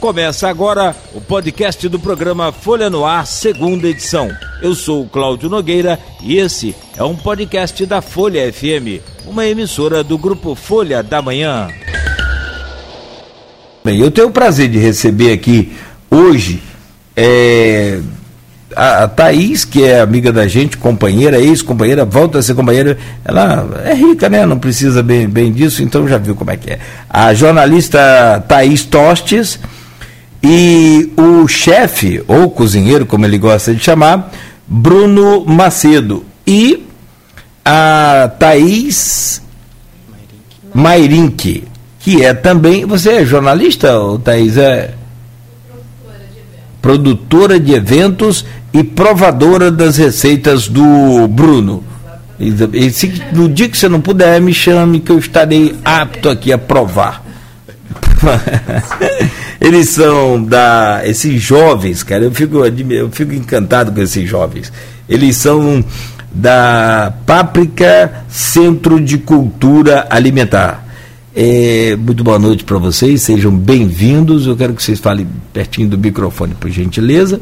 Começa 0.00 0.48
agora 0.48 0.94
o 1.12 1.20
podcast 1.20 1.88
do 1.88 1.98
programa 1.98 2.52
Folha 2.52 2.88
no 2.88 3.04
Ar, 3.04 3.26
segunda 3.26 3.88
edição. 3.88 4.30
Eu 4.62 4.72
sou 4.72 5.02
o 5.02 5.08
Cláudio 5.08 5.50
Nogueira 5.50 5.98
e 6.22 6.38
esse 6.38 6.74
é 6.96 7.02
um 7.02 7.16
podcast 7.16 7.84
da 7.84 8.00
Folha 8.00 8.52
FM, 8.52 9.02
uma 9.26 9.44
emissora 9.44 10.04
do 10.04 10.16
grupo 10.16 10.54
Folha 10.54 11.02
da 11.02 11.20
Manhã. 11.20 11.68
Bem, 13.84 13.98
eu 13.98 14.10
tenho 14.10 14.28
o 14.28 14.32
prazer 14.32 14.68
de 14.68 14.78
receber 14.78 15.32
aqui 15.32 15.72
hoje 16.08 16.62
é, 17.16 17.98
a, 18.76 19.02
a 19.02 19.08
Thaís, 19.08 19.64
que 19.64 19.82
é 19.82 19.98
amiga 19.98 20.32
da 20.32 20.46
gente, 20.46 20.76
companheira, 20.76 21.40
ex-companheira, 21.40 22.04
volta 22.04 22.38
a 22.38 22.42
ser 22.42 22.54
companheira. 22.54 22.96
Ela 23.24 23.68
é 23.84 23.94
rica, 23.94 24.28
né? 24.28 24.46
Não 24.46 24.60
precisa 24.60 25.02
bem, 25.02 25.28
bem 25.28 25.52
disso, 25.52 25.82
então 25.82 26.06
já 26.06 26.18
viu 26.18 26.36
como 26.36 26.52
é 26.52 26.56
que 26.56 26.70
é. 26.70 26.78
A 27.10 27.34
jornalista 27.34 28.44
Thaís 28.46 28.84
Tostes 28.84 29.58
e 30.42 31.12
o 31.16 31.48
chefe, 31.48 32.22
ou 32.28 32.50
cozinheiro, 32.50 33.04
como 33.04 33.24
ele 33.24 33.38
gosta 33.38 33.74
de 33.74 33.82
chamar, 33.82 34.30
Bruno 34.66 35.44
Macedo. 35.44 36.24
E 36.46 36.86
a 37.64 38.30
Thaís 38.38 39.42
Mairink, 40.72 41.64
que 42.00 42.24
é 42.24 42.32
também. 42.32 42.86
Você 42.86 43.10
é 43.10 43.24
jornalista, 43.24 43.92
Thaís? 44.22 44.56
É 44.56 44.94
produtora 46.80 47.58
de 47.58 47.74
eventos 47.74 48.44
e 48.72 48.82
provadora 48.84 49.70
das 49.70 49.96
receitas 49.96 50.68
do 50.68 51.26
Bruno. 51.28 51.82
E, 52.38 52.90
se, 52.90 53.12
no 53.32 53.48
dia 53.48 53.68
que 53.68 53.76
você 53.76 53.88
não 53.88 54.00
puder, 54.00 54.40
me 54.40 54.54
chame 54.54 55.00
que 55.00 55.10
eu 55.10 55.18
estarei 55.18 55.74
apto 55.84 56.28
aqui 56.28 56.52
a 56.52 56.58
provar. 56.58 57.24
Eles 59.60 59.88
são 59.90 60.42
da. 60.42 61.02
Esses 61.04 61.40
jovens, 61.40 62.02
cara, 62.02 62.24
eu 62.24 62.30
fico, 62.30 62.58
eu 62.64 63.10
fico 63.10 63.34
encantado 63.34 63.92
com 63.92 64.00
esses 64.00 64.28
jovens. 64.28 64.72
Eles 65.08 65.36
são 65.36 65.84
da 66.32 67.12
Páprica 67.26 68.24
Centro 68.28 69.00
de 69.00 69.18
Cultura 69.18 70.06
Alimentar. 70.10 70.86
É, 71.34 71.96
muito 71.96 72.24
boa 72.24 72.38
noite 72.38 72.64
para 72.64 72.78
vocês, 72.78 73.22
sejam 73.22 73.56
bem-vindos. 73.56 74.46
Eu 74.46 74.56
quero 74.56 74.74
que 74.74 74.82
vocês 74.82 74.98
falem 74.98 75.26
pertinho 75.52 75.88
do 75.88 75.98
microfone, 75.98 76.54
por 76.54 76.70
gentileza. 76.70 77.40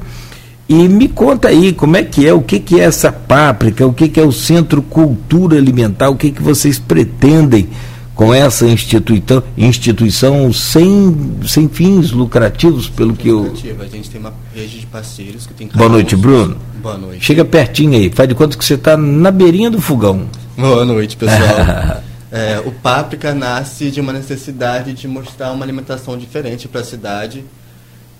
E 0.68 0.88
me 0.88 1.08
conta 1.08 1.48
aí 1.48 1.72
como 1.72 1.96
é 1.96 2.02
que 2.02 2.26
é, 2.26 2.32
o 2.32 2.42
que, 2.42 2.58
que 2.58 2.80
é 2.80 2.84
essa 2.84 3.12
páprica, 3.12 3.86
o 3.86 3.92
que, 3.92 4.08
que 4.08 4.18
é 4.18 4.24
o 4.24 4.32
Centro 4.32 4.82
Cultura 4.82 5.56
Alimentar, 5.56 6.10
o 6.10 6.16
que, 6.16 6.30
que 6.32 6.42
vocês 6.42 6.78
pretendem 6.78 7.68
com 8.16 8.32
essa 8.32 8.66
instituição, 8.66 9.42
instituição 9.58 10.50
sem, 10.50 11.38
sem 11.46 11.68
fins 11.68 12.10
lucrativos, 12.10 12.88
pelo 12.88 13.14
que 13.14 13.28
eu. 13.28 13.52
A 13.78 13.84
gente 13.84 14.08
tem 14.08 14.18
uma 14.18 14.32
rede 14.54 14.80
de 14.80 14.86
parceiros 14.86 15.46
que 15.46 15.52
tem 15.52 15.68
Boa 15.68 15.90
noite, 15.90 16.16
Bruno. 16.16 16.56
Boa 16.82 16.96
noite. 16.96 17.22
Chega 17.22 17.44
pertinho 17.44 17.92
aí, 17.92 18.10
faz 18.10 18.26
de 18.26 18.34
conta 18.34 18.56
que 18.56 18.64
você 18.64 18.74
está 18.74 18.96
na 18.96 19.30
beirinha 19.30 19.70
do 19.70 19.82
fogão. 19.82 20.26
Boa 20.56 20.86
noite, 20.86 21.14
pessoal. 21.14 22.02
é, 22.32 22.58
o 22.64 22.72
Páprica 22.72 23.34
nasce 23.34 23.90
de 23.90 24.00
uma 24.00 24.14
necessidade 24.14 24.94
de 24.94 25.06
mostrar 25.06 25.52
uma 25.52 25.62
alimentação 25.62 26.16
diferente 26.16 26.66
para 26.66 26.80
a 26.80 26.84
cidade. 26.84 27.44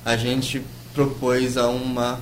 A 0.05 0.15
gente 0.15 0.61
propôs 0.95 1.57
a 1.57 1.69
uma 1.69 2.21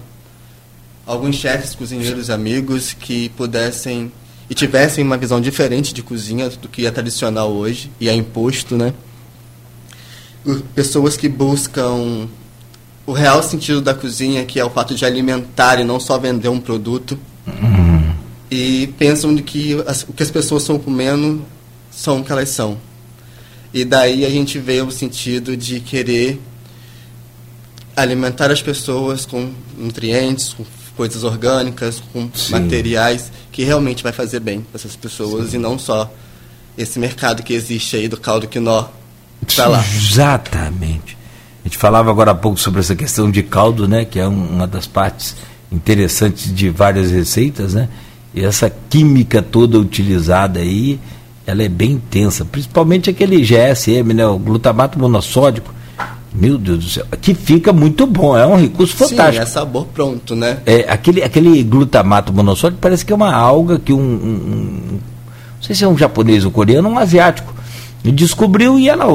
alguns 1.05 1.35
chefes, 1.35 1.75
cozinheiros, 1.75 2.31
amigos 2.31 2.93
que 2.93 3.31
pudessem 3.31 4.13
e 4.49 4.55
tivessem 4.55 5.05
uma 5.05 5.17
visão 5.17 5.41
diferente 5.41 5.95
de 5.95 6.03
cozinha 6.03 6.49
do 6.51 6.69
que 6.69 6.87
é 6.87 6.91
tradicional 6.91 7.51
hoje 7.51 7.91
e 7.99 8.09
é 8.09 8.15
imposto, 8.15 8.77
né? 8.77 8.93
Pessoas 10.75 11.17
que 11.17 11.29
buscam 11.29 12.29
o 13.07 13.13
real 13.13 13.43
sentido 13.43 13.81
da 13.81 13.95
cozinha, 13.95 14.45
que 14.45 14.61
é 14.61 14.65
o 14.65 14.71
fato 14.71 14.95
de 14.95 15.05
alimentar 15.05 15.81
e 15.81 15.85
não 15.85 15.99
só 15.99 16.19
vender 16.19 16.49
um 16.49 16.61
produto. 16.61 17.19
Uhum. 17.47 18.13
E 18.51 18.89
pensam 18.99 19.35
de 19.35 19.43
que 19.43 19.83
as, 19.87 20.03
o 20.03 20.13
que 20.13 20.23
as 20.23 20.31
pessoas 20.31 20.63
estão 20.63 20.79
comendo 20.79 21.45
são 21.91 22.21
o 22.21 22.25
que 22.25 22.33
elas 22.33 22.51
são. 22.51 22.79
E 23.73 23.85
daí 23.85 24.25
a 24.25 24.31
gente 24.31 24.59
vê 24.59 24.81
o 24.83 24.91
sentido 24.91 25.57
de 25.57 25.81
querer 25.81 26.41
alimentar 27.97 28.51
as 28.51 28.63
pessoas 28.63 29.25
com 29.25 29.51
nutrientes, 29.77 30.55
com 30.55 30.65
coisas 30.97 31.25
orgânicas, 31.25 32.03
com 32.13 32.29
Sim. 32.35 32.53
materiais 32.53 33.33
que 33.55 33.63
realmente 33.63 34.03
vai 34.03 34.11
fazer 34.11 34.41
bem 34.41 34.63
para 34.63 34.75
essas 34.75 34.97
pessoas 34.97 35.51
Sim. 35.51 35.59
e 35.59 35.61
não 35.61 35.79
só 35.79 36.13
esse 36.77 36.99
mercado 36.99 37.41
que 37.45 37.55
existe 37.55 37.95
aí 37.95 38.09
do 38.09 38.17
caldo 38.17 38.49
quinó 38.49 38.87
para 39.55 39.67
lá. 39.69 39.85
Exatamente. 39.95 41.17
A 41.65 41.69
gente 41.69 41.79
falava 41.79 42.11
agora 42.11 42.33
há 42.33 42.35
pouco 42.35 42.59
sobre 42.59 42.81
essa 42.81 42.97
questão 42.97 43.31
de 43.31 43.45
caldo, 43.45 43.87
né, 43.87 44.05
que 44.05 44.19
é 44.19 44.27
uma 44.27 44.67
das 44.67 44.89
partes 44.89 45.37
interessantes 45.71 46.53
de 46.53 46.69
várias 46.69 47.13
receitas, 47.13 47.75
né? 47.75 47.89
E 48.35 48.45
essa 48.45 48.69
química 48.91 49.41
toda 49.41 49.79
utilizada 49.79 50.59
aí, 50.59 50.99
ela 51.47 51.63
é 51.63 51.69
bem 51.69 51.93
intensa, 51.93 52.45
principalmente 52.45 53.09
aquele 53.09 53.41
GSM, 53.41 54.13
né, 54.15 54.27
o 54.27 54.37
glutamato 54.37 54.99
monossódico 54.99 55.73
meu 56.35 56.59
Deus 56.59 56.85
do 56.85 56.91
céu, 56.91 57.07
que 57.21 57.33
fica 57.33 57.73
muito 57.73 58.07
bom, 58.07 58.37
é 58.37 58.45
um 58.45 58.57
recurso 58.57 58.97
fantástico. 58.97 59.33
Sim, 59.33 59.39
é 59.43 59.47
sabor 59.47 59.87
pronto, 59.87 60.35
né? 60.35 60.59
É, 60.67 60.85
aquele, 60.89 61.23
aquele 61.23 61.63
glutamato 61.63 62.33
monossódico 62.33 62.81
parece 62.81 63.05
que 63.05 63.13
é 63.13 63.17
uma 63.17 63.33
alga 63.33 63.79
que 63.79 63.93
um, 63.93 63.99
um, 63.99 64.03
um 64.03 64.81
não 64.91 65.63
sei 65.63 65.77
se 65.77 65.85
é 65.85 65.89
um 65.89 65.97
japonês 65.97 66.45
ou 66.45 66.51
coreano, 66.51 66.89
um 66.89 66.99
asiático, 66.99 67.55
descobriu 68.03 68.79
e 68.79 68.89
ela 68.89 69.07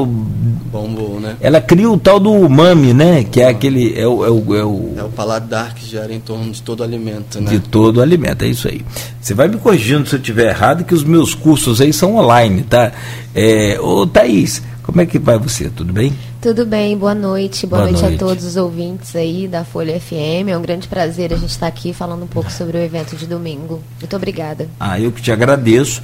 bombou, 0.72 1.20
né? 1.20 1.36
Ela 1.40 1.60
cria 1.60 1.88
o 1.88 1.98
tal 1.98 2.18
do 2.18 2.32
umami, 2.32 2.92
né? 2.92 3.22
Que 3.22 3.40
é 3.40 3.48
aquele 3.48 3.96
é 3.98 4.06
o, 4.06 4.24
é 4.24 4.30
o, 4.30 4.56
é 4.56 4.64
o, 4.64 4.94
é 4.96 5.02
o 5.04 5.08
paladar 5.10 5.74
que 5.74 5.86
gera 5.86 6.12
em 6.12 6.20
torno 6.20 6.50
de 6.50 6.62
todo 6.62 6.82
alimento, 6.82 7.40
né? 7.40 7.50
De 7.50 7.60
todo 7.60 8.00
alimento, 8.00 8.44
é 8.44 8.48
isso 8.48 8.66
aí. 8.66 8.84
Você 9.20 9.34
vai 9.34 9.46
me 9.46 9.58
corrigindo 9.58 10.08
se 10.08 10.16
eu 10.16 10.18
estiver 10.18 10.48
errado, 10.48 10.84
que 10.84 10.94
os 10.94 11.04
meus 11.04 11.34
cursos 11.34 11.80
aí 11.80 11.92
são 11.92 12.16
online, 12.16 12.62
tá? 12.62 12.92
É, 13.34 13.78
ô 13.80 14.06
Thaís, 14.06 14.62
como 14.82 15.00
é 15.00 15.06
que 15.06 15.18
vai 15.18 15.38
você? 15.38 15.68
Tudo 15.68 15.92
bem? 15.92 16.12
Tudo 16.40 16.64
bem, 16.64 16.96
boa 16.96 17.14
noite. 17.14 17.66
Boa, 17.66 17.82
boa 17.82 17.92
noite, 17.92 18.02
noite, 18.02 18.16
a 18.16 18.18
todos 18.18 18.44
os 18.46 18.56
ouvintes 18.56 19.14
aí 19.14 19.46
da 19.46 19.62
Folha 19.62 20.00
FM. 20.00 20.48
É 20.48 20.56
um 20.56 20.62
grande 20.62 20.88
prazer 20.88 21.34
a 21.34 21.36
gente 21.36 21.50
estar 21.50 21.66
aqui 21.66 21.92
falando 21.92 22.22
um 22.22 22.26
pouco 22.26 22.50
sobre 22.50 22.78
o 22.78 22.80
evento 22.80 23.14
de 23.14 23.26
domingo. 23.26 23.82
Muito 24.00 24.16
obrigada. 24.16 24.66
Ah, 24.80 24.98
eu 24.98 25.12
que 25.12 25.20
te 25.20 25.30
agradeço. 25.30 26.00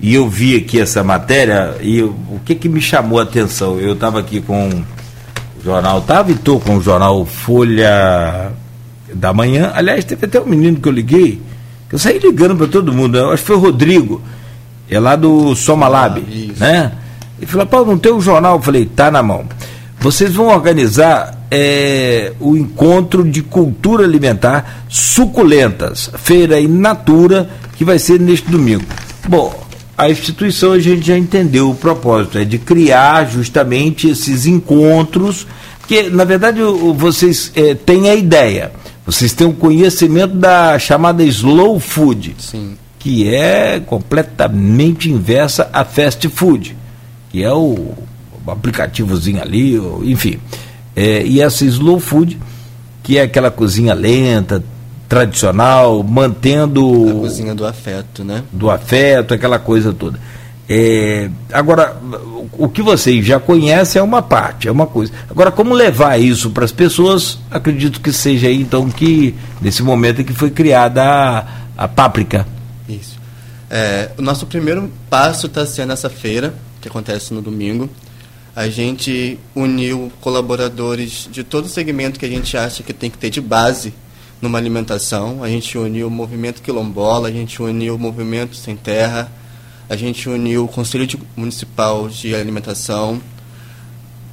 E 0.00 0.14
eu 0.14 0.28
vi 0.28 0.56
aqui 0.56 0.80
essa 0.80 1.02
matéria 1.02 1.74
e 1.80 2.02
o 2.02 2.40
que 2.44 2.54
que 2.54 2.68
me 2.68 2.80
chamou 2.80 3.18
a 3.18 3.24
atenção? 3.24 3.80
Eu 3.80 3.94
estava 3.94 4.20
aqui 4.20 4.40
com 4.40 4.68
o 4.68 5.64
jornal, 5.64 5.98
estava 5.98 6.30
e 6.30 6.34
estou 6.34 6.60
com 6.60 6.76
o 6.76 6.80
jornal 6.80 7.26
Folha 7.26 8.52
da 9.12 9.32
Manhã. 9.32 9.72
Aliás, 9.74 10.04
teve 10.04 10.24
até 10.24 10.40
um 10.40 10.46
menino 10.46 10.78
que 10.78 10.88
eu 10.88 10.92
liguei, 10.92 11.42
que 11.88 11.96
eu 11.96 11.98
saí 11.98 12.20
ligando 12.20 12.56
para 12.56 12.68
todo 12.68 12.92
mundo. 12.92 13.18
Eu 13.18 13.32
acho 13.32 13.42
que 13.42 13.48
foi 13.48 13.56
o 13.56 13.60
Rodrigo, 13.60 14.22
é 14.88 15.00
lá 15.00 15.16
do 15.16 15.56
Somalab, 15.56 16.20
ah, 16.20 16.60
né? 16.60 16.92
Ele 17.38 17.46
falou, 17.46 17.66
Paulo, 17.66 17.90
não 17.90 17.98
tem 17.98 18.12
o 18.12 18.18
um 18.18 18.20
jornal? 18.20 18.54
Eu 18.56 18.62
falei, 18.62 18.86
tá 18.86 19.10
na 19.10 19.22
mão. 19.22 19.44
Vocês 20.00 20.32
vão 20.32 20.46
organizar 20.46 21.46
é, 21.50 22.32
o 22.40 22.56
encontro 22.56 23.22
de 23.22 23.42
cultura 23.42 24.04
alimentar 24.04 24.86
suculentas, 24.88 26.10
feira 26.14 26.58
in 26.58 26.68
natura, 26.68 27.50
que 27.76 27.84
vai 27.84 27.98
ser 27.98 28.18
neste 28.18 28.50
domingo. 28.50 28.84
Bom, 29.28 29.54
a 29.98 30.08
instituição 30.08 30.72
a 30.72 30.78
gente 30.78 31.06
já 31.06 31.18
entendeu 31.18 31.68
o 31.68 31.74
propósito, 31.74 32.38
é 32.38 32.44
de 32.46 32.56
criar 32.56 33.28
justamente 33.30 34.08
esses 34.08 34.46
encontros, 34.46 35.46
que 35.86 36.04
na 36.04 36.24
verdade 36.24 36.60
vocês 36.96 37.52
é, 37.54 37.74
têm 37.74 38.08
a 38.08 38.14
ideia, 38.14 38.72
vocês 39.04 39.34
têm 39.34 39.46
o 39.46 39.52
conhecimento 39.52 40.34
da 40.34 40.78
chamada 40.78 41.22
slow 41.24 41.78
food, 41.78 42.36
Sim. 42.38 42.78
que 42.98 43.28
é 43.28 43.78
completamente 43.80 45.10
inversa 45.10 45.68
a 45.70 45.84
fast 45.84 46.26
food, 46.30 46.74
que 47.28 47.42
é 47.42 47.52
o 47.52 47.92
aplicativozinho 48.46 49.40
ali, 49.40 49.76
enfim. 50.04 50.38
É, 50.94 51.22
e 51.24 51.40
essa 51.40 51.64
slow 51.64 51.98
food, 51.98 52.38
que 53.02 53.18
é 53.18 53.22
aquela 53.22 53.50
cozinha 53.50 53.94
lenta, 53.94 54.62
tradicional, 55.08 56.02
mantendo. 56.02 57.10
A 57.10 57.12
cozinha 57.14 57.54
do 57.54 57.66
afeto, 57.66 58.22
né? 58.22 58.44
Do 58.52 58.70
afeto, 58.70 59.34
aquela 59.34 59.58
coisa 59.58 59.92
toda. 59.92 60.18
É, 60.68 61.28
agora, 61.52 61.96
o 62.52 62.68
que 62.68 62.80
vocês 62.80 63.26
já 63.26 63.40
conhecem 63.40 63.98
é 63.98 64.02
uma 64.02 64.22
parte, 64.22 64.68
é 64.68 64.70
uma 64.70 64.86
coisa. 64.86 65.12
Agora, 65.28 65.50
como 65.50 65.74
levar 65.74 66.16
isso 66.20 66.50
para 66.50 66.64
as 66.64 66.70
pessoas, 66.70 67.40
acredito 67.50 68.00
que 68.00 68.12
seja 68.12 68.46
aí, 68.46 68.60
então, 68.60 68.88
que 68.88 69.34
nesse 69.60 69.82
momento 69.82 70.22
que 70.22 70.32
foi 70.32 70.48
criada 70.48 71.02
a, 71.02 71.46
a 71.76 71.88
páprica. 71.88 72.46
Isso. 72.88 73.18
É, 73.68 74.10
o 74.16 74.22
nosso 74.22 74.46
primeiro 74.46 74.88
passo 75.08 75.46
está 75.46 75.66
sendo 75.66 75.92
essa 75.92 76.08
feira, 76.08 76.54
que 76.80 76.86
acontece 76.86 77.34
no 77.34 77.42
domingo 77.42 77.90
a 78.54 78.68
gente 78.68 79.38
uniu 79.54 80.10
colaboradores 80.20 81.28
de 81.30 81.44
todo 81.44 81.68
segmento 81.68 82.18
que 82.18 82.26
a 82.26 82.28
gente 82.28 82.56
acha 82.56 82.82
que 82.82 82.92
tem 82.92 83.10
que 83.10 83.18
ter 83.18 83.30
de 83.30 83.40
base 83.40 83.94
numa 84.40 84.58
alimentação. 84.58 85.42
A 85.42 85.48
gente 85.48 85.76
uniu 85.78 86.08
o 86.08 86.10
movimento 86.10 86.62
quilombola, 86.62 87.28
a 87.28 87.32
gente 87.32 87.62
uniu 87.62 87.94
o 87.94 87.98
movimento 87.98 88.56
sem 88.56 88.76
terra, 88.76 89.30
a 89.88 89.96
gente 89.96 90.28
uniu 90.28 90.64
o 90.64 90.68
Conselho 90.68 91.06
Municipal 91.36 92.08
de 92.08 92.34
Alimentação, 92.34 93.20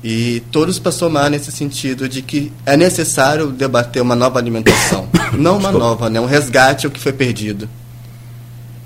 E 0.03 0.43
todos 0.51 0.77
para 0.77 0.91
somar 0.91 1.29
nesse 1.29 1.51
sentido 1.51 2.07
de 2.07 2.21
que 2.21 2.53
é 2.65 2.77
necessário 2.77 3.47
debater 3.47 4.01
uma 4.01 4.15
nova 4.15 4.37
alimentação. 4.37 5.09
Não 5.33 5.57
uma 5.57 5.71
nova, 5.71 6.09
né? 6.09 6.21
Um 6.21 6.25
resgate 6.25 6.85
ao 6.85 6.91
que 6.91 6.99
foi 6.99 7.11
perdido. 7.11 7.67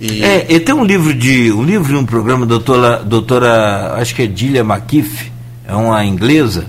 E... 0.01 0.23
É, 0.23 0.47
e 0.49 0.59
tem 0.59 0.73
um 0.73 0.83
livro 0.83 1.13
de 1.13 1.51
um 1.51 1.63
livro 1.63 1.99
um 1.99 2.05
programa 2.05 2.43
doutora 2.43 3.03
doutora 3.03 3.93
acho 3.97 4.15
que 4.15 4.23
é 4.23 4.25
Dilia 4.25 4.61
McKiff, 4.61 5.31
é 5.67 5.75
uma 5.75 6.03
inglesa. 6.03 6.65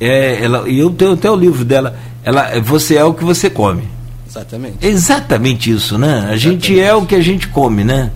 É, 0.00 0.44
ela 0.44 0.68
e 0.68 0.80
eu 0.80 0.90
tenho 0.90 1.12
até 1.12 1.30
o 1.30 1.36
livro 1.36 1.64
dela. 1.64 1.96
Ela 2.24 2.58
você 2.60 2.96
é 2.96 3.04
o 3.04 3.14
que 3.14 3.22
você 3.22 3.48
come. 3.48 3.84
Exatamente. 4.28 4.84
Exatamente 4.84 5.70
isso, 5.70 5.96
né? 5.96 6.08
A 6.08 6.34
Exatamente. 6.34 6.40
gente 6.40 6.80
é 6.80 6.92
o 6.92 7.06
que 7.06 7.14
a 7.14 7.20
gente 7.20 7.46
come, 7.46 7.84
né? 7.84 8.10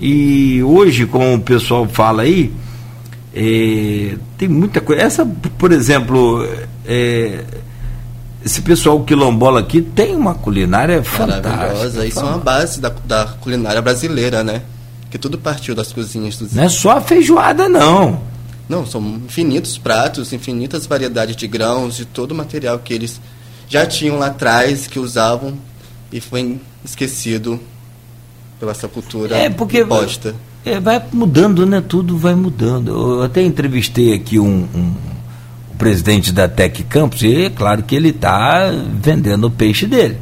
E 0.00 0.62
hoje, 0.62 1.04
como 1.04 1.34
o 1.34 1.40
pessoal 1.40 1.86
fala 1.86 2.22
aí, 2.22 2.50
é, 3.34 4.14
tem 4.38 4.48
muita 4.48 4.80
coisa. 4.80 5.02
Essa, 5.02 5.26
por 5.58 5.72
exemplo, 5.72 6.48
é, 6.86 7.44
esse 8.48 8.62
pessoal 8.62 9.04
quilombola 9.04 9.60
aqui 9.60 9.82
tem 9.82 10.16
uma 10.16 10.34
culinária 10.34 11.04
fantástica. 11.04 11.50
Maravilhosa. 11.50 12.06
Isso 12.06 12.18
é 12.18 12.22
uma 12.22 12.38
base 12.38 12.80
da, 12.80 12.88
da 13.04 13.26
culinária 13.26 13.82
brasileira, 13.82 14.42
né? 14.42 14.62
Que 15.10 15.18
tudo 15.18 15.36
partiu 15.36 15.74
das 15.74 15.92
cozinhas 15.92 16.38
dos. 16.38 16.54
Não 16.54 16.62
é 16.62 16.68
só 16.70 16.92
a 16.92 17.00
feijoada, 17.02 17.68
não. 17.68 18.22
Não, 18.66 18.86
são 18.86 19.02
infinitos 19.02 19.76
pratos, 19.76 20.32
infinitas 20.32 20.86
variedades 20.86 21.36
de 21.36 21.46
grãos, 21.46 21.96
de 21.98 22.06
todo 22.06 22.32
o 22.32 22.34
material 22.34 22.78
que 22.78 22.94
eles 22.94 23.20
já 23.68 23.84
tinham 23.84 24.18
lá 24.18 24.28
atrás, 24.28 24.86
que 24.86 24.98
usavam 24.98 25.52
e 26.10 26.18
foi 26.18 26.58
esquecido 26.82 27.60
pela 28.58 28.72
essa 28.72 28.88
cultura 28.88 29.36
é 29.36 29.50
porque 29.50 29.84
posta. 29.84 30.34
É, 30.64 30.80
vai 30.80 31.02
mudando, 31.12 31.66
né? 31.66 31.82
Tudo 31.86 32.16
vai 32.16 32.34
mudando. 32.34 32.90
Eu 32.90 33.22
até 33.22 33.42
entrevistei 33.42 34.14
aqui 34.14 34.38
um, 34.38 34.66
um 34.74 34.94
presidente 35.78 36.32
da 36.32 36.48
Tec 36.48 36.82
Campos 36.84 37.22
e 37.22 37.44
é 37.44 37.50
claro 37.50 37.82
que 37.82 37.94
ele 37.94 38.08
está 38.10 38.70
vendendo 39.00 39.46
o 39.46 39.50
peixe 39.50 39.86
dele. 39.86 40.18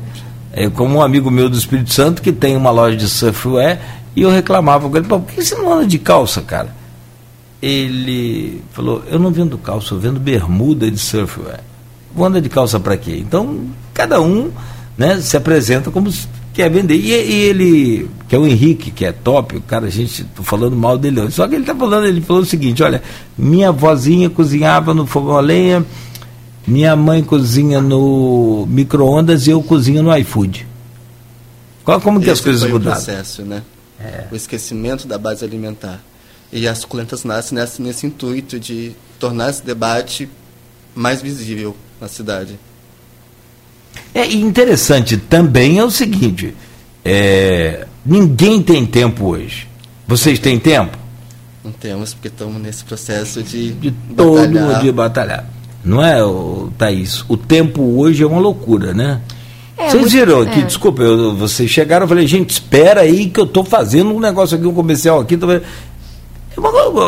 É 0.52 0.68
como 0.68 0.98
um 0.98 1.02
amigo 1.02 1.30
meu 1.30 1.48
do 1.48 1.56
Espírito 1.56 1.92
Santo 1.92 2.22
que 2.22 2.32
tem 2.32 2.56
uma 2.56 2.70
loja 2.70 2.96
de 2.96 3.08
surfwear 3.08 3.78
e 4.14 4.22
eu 4.22 4.30
reclamava 4.30 4.88
com 4.88 4.96
ele, 4.96 5.06
por 5.06 5.20
que 5.22 5.42
você 5.42 5.54
não 5.54 5.72
anda 5.72 5.86
de 5.86 5.98
calça, 5.98 6.40
cara? 6.40 6.74
Ele 7.60 8.62
falou, 8.72 9.02
eu 9.10 9.18
não 9.18 9.30
vendo 9.30 9.58
calça, 9.58 9.94
eu 9.94 9.98
vendo 9.98 10.20
bermuda 10.20 10.90
de 10.90 10.98
surfwear. 10.98 11.60
Vou 12.14 12.24
andar 12.26 12.40
de 12.40 12.48
calça 12.48 12.80
para 12.80 12.96
quê? 12.96 13.18
Então, 13.18 13.66
cada 13.92 14.20
um 14.20 14.50
né, 14.96 15.20
se 15.20 15.36
apresenta 15.36 15.90
como 15.90 16.10
quer 16.56 16.70
vender. 16.70 16.94
E, 16.94 17.10
e, 17.10 17.34
ele, 17.42 18.10
que 18.26 18.34
é 18.34 18.38
o 18.38 18.46
Henrique, 18.46 18.90
que 18.90 19.04
é 19.04 19.12
top, 19.12 19.58
o 19.58 19.60
cara, 19.60 19.86
a 19.86 19.90
gente, 19.90 20.24
tô 20.24 20.42
falando 20.42 20.74
mal 20.74 20.96
dele 20.96 21.30
Só 21.30 21.46
que 21.46 21.54
ele 21.54 21.64
tá 21.64 21.74
falando, 21.74 22.06
ele 22.06 22.22
falou 22.22 22.42
o 22.42 22.46
seguinte, 22.46 22.82
olha, 22.82 23.02
minha 23.36 23.70
vozinha 23.70 24.30
cozinhava 24.30 24.94
no 24.94 25.06
fogão 25.06 25.36
a 25.36 25.40
lenha, 25.40 25.84
minha 26.66 26.96
mãe 26.96 27.22
cozinha 27.22 27.80
no 27.80 28.66
micro-ondas 28.68 29.46
e 29.46 29.50
eu 29.50 29.62
cozinho 29.62 30.02
no 30.02 30.16
iFood. 30.16 30.66
Qual, 31.84 32.00
como 32.00 32.18
que 32.18 32.24
Esse 32.24 32.32
as 32.32 32.40
coisas 32.40 32.62
mudaram? 32.68 32.98
o 32.98 33.04
processo, 33.04 33.42
né? 33.42 33.62
É. 34.00 34.24
O 34.32 34.34
esquecimento 34.34 35.06
da 35.06 35.18
base 35.18 35.44
alimentar. 35.44 36.00
E 36.50 36.66
as 36.66 36.78
suculentas 36.78 37.22
nascem 37.22 37.56
nesse, 37.58 37.82
nesse 37.82 38.06
intuito 38.06 38.58
de 38.58 38.92
tornar 39.20 39.50
esse 39.50 39.64
debate 39.64 40.28
mais 40.94 41.20
visível 41.20 41.76
na 42.00 42.08
cidade. 42.08 42.58
É 44.14 44.26
interessante 44.26 45.16
também 45.16 45.78
é 45.78 45.84
o 45.84 45.90
seguinte: 45.90 46.54
é, 47.04 47.86
ninguém 48.04 48.62
tem 48.62 48.84
tempo 48.86 49.26
hoje. 49.26 49.68
Vocês 50.06 50.38
têm 50.38 50.58
tempo? 50.58 50.96
Não 51.64 51.72
temos, 51.72 52.14
porque 52.14 52.28
estamos 52.28 52.62
nesse 52.62 52.84
processo 52.84 53.42
de, 53.42 53.72
de 53.72 53.90
todo 54.16 54.80
dia 54.80 54.92
batalhar. 54.92 55.48
Não 55.84 56.02
é, 56.02 56.18
Thaís? 56.78 57.24
O 57.28 57.36
tempo 57.36 57.82
hoje 57.98 58.22
é 58.22 58.26
uma 58.26 58.40
loucura, 58.40 58.92
né? 58.92 59.20
É, 59.76 59.90
vocês 59.90 60.12
viram 60.12 60.40
aqui, 60.40 60.60
é. 60.60 60.62
desculpa, 60.62 61.02
eu, 61.02 61.36
vocês 61.36 61.70
chegaram, 61.70 62.04
eu 62.04 62.08
falei, 62.08 62.26
gente, 62.26 62.50
espera 62.50 63.02
aí 63.02 63.28
que 63.28 63.38
eu 63.38 63.44
estou 63.44 63.62
fazendo 63.62 64.14
um 64.14 64.18
negócio 64.18 64.56
aqui, 64.56 64.66
um 64.66 64.72
comercial 64.72 65.20
aqui. 65.20 65.36
Tô... 65.36 65.46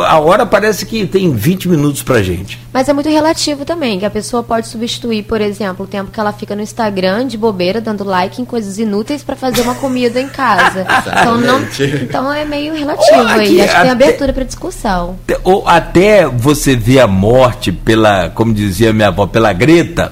A 0.07 0.19
hora 0.19 0.45
parece 0.45 0.85
que 0.85 1.07
tem 1.07 1.31
20 1.33 1.67
minutos 1.69 2.03
pra 2.03 2.21
gente. 2.21 2.59
Mas 2.71 2.87
é 2.87 2.93
muito 2.93 3.09
relativo 3.09 3.65
também, 3.65 3.99
que 3.99 4.05
a 4.05 4.09
pessoa 4.09 4.43
pode 4.43 4.67
substituir, 4.67 5.23
por 5.23 5.41
exemplo, 5.41 5.85
o 5.85 5.87
tempo 5.87 6.11
que 6.11 6.19
ela 6.19 6.31
fica 6.31 6.55
no 6.55 6.61
Instagram 6.61 7.25
de 7.25 7.37
bobeira, 7.37 7.81
dando 7.81 8.03
like 8.03 8.41
em 8.41 8.45
coisas 8.45 8.77
inúteis 8.77 9.23
para 9.23 9.35
fazer 9.35 9.61
uma 9.61 9.75
comida 9.75 10.21
em 10.21 10.29
casa. 10.29 10.85
então, 11.19 11.37
não, 11.37 11.61
então 12.01 12.31
é 12.31 12.45
meio 12.45 12.75
relativo 12.75 13.21
aqui, 13.21 13.39
aí. 13.39 13.61
Acho 13.61 13.75
que 13.75 13.81
tem 13.81 13.89
abertura 13.89 14.33
para 14.33 14.43
discussão. 14.43 15.17
Ou 15.43 15.67
até 15.67 16.27
você 16.27 16.75
ver 16.75 16.99
a 16.99 17.07
morte 17.07 17.71
pela, 17.71 18.29
como 18.29 18.53
dizia 18.53 18.93
minha 18.93 19.07
avó, 19.07 19.25
pela 19.25 19.51
greta, 19.51 20.11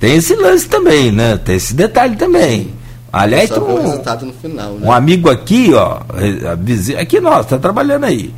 tem 0.00 0.16
esse 0.16 0.34
lance 0.34 0.66
também, 0.68 1.12
né? 1.12 1.36
Tem 1.36 1.56
esse 1.56 1.74
detalhe 1.74 2.16
também. 2.16 2.74
Aliás, 3.12 3.48
Só 3.48 3.62
um, 3.62 3.80
resultado 3.80 4.26
no 4.26 4.32
final, 4.32 4.72
né? 4.72 4.86
um 4.86 4.90
amigo 4.90 5.30
aqui, 5.30 5.72
ó, 5.72 6.00
a 6.50 6.54
vizinha, 6.56 7.00
aqui 7.00 7.20
nós, 7.20 7.46
tá 7.46 7.58
trabalhando 7.58 8.04
aí. 8.04 8.34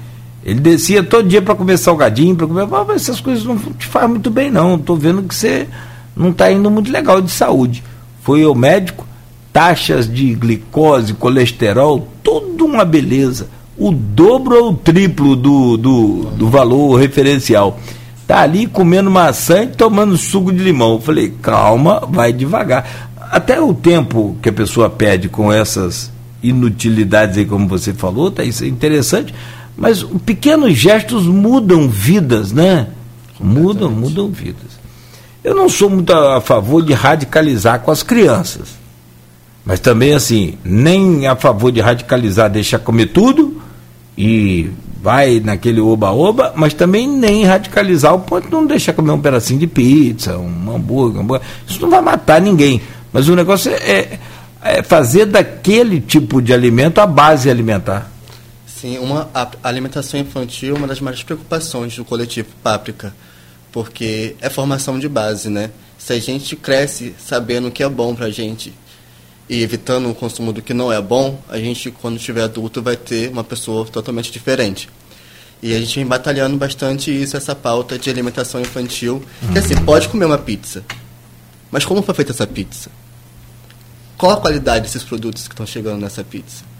Ele 0.47 0.61
descia 0.61 1.03
todo 1.03 1.29
dia 1.29 1.43
para 1.43 1.57
comer 1.57 1.77
salgadinho, 1.77 2.37
para 2.37 2.47
comer. 2.47 2.69
Mas 2.69 3.03
essas 3.03 3.19
coisas 3.19 3.45
não 3.45 3.59
te 3.59 3.85
fazem 3.85 4.11
muito 4.11 4.31
bem, 4.31 4.49
não. 4.49 4.77
Estou 4.77 4.95
vendo 4.97 5.25
que 5.25 5.35
você 5.35 5.67
não 6.15 6.31
está 6.31 6.53
indo 6.53 6.71
muito 6.71 6.89
legal 6.89 7.21
de 7.21 7.33
saúde. 7.33 7.83
Foi 8.23 8.45
ao 8.45 8.55
médico, 8.55 9.05
taxas 9.53 10.09
de 10.09 10.37
glicose, 10.37 11.15
colesterol, 11.15 12.07
tudo 12.23 12.65
uma 12.65 12.85
beleza. 12.85 13.49
O 13.77 13.91
dobro 13.91 14.63
ou 14.63 14.71
o 14.71 14.77
triplo 14.77 15.35
do, 15.35 15.77
do, 15.77 16.23
do 16.37 16.49
valor 16.49 16.95
referencial. 16.95 17.81
Tá 18.25 18.43
ali 18.43 18.69
comendo 18.69 19.11
maçã 19.11 19.65
e 19.65 19.67
tomando 19.67 20.17
suco 20.17 20.53
de 20.53 20.63
limão. 20.63 20.93
Eu 20.93 21.01
falei, 21.01 21.35
calma, 21.43 22.07
vai 22.09 22.33
devagar. 22.33 23.11
Até 23.33 23.61
o 23.61 23.75
tempo 23.75 24.37
que 24.41 24.49
a 24.49 24.53
pessoa 24.53 24.89
perde 24.89 25.29
com 25.29 25.53
essas 25.53 26.13
inutilidades 26.41 27.37
aí, 27.37 27.45
como 27.45 27.67
você 27.67 27.93
falou, 27.93 28.31
tá 28.31 28.45
isso 28.45 28.63
é 28.63 28.69
interessante 28.69 29.35
mas 29.77 30.03
pequenos 30.25 30.75
gestos 30.75 31.27
mudam 31.27 31.89
vidas, 31.89 32.51
né? 32.51 32.89
Mudam, 33.39 33.91
mudam 33.91 34.29
vidas. 34.29 34.77
Eu 35.45 35.55
não 35.55 35.69
sou 35.69 35.91
muito 35.91 36.13
a 36.13 36.41
favor 36.41 36.83
de 36.83 36.93
radicalizar 36.93 37.81
com 37.81 37.91
as 37.91 38.03
crianças. 38.03 38.77
Mas 39.65 39.81
também, 39.81 40.15
assim, 40.15 40.55
nem 40.65 41.27
a 41.27 41.37
favor 41.37 41.71
de 41.71 41.81
radicalizar, 41.81 42.49
deixar 42.49 42.79
comer 42.79 43.07
tudo 43.07 43.61
e 44.17 44.71
vai 45.03 45.41
naquele 45.41 45.81
oba-oba, 45.81 46.53
mas 46.57 46.73
também 46.73 47.07
nem 47.07 47.45
radicalizar 47.45 48.15
o 48.15 48.21
ponto 48.21 48.47
de 48.47 48.53
não 48.53 48.67
deixar 48.67 48.93
comer 48.93 49.13
um 49.13 49.21
pedacinho 49.21 49.61
de 49.61 49.67
pizza, 49.67 50.39
um 50.39 50.75
hambúrguer, 50.75 51.19
um 51.19 51.23
hambúrguer. 51.23 51.47
Isso 51.69 51.81
não 51.83 51.91
vai 51.91 52.01
matar 52.01 52.41
ninguém. 52.41 52.81
Mas 53.13 53.29
o 53.29 53.37
negócio 53.37 53.71
é, 53.71 54.19
é 54.63 54.83
fazer 54.83 55.27
daquele 55.27 56.01
tipo 56.01 56.41
de 56.41 56.53
alimento 56.53 57.01
a 57.01 57.07
base 57.07 57.51
alimentar. 57.51 58.11
Sim, 58.79 58.99
uma, 58.99 59.31
a 59.35 59.49
alimentação 59.63 60.21
infantil 60.21 60.75
é 60.75 60.79
uma 60.79 60.87
das 60.87 61.01
maiores 61.01 61.23
preocupações 61.23 61.97
do 61.97 62.05
coletivo 62.05 62.49
Páprica, 62.63 63.15
porque 63.73 64.37
é 64.39 64.51
formação 64.51 64.99
de 64.99 65.09
base, 65.09 65.49
né? 65.49 65.71
Se 65.97 66.13
a 66.13 66.19
gente 66.19 66.55
cresce 66.55 67.15
sabendo 67.19 67.69
o 67.69 67.71
que 67.71 67.83
é 67.83 67.89
bom 67.89 68.15
pra 68.15 68.29
gente 68.29 68.75
e 69.49 69.63
evitando 69.63 70.11
o 70.11 70.15
consumo 70.15 70.53
do 70.53 70.61
que 70.61 70.75
não 70.75 70.93
é 70.93 71.01
bom, 71.01 71.41
a 71.49 71.57
gente, 71.59 71.91
quando 71.91 72.19
estiver 72.19 72.43
adulto, 72.43 72.83
vai 72.83 72.99
ter 72.99 73.31
uma 73.31 73.43
pessoa 73.43 73.87
totalmente 73.87 74.31
diferente. 74.31 74.91
E 75.63 75.75
a 75.75 75.79
gente 75.79 75.95
vem 75.95 76.07
batalhando 76.07 76.59
bastante 76.59 77.11
isso, 77.11 77.35
essa 77.35 77.55
pauta 77.55 77.99
de 77.99 78.11
alimentação 78.11 78.61
infantil. 78.61 79.23
Uhum. 79.43 79.53
Que 79.55 79.59
assim, 79.59 79.75
pode 79.87 80.07
comer 80.11 80.27
uma 80.27 80.37
pizza, 80.37 80.85
mas 81.71 81.83
como 81.83 82.03
foi 82.03 82.15
feita 82.15 82.33
essa 82.33 82.47
pizza? 82.47 82.91
Qual 84.19 84.33
a 84.33 84.37
qualidade 84.37 84.85
desses 84.85 85.03
produtos 85.03 85.49
que 85.49 85.55
estão 85.55 85.67
chegando 85.67 86.03
nessa 86.03 86.23
pizza? 86.23 86.76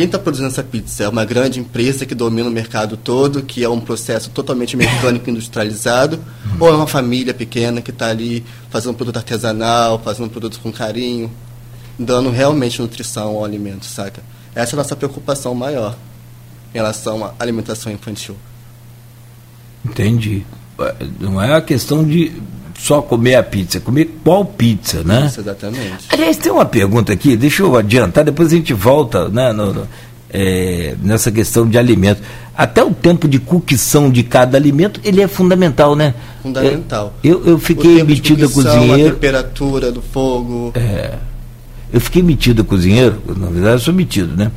Quem 0.00 0.06
está 0.06 0.18
produzindo 0.18 0.48
essa 0.48 0.62
pizza 0.62 1.04
é 1.04 1.08
uma 1.10 1.26
grande 1.26 1.60
empresa 1.60 2.06
que 2.06 2.14
domina 2.14 2.48
o 2.48 2.50
mercado 2.50 2.96
todo, 2.96 3.42
que 3.42 3.62
é 3.62 3.68
um 3.68 3.78
processo 3.78 4.30
totalmente 4.30 4.74
mecânico 4.74 5.28
industrializado, 5.28 6.16
uhum. 6.16 6.56
ou 6.58 6.68
é 6.68 6.72
uma 6.72 6.86
família 6.86 7.34
pequena 7.34 7.82
que 7.82 7.90
está 7.90 8.08
ali 8.08 8.42
fazendo 8.70 8.92
um 8.92 8.94
produto 8.94 9.18
artesanal, 9.18 9.98
fazendo 9.98 10.24
um 10.24 10.28
produto 10.30 10.58
com 10.60 10.72
carinho, 10.72 11.30
dando 11.98 12.30
realmente 12.30 12.80
nutrição 12.80 13.36
ao 13.36 13.44
alimento, 13.44 13.84
saca? 13.84 14.22
Essa 14.54 14.74
é 14.74 14.74
a 14.74 14.78
nossa 14.78 14.96
preocupação 14.96 15.54
maior 15.54 15.94
em 16.72 16.78
relação 16.78 17.22
à 17.22 17.34
alimentação 17.38 17.92
infantil. 17.92 18.38
Entendi. 19.84 20.46
Não 21.20 21.42
é 21.42 21.52
a 21.52 21.60
questão 21.60 22.02
de 22.02 22.32
só 22.80 23.02
comer 23.02 23.34
a 23.34 23.42
pizza, 23.42 23.78
comer 23.78 24.18
qual 24.24 24.44
pizza, 24.44 25.04
né? 25.04 25.26
Isso, 25.26 25.40
exatamente. 25.40 26.06
Aliás, 26.08 26.36
tem 26.38 26.50
uma 26.50 26.64
pergunta 26.64 27.12
aqui, 27.12 27.36
deixa 27.36 27.62
eu 27.62 27.76
adiantar, 27.76 28.24
depois 28.24 28.52
a 28.52 28.56
gente 28.56 28.72
volta 28.72 29.28
né, 29.28 29.52
no, 29.52 29.72
no, 29.72 29.88
é, 30.30 30.94
nessa 31.02 31.30
questão 31.30 31.68
de 31.68 31.76
alimento. 31.76 32.22
Até 32.56 32.82
o 32.82 32.92
tempo 32.92 33.28
de 33.28 33.38
cocção 33.38 34.10
de 34.10 34.22
cada 34.22 34.56
alimento, 34.56 34.98
ele 35.04 35.20
é 35.20 35.28
fundamental, 35.28 35.94
né? 35.94 36.14
Fundamental. 36.42 37.12
É, 37.22 37.28
eu, 37.28 37.46
eu 37.46 37.58
fiquei 37.58 38.02
metido 38.02 38.46
a 38.46 38.48
cozinheiro. 38.48 39.08
A 39.08 39.12
temperatura 39.12 39.92
do 39.92 40.00
fogo. 40.00 40.72
É, 40.74 41.14
eu 41.92 42.00
fiquei 42.00 42.22
metido 42.22 42.62
a 42.62 42.64
cozinheiro, 42.64 43.20
na 43.36 43.48
verdade 43.48 43.74
eu 43.74 43.80
sou 43.80 43.94
metido, 43.94 44.34
né? 44.36 44.50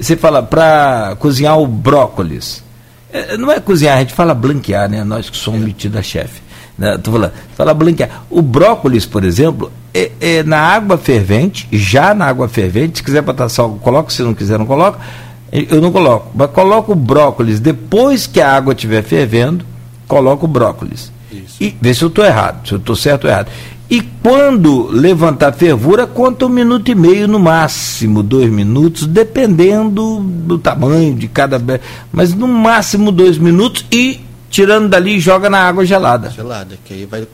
Você 0.00 0.16
fala, 0.16 0.42
para 0.42 1.16
cozinhar 1.18 1.58
o 1.58 1.66
brócolis, 1.66 2.62
é, 3.12 3.36
não 3.36 3.50
é 3.50 3.60
cozinhar, 3.60 3.96
a 3.96 4.00
gente 4.00 4.14
fala 4.14 4.32
blanquear, 4.32 4.88
né? 4.88 5.04
Nós 5.04 5.28
que 5.28 5.36
somos 5.36 5.60
é. 5.60 5.64
metidos 5.64 5.98
a 5.98 6.02
chefe. 6.02 6.47
Né? 6.78 6.96
Tô 6.98 7.10
falando, 7.10 7.32
fala 7.56 7.74
blanquear. 7.74 8.22
O 8.30 8.40
brócolis, 8.40 9.04
por 9.04 9.24
exemplo, 9.24 9.72
é, 9.92 10.12
é, 10.20 10.42
na 10.44 10.58
água 10.58 10.96
fervente, 10.96 11.66
já 11.72 12.14
na 12.14 12.26
água 12.26 12.48
fervente, 12.48 12.98
se 12.98 13.02
quiser 13.02 13.22
botar 13.22 13.48
sal, 13.48 13.78
coloca, 13.82 14.10
se 14.10 14.22
não 14.22 14.32
quiser, 14.32 14.58
não 14.58 14.66
coloca. 14.66 14.98
Eu 15.50 15.80
não 15.80 15.90
coloco, 15.90 16.30
mas 16.34 16.50
coloco 16.50 16.92
o 16.92 16.94
brócolis 16.94 17.58
depois 17.58 18.26
que 18.26 18.38
a 18.38 18.54
água 18.54 18.74
estiver 18.74 19.02
fervendo, 19.02 19.64
coloco 20.06 20.44
o 20.44 20.48
brócolis. 20.48 21.10
Isso. 21.32 21.56
E 21.60 21.74
vê 21.80 21.92
se 21.94 22.02
eu 22.02 22.08
estou 22.08 22.24
errado, 22.24 22.68
se 22.68 22.74
eu 22.74 22.78
estou 22.78 22.94
certo 22.94 23.24
ou 23.24 23.30
errado. 23.30 23.50
E 23.90 24.02
quando 24.02 24.88
levantar 24.88 25.52
fervura, 25.52 26.06
conta 26.06 26.44
um 26.44 26.50
minuto 26.50 26.90
e 26.90 26.94
meio 26.94 27.26
no 27.26 27.38
máximo, 27.38 28.22
dois 28.22 28.50
minutos, 28.50 29.06
dependendo 29.06 30.20
do 30.20 30.58
tamanho 30.58 31.14
de 31.14 31.26
cada. 31.26 31.58
Mas 32.12 32.34
no 32.34 32.46
máximo 32.46 33.10
dois 33.10 33.38
minutos 33.38 33.86
e 33.90 34.20
tirando 34.50 34.88
dali 34.88 35.18
joga 35.18 35.48
na 35.48 35.60
água 35.60 35.84
gelada. 35.84 36.30
Gelada, 36.30 36.78
que 36.84 36.94
aí 36.94 37.06
vai 37.06 37.26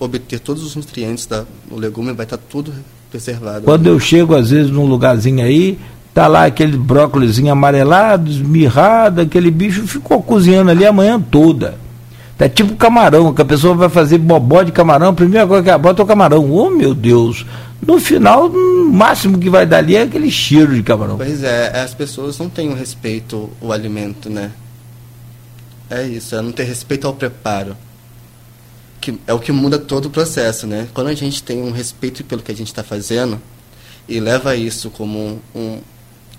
obter 0.00 0.38
todos 0.38 0.62
os 0.62 0.76
nutrientes 0.76 1.26
do 1.26 1.76
legume, 1.76 2.12
vai 2.12 2.24
estar 2.24 2.36
tá 2.36 2.42
tudo 2.48 2.72
preservado. 3.10 3.62
Quando 3.62 3.86
eu 3.86 3.98
chego, 3.98 4.34
às 4.34 4.50
vezes, 4.50 4.70
num 4.70 4.86
lugarzinho 4.86 5.44
aí, 5.44 5.78
tá 6.14 6.26
lá 6.26 6.44
aquele 6.44 6.76
brócolizinho 6.76 7.52
amarelado, 7.52 8.30
esmirrado, 8.30 9.20
aquele 9.20 9.50
bicho 9.50 9.86
ficou 9.86 10.22
cozinhando 10.22 10.70
ali 10.70 10.86
a 10.86 10.92
manhã 10.92 11.20
toda. 11.20 11.76
É 12.38 12.48
tipo 12.48 12.76
camarão, 12.76 13.34
que 13.34 13.42
a 13.42 13.44
pessoa 13.44 13.74
vai 13.74 13.88
fazer 13.88 14.16
bobó 14.18 14.62
de 14.62 14.70
camarão, 14.70 15.08
a 15.08 15.12
primeira 15.12 15.44
coisa 15.44 15.62
que 15.62 15.70
ela 15.70 15.78
bota 15.78 16.02
é 16.02 16.04
o 16.04 16.06
camarão. 16.06 16.48
Oh, 16.52 16.70
meu 16.70 16.94
Deus! 16.94 17.44
No 17.84 17.98
final, 17.98 18.46
o 18.46 18.92
máximo 18.92 19.38
que 19.38 19.50
vai 19.50 19.66
dar 19.66 19.78
ali 19.78 19.96
é 19.96 20.02
aquele 20.02 20.30
cheiro 20.30 20.74
de 20.74 20.82
camarão. 20.82 21.16
Pois 21.16 21.42
é, 21.42 21.80
as 21.80 21.94
pessoas 21.94 22.38
não 22.38 22.48
têm 22.48 22.68
o 22.68 22.74
respeito 22.74 23.50
ao 23.60 23.72
alimento, 23.72 24.30
né? 24.30 24.52
É 25.90 26.06
isso, 26.06 26.34
é 26.34 26.42
não 26.42 26.52
ter 26.52 26.64
respeito 26.64 27.06
ao 27.06 27.14
preparo. 27.14 27.76
Que 29.00 29.18
é 29.26 29.32
o 29.32 29.38
que 29.38 29.52
muda 29.52 29.78
todo 29.78 30.06
o 30.06 30.10
processo, 30.10 30.66
né? 30.66 30.88
Quando 30.92 31.08
a 31.08 31.14
gente 31.14 31.42
tem 31.42 31.62
um 31.62 31.70
respeito 31.70 32.24
pelo 32.24 32.42
que 32.42 32.50
a 32.50 32.56
gente 32.56 32.66
está 32.68 32.82
fazendo 32.82 33.40
e 34.08 34.18
leva 34.20 34.56
isso 34.56 34.90
como 34.90 35.18
um, 35.18 35.38
um 35.54 35.80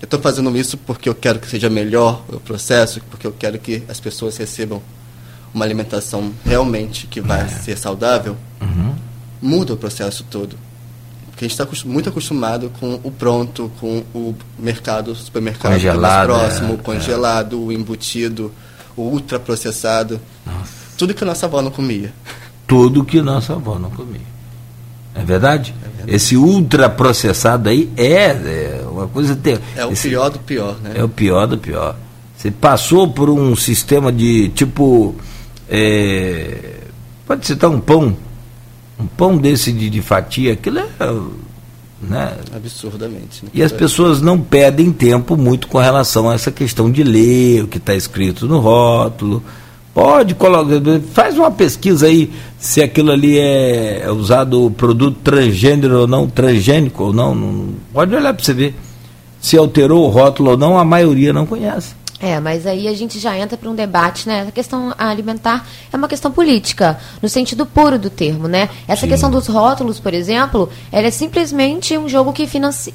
eu 0.00 0.06
estou 0.06 0.18
fazendo 0.18 0.56
isso 0.56 0.78
porque 0.78 1.08
eu 1.08 1.14
quero 1.14 1.38
que 1.38 1.46
seja 1.46 1.68
melhor 1.68 2.24
o 2.28 2.40
processo, 2.40 3.02
porque 3.10 3.26
eu 3.26 3.32
quero 3.32 3.58
que 3.58 3.82
as 3.86 4.00
pessoas 4.00 4.36
recebam 4.38 4.80
uma 5.52 5.64
alimentação 5.64 6.32
realmente 6.44 7.06
que 7.06 7.20
vai 7.20 7.42
é. 7.42 7.48
ser 7.48 7.76
saudável, 7.76 8.36
uhum. 8.62 8.94
muda 9.42 9.74
o 9.74 9.76
processo 9.76 10.24
todo. 10.30 10.56
Porque 11.26 11.44
a 11.44 11.48
gente 11.48 11.60
está 11.60 11.86
muito 11.86 12.08
acostumado 12.08 12.72
com 12.80 12.98
o 13.04 13.10
pronto, 13.10 13.70
com 13.78 14.02
o 14.14 14.34
mercado, 14.58 15.14
supermercado 15.14 15.72
congelado, 15.72 16.30
mais 16.30 16.40
próximo, 16.40 16.74
é, 16.74 16.76
congelado, 16.78 17.70
é. 17.70 17.74
embutido, 17.74 18.52
ultraprocessado. 18.96 20.20
Nossa. 20.46 20.72
Tudo 20.96 21.14
que 21.14 21.24
a 21.24 21.26
nossa 21.26 21.46
avó 21.46 21.62
não 21.62 21.70
comia. 21.70 22.12
Tudo 22.66 23.04
que 23.04 23.20
nossa 23.22 23.54
avó 23.54 23.78
não 23.78 23.90
comia. 23.90 24.20
É 25.14 25.24
verdade? 25.24 25.74
É 25.82 25.88
verdade. 25.88 26.14
Esse 26.14 26.36
ultraprocessado 26.36 27.68
aí 27.68 27.90
é, 27.96 28.26
é 28.26 28.84
uma 28.88 29.08
coisa. 29.08 29.34
Ter, 29.34 29.60
é 29.76 29.84
o 29.84 29.92
esse, 29.92 30.08
pior 30.08 30.30
do 30.30 30.38
pior, 30.38 30.76
né? 30.80 30.92
É 30.94 31.02
o 31.02 31.08
pior 31.08 31.46
do 31.46 31.58
pior. 31.58 31.96
Você 32.36 32.50
passou 32.50 33.08
por 33.08 33.28
um 33.28 33.54
sistema 33.56 34.12
de 34.12 34.48
tipo 34.50 35.14
é, 35.68 36.80
pode 37.26 37.46
citar 37.46 37.70
um 37.70 37.80
pão, 37.80 38.16
um 38.98 39.06
pão 39.06 39.36
desse 39.36 39.72
de, 39.72 39.88
de 39.88 40.02
fatia, 40.02 40.52
aquilo 40.54 40.80
é. 40.80 40.88
Né? 42.00 42.36
Absurdamente. 42.54 43.44
Né? 43.44 43.50
E 43.52 43.62
as 43.62 43.72
pessoas 43.72 44.22
não 44.22 44.40
perdem 44.40 44.90
tempo 44.90 45.36
muito 45.36 45.68
com 45.68 45.78
relação 45.78 46.30
a 46.30 46.34
essa 46.34 46.50
questão 46.50 46.90
de 46.90 47.02
ler 47.02 47.64
o 47.64 47.68
que 47.68 47.78
está 47.78 47.94
escrito 47.94 48.46
no 48.46 48.58
rótulo. 48.58 49.42
Pode 49.92 50.34
colocar, 50.34 50.80
faz 51.12 51.36
uma 51.36 51.50
pesquisa 51.50 52.06
aí 52.06 52.30
se 52.58 52.80
aquilo 52.80 53.10
ali 53.10 53.38
é, 53.38 54.02
é 54.04 54.10
usado 54.10 54.70
produto 54.76 55.18
transgênero 55.22 56.00
ou 56.00 56.06
não, 56.06 56.28
transgênico 56.28 57.04
ou 57.04 57.12
não, 57.12 57.34
não 57.34 57.74
pode 57.92 58.14
olhar 58.14 58.32
para 58.32 58.44
você 58.44 58.54
ver 58.54 58.74
se 59.40 59.56
alterou 59.56 60.04
o 60.04 60.08
rótulo 60.08 60.52
ou 60.52 60.56
não, 60.56 60.78
a 60.78 60.84
maioria 60.84 61.32
não 61.32 61.46
conhece. 61.46 61.94
É, 62.22 62.38
mas 62.38 62.66
aí 62.66 62.86
a 62.86 62.94
gente 62.94 63.18
já 63.18 63.36
entra 63.38 63.56
para 63.56 63.70
um 63.70 63.74
debate, 63.74 64.28
né? 64.28 64.44
A 64.46 64.52
questão 64.52 64.94
alimentar 64.98 65.66
é 65.90 65.96
uma 65.96 66.06
questão 66.06 66.30
política, 66.30 66.98
no 67.22 67.30
sentido 67.30 67.64
puro 67.64 67.98
do 67.98 68.10
termo, 68.10 68.46
né? 68.46 68.68
Essa 68.86 69.02
Sim. 69.02 69.08
questão 69.08 69.30
dos 69.30 69.46
rótulos, 69.46 69.98
por 69.98 70.12
exemplo, 70.12 70.68
ela 70.92 71.06
é 71.06 71.10
simplesmente 71.10 71.96
um 71.96 72.10
jogo 72.10 72.30
que, 72.30 72.46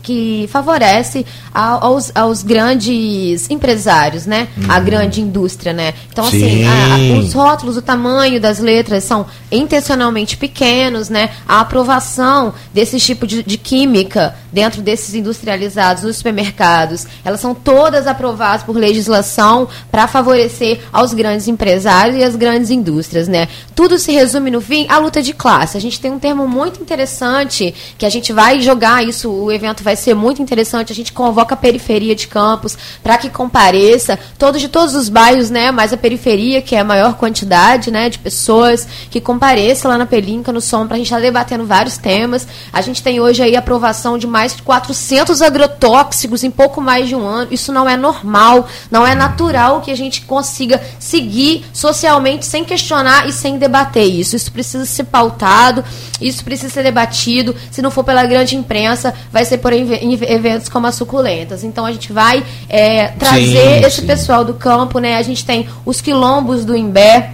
que 0.03 0.48
favorece 0.51 1.25
aos, 1.51 2.12
aos 2.13 2.44
grandes 2.44 3.50
empresários, 3.50 4.27
né? 4.27 4.48
Uhum. 4.55 4.65
A 4.70 4.79
grande 4.79 5.22
indústria, 5.22 5.74
né? 5.74 5.96
Então, 6.12 6.25
assim, 6.25 6.39
Sim. 6.39 6.67
assim, 6.67 7.15
a, 7.15 7.20
os 7.20 7.34
rótulos, 7.34 7.77
o 7.77 7.82
tamanho 7.82 8.39
das 8.39 8.60
letras 8.60 9.05
são 9.05 9.25
intencionalmente 9.51 10.38
pequenos, 10.38 11.10
né? 11.10 11.32
A 11.48 11.62
aprovação 11.62 12.53
desse 12.72 13.00
tipo 13.00 13.25
de, 13.25 13.41
de 13.41 13.58
química 13.58 14.36
dentro 14.53 14.84
desses 14.84 15.15
industrializados 15.15 16.03
nos 16.03 16.17
supermercados, 16.17 17.08
elas 17.25 17.39
são 17.39 17.55
todas 17.55 18.05
aprovadas 18.05 18.62
por 18.62 18.75
legislação 18.77 19.14
legislação 19.15 19.67
para 19.91 20.07
favorecer 20.07 20.79
aos 20.91 21.13
grandes 21.13 21.48
empresários 21.48 22.17
e 22.17 22.24
as 22.24 22.36
grandes 22.36 22.69
indústrias, 22.69 23.27
né? 23.27 23.48
Tudo 23.74 23.98
se 23.98 24.12
resume 24.12 24.51
no 24.51 24.62
fim 24.62 24.86
à 24.89 24.98
luta 24.98 25.22
de 25.22 25.34
classe. 25.34 25.77
A 25.77 25.81
gente 25.81 26.00
tem 26.00 26.12
um 26.12 26.19
termo 26.19 26.48
muito 26.48 26.81
interessante 26.81 27.74
que 27.98 28.05
a 28.05 28.10
gente 28.10 28.34
vai 28.34 28.62
jogar 28.62 29.05
isso, 29.05 29.29
o 29.29 29.51
evento 29.51 29.84
vai 29.84 29.95
ser 29.95 30.13
muito 30.13 30.41
interessante. 30.41 30.91
A 30.91 30.95
gente 30.95 31.13
convoca 31.13 31.53
a 31.53 31.57
periferia 31.57 32.15
de 32.15 32.27
Campos 32.27 32.77
para 33.03 33.17
que 33.17 33.29
compareça, 33.29 34.19
todos 34.38 34.60
de 34.60 34.67
todos 34.67 34.95
os 34.95 35.10
bairros, 35.10 35.50
né? 35.50 35.72
Mas 35.72 35.93
a 35.93 35.98
periferia, 35.98 36.62
que 36.62 36.75
é 36.75 36.79
a 36.79 36.84
maior 36.84 37.15
quantidade, 37.15 37.91
né, 37.91 38.10
de 38.10 38.19
pessoas 38.19 38.88
que 39.10 39.22
compareça 39.22 39.88
lá 39.88 39.98
na 39.98 40.05
Pelinca, 40.05 40.51
no 40.51 40.62
Som, 40.62 40.88
para 40.88 40.95
a 40.95 40.98
gente 40.98 41.07
estar 41.07 41.17
tá 41.17 41.22
debatendo 41.22 41.65
vários 41.65 41.98
temas. 41.98 42.48
A 42.72 42.81
gente 42.81 43.01
tem 43.01 43.19
hoje 43.19 43.43
aí 43.43 43.55
a 43.55 43.60
aprovação 43.60 44.17
de 44.17 44.27
mais 44.27 44.55
de 44.55 44.62
400 44.63 45.41
agrotóxicos 45.41 46.43
em 46.43 46.51
pouco 46.51 46.81
mais 46.81 47.07
de 47.07 47.15
um 47.15 47.25
ano. 47.25 47.48
Isso 47.51 47.72
não 47.72 47.88
é 47.88 47.95
normal, 47.95 48.67
não 48.89 49.04
é 49.05 49.15
natural 49.15 49.81
que 49.81 49.91
a 49.91 49.95
gente 49.95 50.21
consiga 50.21 50.81
seguir 51.00 51.65
socialmente 51.74 52.45
sem 52.45 52.63
questionar 52.63 53.27
e 53.27 53.33
sem 53.33 53.57
debater 53.57 54.03
isso. 54.03 54.35
Isso 54.35 54.51
precisa 54.51 54.85
ser 54.85 55.05
pautado, 55.05 55.83
isso 56.19 56.43
precisa 56.43 56.74
ser 56.74 56.83
debatido. 56.83 57.55
Se 57.71 57.81
não 57.81 57.91
for 57.91 58.03
pela 58.03 58.25
grande 58.25 58.55
imprensa, 58.55 59.13
vai 59.31 59.45
ser 59.45 59.57
por 59.57 59.74
eventos 59.74 60.69
como 60.69 60.88
as 60.88 60.95
suculentas. 60.95 61.63
Então 61.63 61.85
a 61.85 61.91
gente 61.91 62.12
vai 62.12 62.43
é, 62.69 63.07
trazer 63.09 63.81
sim, 63.81 63.85
esse 63.85 64.01
sim. 64.01 64.07
pessoal 64.07 64.43
do 64.43 64.53
campo, 64.53 65.00
né? 65.00 65.17
A 65.17 65.21
gente 65.21 65.45
tem 65.45 65.67
os 65.85 66.01
quilombos 66.01 66.65
do 66.65 66.75
Imbé. 66.75 67.31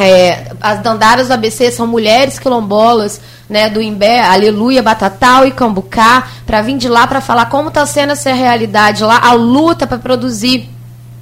É, 0.00 0.52
as 0.60 0.80
dandaras 0.80 1.26
do 1.26 1.34
ABC 1.34 1.72
são 1.72 1.84
mulheres 1.84 2.38
quilombolas 2.38 3.20
né, 3.48 3.68
do 3.70 3.80
Imbé, 3.80 4.20
Aleluia, 4.20 4.82
Batatal 4.82 5.46
e 5.46 5.50
Cambucá, 5.50 6.28
para 6.46 6.60
vir 6.60 6.76
de 6.76 6.88
lá 6.88 7.06
para 7.06 7.20
falar 7.20 7.46
como 7.46 7.68
está 7.68 7.86
sendo 7.86 8.12
essa 8.12 8.32
realidade 8.32 9.02
lá, 9.02 9.18
a 9.22 9.32
luta 9.32 9.86
para 9.86 9.98
produzir 9.98 10.68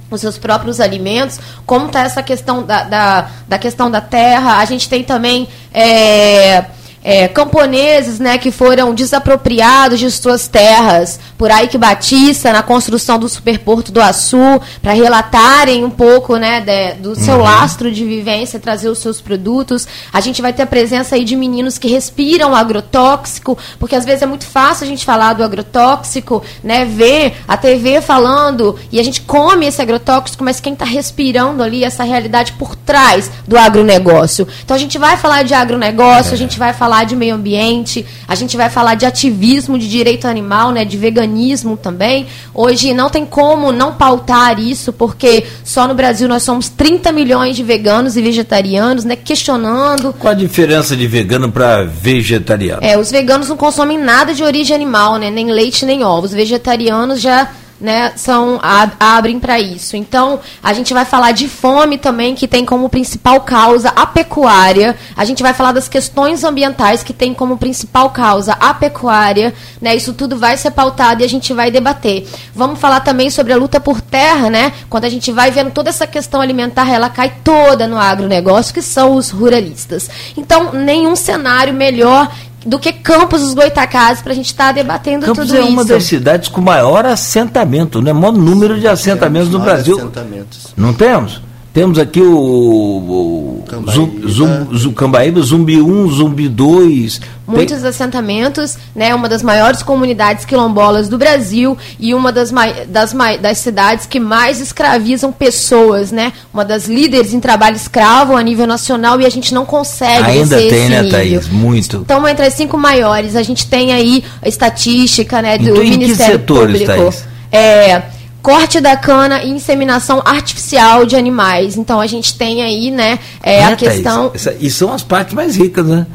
os 0.09 0.21
seus 0.21 0.37
próprios 0.37 0.79
alimentos, 0.79 1.39
como 1.65 1.87
está 1.87 2.01
essa 2.01 2.23
questão 2.23 2.63
da, 2.63 2.83
da, 2.83 3.29
da, 3.47 3.59
questão 3.59 3.89
da 3.91 4.01
terra. 4.01 4.57
A 4.59 4.65
gente 4.65 4.87
tem 4.87 5.03
também 5.03 5.47
é, 5.73 6.65
é, 7.07 7.25
camponeses 7.25 8.19
né, 8.19 8.37
que 8.37 8.51
foram 8.51 8.93
desapropriados 8.93 9.97
de 9.97 10.11
suas 10.11 10.49
terras 10.49 11.17
por 11.37 11.49
Ike 11.49 11.77
Batista 11.77 12.51
na 12.51 12.61
construção 12.61 13.17
do 13.17 13.29
superporto 13.29 13.93
do 13.93 14.01
Açu, 14.01 14.59
para 14.81 14.91
relatarem 14.91 15.85
um 15.85 15.89
pouco 15.89 16.35
né, 16.35 16.59
de, 16.59 16.95
do 17.01 17.15
seu 17.15 17.35
uhum. 17.35 17.43
lastro 17.43 17.89
de 17.89 18.03
vivência, 18.03 18.59
trazer 18.59 18.89
os 18.89 18.99
seus 18.99 19.21
produtos. 19.21 19.87
A 20.11 20.19
gente 20.19 20.41
vai 20.41 20.51
ter 20.51 20.63
a 20.63 20.67
presença 20.67 21.15
aí 21.15 21.23
de 21.23 21.37
meninos 21.37 21.77
que 21.77 21.87
respiram 21.87 22.53
agrotóxico, 22.53 23.57
porque 23.79 23.95
às 23.95 24.03
vezes 24.03 24.21
é 24.21 24.25
muito 24.25 24.45
fácil 24.45 24.83
a 24.83 24.87
gente 24.87 25.05
falar 25.05 25.31
do 25.31 25.45
agrotóxico, 25.45 26.43
né, 26.61 26.83
ver 26.83 27.37
a 27.47 27.55
TV 27.55 28.01
falando 28.01 28.77
e 28.91 28.99
a 28.99 29.03
gente 29.03 29.21
come 29.21 29.65
esse 29.65 29.81
agrotóxico, 29.81 30.43
mas 30.43 30.59
quem 30.59 30.73
está 30.73 30.83
respirando 30.83 31.63
ali 31.63 31.85
essa 31.85 32.03
realidade 32.03 32.51
por 32.59 32.75
trás 32.75 33.31
do 33.47 33.57
agronegócio. 33.57 34.45
Então 34.65 34.75
a 34.75 34.79
gente 34.79 34.97
vai 34.97 35.15
falar 35.15 35.43
de 35.43 35.53
agronegócio, 35.53 36.31
é. 36.31 36.33
a 36.33 36.37
gente 36.37 36.59
vai 36.59 36.73
falar 36.73 36.96
falar 36.97 37.03
de 37.03 37.15
meio 37.15 37.35
ambiente, 37.35 38.05
a 38.27 38.33
gente 38.33 38.57
vai 38.57 38.69
falar 38.69 38.95
de 38.95 39.05
ativismo 39.05 39.77
de 39.77 39.87
direito 39.87 40.25
animal, 40.25 40.71
né, 40.71 40.83
de 40.83 40.97
veganismo 40.97 41.77
também. 41.77 42.25
Hoje 42.53 42.93
não 42.93 43.09
tem 43.09 43.25
como 43.25 43.71
não 43.71 43.93
pautar 43.93 44.59
isso, 44.59 44.91
porque 44.91 45.45
só 45.63 45.87
no 45.87 45.93
Brasil 45.93 46.27
nós 46.27 46.43
somos 46.43 46.69
30 46.69 47.11
milhões 47.11 47.55
de 47.55 47.63
veganos 47.63 48.17
e 48.17 48.21
vegetarianos, 48.21 49.05
né, 49.05 49.15
questionando. 49.15 50.13
Qual 50.13 50.31
a 50.31 50.35
diferença 50.35 50.95
de 50.95 51.05
vegano 51.07 51.51
para 51.51 51.83
vegetariano? 51.83 52.81
É, 52.83 52.97
os 52.97 53.11
veganos 53.11 53.49
não 53.49 53.57
consomem 53.57 53.97
nada 53.97 54.33
de 54.33 54.43
origem 54.43 54.75
animal, 54.75 55.17
né, 55.17 55.29
nem 55.29 55.51
leite 55.51 55.85
nem 55.85 56.03
ovos. 56.03 56.31
Os 56.31 56.35
vegetarianos 56.35 57.21
já 57.21 57.49
né, 57.79 58.13
são 58.15 58.59
abrem 58.99 59.39
para 59.39 59.59
isso. 59.59 59.95
Então, 59.95 60.39
a 60.61 60.73
gente 60.73 60.93
vai 60.93 61.05
falar 61.05 61.31
de 61.31 61.47
fome 61.47 61.97
também, 61.97 62.35
que 62.35 62.47
tem 62.47 62.65
como 62.65 62.89
principal 62.89 63.41
causa 63.41 63.89
a 63.89 64.05
pecuária. 64.05 64.95
A 65.15 65.23
gente 65.25 65.43
vai 65.43 65.53
falar 65.53 65.71
das 65.71 65.87
questões 65.87 66.43
ambientais, 66.43 67.03
que 67.03 67.13
tem 67.13 67.33
como 67.33 67.57
principal 67.57 68.09
causa 68.09 68.53
a 68.53 68.73
pecuária. 68.73 69.53
Né, 69.81 69.95
isso 69.95 70.13
tudo 70.13 70.37
vai 70.37 70.57
ser 70.57 70.71
pautado 70.71 71.21
e 71.21 71.25
a 71.25 71.29
gente 71.29 71.53
vai 71.53 71.69
debater. 71.69 72.27
Vamos 72.53 72.79
falar 72.79 73.01
também 73.01 73.29
sobre 73.29 73.53
a 73.53 73.57
luta 73.57 73.79
por 73.79 74.01
terra, 74.01 74.49
né? 74.49 74.73
Quando 74.89 75.05
a 75.05 75.09
gente 75.09 75.31
vai 75.31 75.51
vendo 75.51 75.71
toda 75.71 75.89
essa 75.89 76.07
questão 76.07 76.41
alimentar, 76.41 76.89
ela 76.89 77.09
cai 77.09 77.33
toda 77.43 77.87
no 77.87 77.97
agronegócio, 77.97 78.73
que 78.73 78.81
são 78.81 79.15
os 79.15 79.29
ruralistas. 79.29 80.09
Então, 80.35 80.73
nenhum 80.73 81.15
cenário 81.15 81.73
melhor 81.73 82.31
do 82.67 82.77
que 82.77 82.91
Campos 82.91 83.41
dos 83.41 83.53
Goitacazes 83.53 84.21
para 84.21 84.33
a 84.33 84.35
gente 84.35 84.47
estar 84.47 84.67
tá 84.67 84.71
debatendo 84.73 85.25
Campos 85.25 85.47
tudo 85.47 85.57
é 85.57 85.61
isso. 85.61 85.69
uma 85.69 85.85
das 85.85 86.03
cidades 86.03 86.49
com 86.49 86.59
maior 86.59 87.05
assentamento, 87.05 88.01
né? 88.01 88.11
Maior 88.11 88.33
número 88.33 88.77
de 88.77 88.87
assentamentos 88.87 89.49
no 89.49 89.59
Brasil. 89.59 89.97
Assentamentos. 89.97 90.73
Não 90.75 90.93
temos? 90.93 91.41
Temos 91.77 91.99
aqui 91.99 92.19
o, 92.19 92.35
o 92.35 93.63
Cambaíba. 93.67 94.27
Zum, 94.27 94.75
zum, 94.75 94.93
Cambaíba, 94.93 95.41
Zumbi 95.41 95.79
1, 95.79 96.11
Zumbi 96.11 96.49
2. 96.49 97.21
Muitos 97.45 97.81
Tem... 97.81 97.89
assentamentos, 97.89 98.75
né, 98.95 99.13
uma 99.13 99.29
das 99.29 99.43
maiores 99.43 99.83
comunidades 99.83 100.43
quilombolas 100.43 101.07
do 101.07 101.19
Brasil 101.19 101.77
e 101.99 102.15
uma 102.15 102.31
das, 102.31 102.51
das, 102.87 103.13
das 103.39 103.59
cidades 103.59 104.07
que 104.07 104.19
mais 104.19 104.59
escravizam 104.59 105.31
pessoas, 105.31 106.11
né? 106.11 106.33
Uma 106.51 106.65
das 106.65 106.87
líderes 106.87 107.31
em 107.31 107.39
trabalho 107.39 107.75
escravo 107.75 108.35
a 108.35 108.41
nível 108.41 108.65
nacional 108.65 109.21
e 109.21 109.25
a 109.27 109.29
gente 109.29 109.53
não 109.53 109.63
consegue 109.63 110.31
Ainda 110.31 110.57
tem, 110.57 110.89
né, 110.89 111.03
nível. 111.03 111.11
Thaís? 111.11 111.47
Muito. 111.47 111.97
Então, 111.97 112.27
entre 112.27 112.47
as 112.47 112.55
cinco 112.55 112.75
maiores, 112.75 113.35
a 113.35 113.43
gente 113.43 113.67
tem 113.67 113.93
aí 113.93 114.23
a 114.41 114.49
estatística 114.49 115.43
né, 115.43 115.59
do 115.59 115.69
então, 115.69 115.83
Ministério 115.83 116.39
setores, 116.39 116.79
Público. 116.79 117.03
Thaís? 117.03 117.23
É, 117.51 118.01
corte 118.47 118.79
da 118.79 118.95
cana 118.95 119.43
e 119.43 119.49
inseminação 119.49 120.21
artificial 120.23 121.05
de 121.05 121.17
animais. 121.17 121.75
Então 121.75 121.99
a 121.99 122.07
gente 122.07 122.37
tem 122.37 122.63
aí, 122.63 122.89
né, 122.89 123.19
é, 123.43 123.65
a 123.65 123.75
questão. 123.75 124.31
Essa, 124.33 124.55
e 124.57 124.69
são 124.71 124.93
as 124.93 125.03
partes 125.03 125.33
mais 125.33 125.57
ricas, 125.57 125.85
né? 125.85 126.07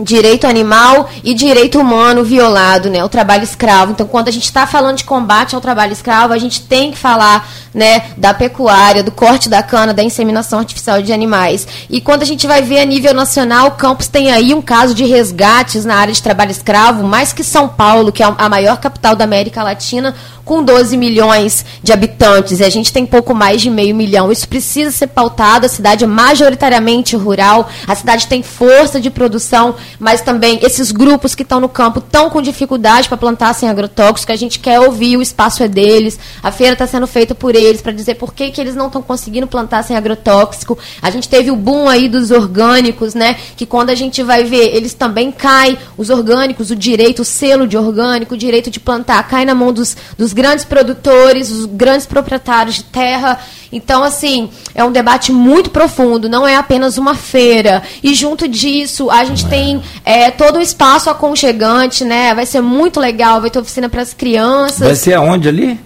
direito 0.00 0.46
animal 0.46 1.08
e 1.22 1.34
direito 1.34 1.78
humano 1.78 2.24
violado, 2.24 2.90
né? 2.90 3.04
O 3.04 3.08
trabalho 3.08 3.44
escravo. 3.44 3.92
Então, 3.92 4.06
quando 4.06 4.28
a 4.28 4.30
gente 4.32 4.44
está 4.44 4.66
falando 4.66 4.96
de 4.96 5.04
combate 5.04 5.54
ao 5.54 5.60
trabalho 5.60 5.92
escravo, 5.92 6.32
a 6.32 6.38
gente 6.38 6.62
tem 6.62 6.90
que 6.90 6.98
falar, 6.98 7.48
né, 7.72 8.02
da 8.16 8.34
pecuária, 8.34 9.02
do 9.02 9.12
corte 9.12 9.48
da 9.48 9.62
cana, 9.62 9.94
da 9.94 10.02
inseminação 10.02 10.58
artificial 10.58 11.00
de 11.02 11.12
animais. 11.12 11.66
E 11.88 12.00
quando 12.00 12.22
a 12.22 12.26
gente 12.26 12.46
vai 12.46 12.62
ver 12.62 12.80
a 12.80 12.84
nível 12.84 13.14
nacional, 13.14 13.68
o 13.68 13.70
Campos 13.72 14.08
tem 14.08 14.30
aí 14.32 14.54
um 14.54 14.62
caso 14.62 14.94
de 14.94 15.04
resgates 15.04 15.84
na 15.84 15.96
área 15.96 16.12
de 16.12 16.22
trabalho 16.22 16.50
escravo, 16.50 17.04
mais 17.04 17.32
que 17.32 17.44
São 17.44 17.68
Paulo, 17.68 18.10
que 18.10 18.22
é 18.22 18.34
a 18.36 18.48
maior 18.48 18.78
capital 18.78 19.14
da 19.14 19.24
América 19.24 19.62
Latina, 19.62 20.14
com 20.44 20.62
12 20.62 20.96
milhões 20.96 21.64
de 21.82 21.92
habitantes. 21.92 22.60
E 22.60 22.64
a 22.64 22.70
gente 22.70 22.92
tem 22.92 23.06
pouco 23.06 23.34
mais 23.34 23.60
de 23.60 23.70
meio 23.70 23.94
milhão. 23.94 24.30
Isso 24.30 24.48
precisa 24.48 24.90
ser 24.90 25.08
pautado. 25.08 25.66
A 25.66 25.68
cidade 25.68 26.04
é 26.04 26.06
majoritariamente 26.06 27.16
rural. 27.16 27.68
A 27.86 27.94
cidade 27.94 28.26
tem 28.26 28.42
força 28.42 29.00
de 29.00 29.10
produção 29.10 29.74
mas 29.98 30.20
também 30.20 30.58
esses 30.62 30.90
grupos 30.90 31.34
que 31.34 31.42
estão 31.42 31.60
no 31.60 31.68
campo 31.68 31.98
estão 31.98 32.30
com 32.30 32.40
dificuldade 32.40 33.08
para 33.08 33.16
plantar 33.16 33.54
sem 33.54 33.68
agrotóxico, 33.68 34.32
a 34.32 34.36
gente 34.36 34.58
quer 34.58 34.80
ouvir, 34.80 35.16
o 35.16 35.22
espaço 35.22 35.62
é 35.62 35.68
deles, 35.68 36.18
a 36.42 36.50
feira 36.50 36.72
está 36.72 36.86
sendo 36.86 37.06
feita 37.06 37.34
por 37.34 37.54
eles, 37.54 37.80
para 37.80 37.92
dizer 37.92 38.14
por 38.14 38.34
que, 38.34 38.50
que 38.50 38.60
eles 38.60 38.74
não 38.74 38.86
estão 38.86 39.02
conseguindo 39.02 39.46
plantar 39.46 39.82
sem 39.82 39.96
agrotóxico. 39.96 40.78
A 41.00 41.10
gente 41.10 41.28
teve 41.28 41.50
o 41.50 41.56
boom 41.56 41.88
aí 41.88 42.08
dos 42.08 42.30
orgânicos, 42.30 43.14
né? 43.14 43.36
Que 43.56 43.66
quando 43.66 43.90
a 43.90 43.94
gente 43.94 44.22
vai 44.22 44.44
ver, 44.44 44.74
eles 44.74 44.94
também 44.94 45.30
caem, 45.30 45.78
os 45.96 46.10
orgânicos, 46.10 46.70
o 46.70 46.76
direito, 46.76 47.22
o 47.22 47.24
selo 47.24 47.66
de 47.66 47.76
orgânico, 47.76 48.34
o 48.34 48.38
direito 48.38 48.70
de 48.70 48.80
plantar, 48.80 49.22
cai 49.28 49.44
na 49.44 49.54
mão 49.54 49.72
dos, 49.72 49.96
dos 50.18 50.31
grandes 50.32 50.64
produtores, 50.64 51.50
os 51.50 51.66
grandes 51.66 52.06
proprietários 52.06 52.76
de 52.76 52.84
terra. 52.84 53.38
Então, 53.70 54.02
assim, 54.02 54.50
é 54.74 54.84
um 54.84 54.92
debate 54.92 55.32
muito 55.32 55.70
profundo, 55.70 56.28
não 56.28 56.46
é 56.46 56.56
apenas 56.56 56.98
uma 56.98 57.14
feira. 57.14 57.82
E 58.02 58.14
junto 58.14 58.46
disso, 58.46 59.10
a 59.10 59.24
gente 59.24 59.46
tem 59.46 59.82
é, 60.04 60.30
todo 60.30 60.58
o 60.58 60.62
espaço 60.62 61.08
aconchegante, 61.08 62.04
né? 62.04 62.34
Vai 62.34 62.46
ser 62.46 62.60
muito 62.60 63.00
legal, 63.00 63.40
vai 63.40 63.50
ter 63.50 63.58
oficina 63.58 63.88
para 63.88 64.02
as 64.02 64.12
crianças. 64.12 64.86
Vai 64.86 64.96
ser 64.96 65.14
aonde 65.14 65.48
ali? 65.48 65.80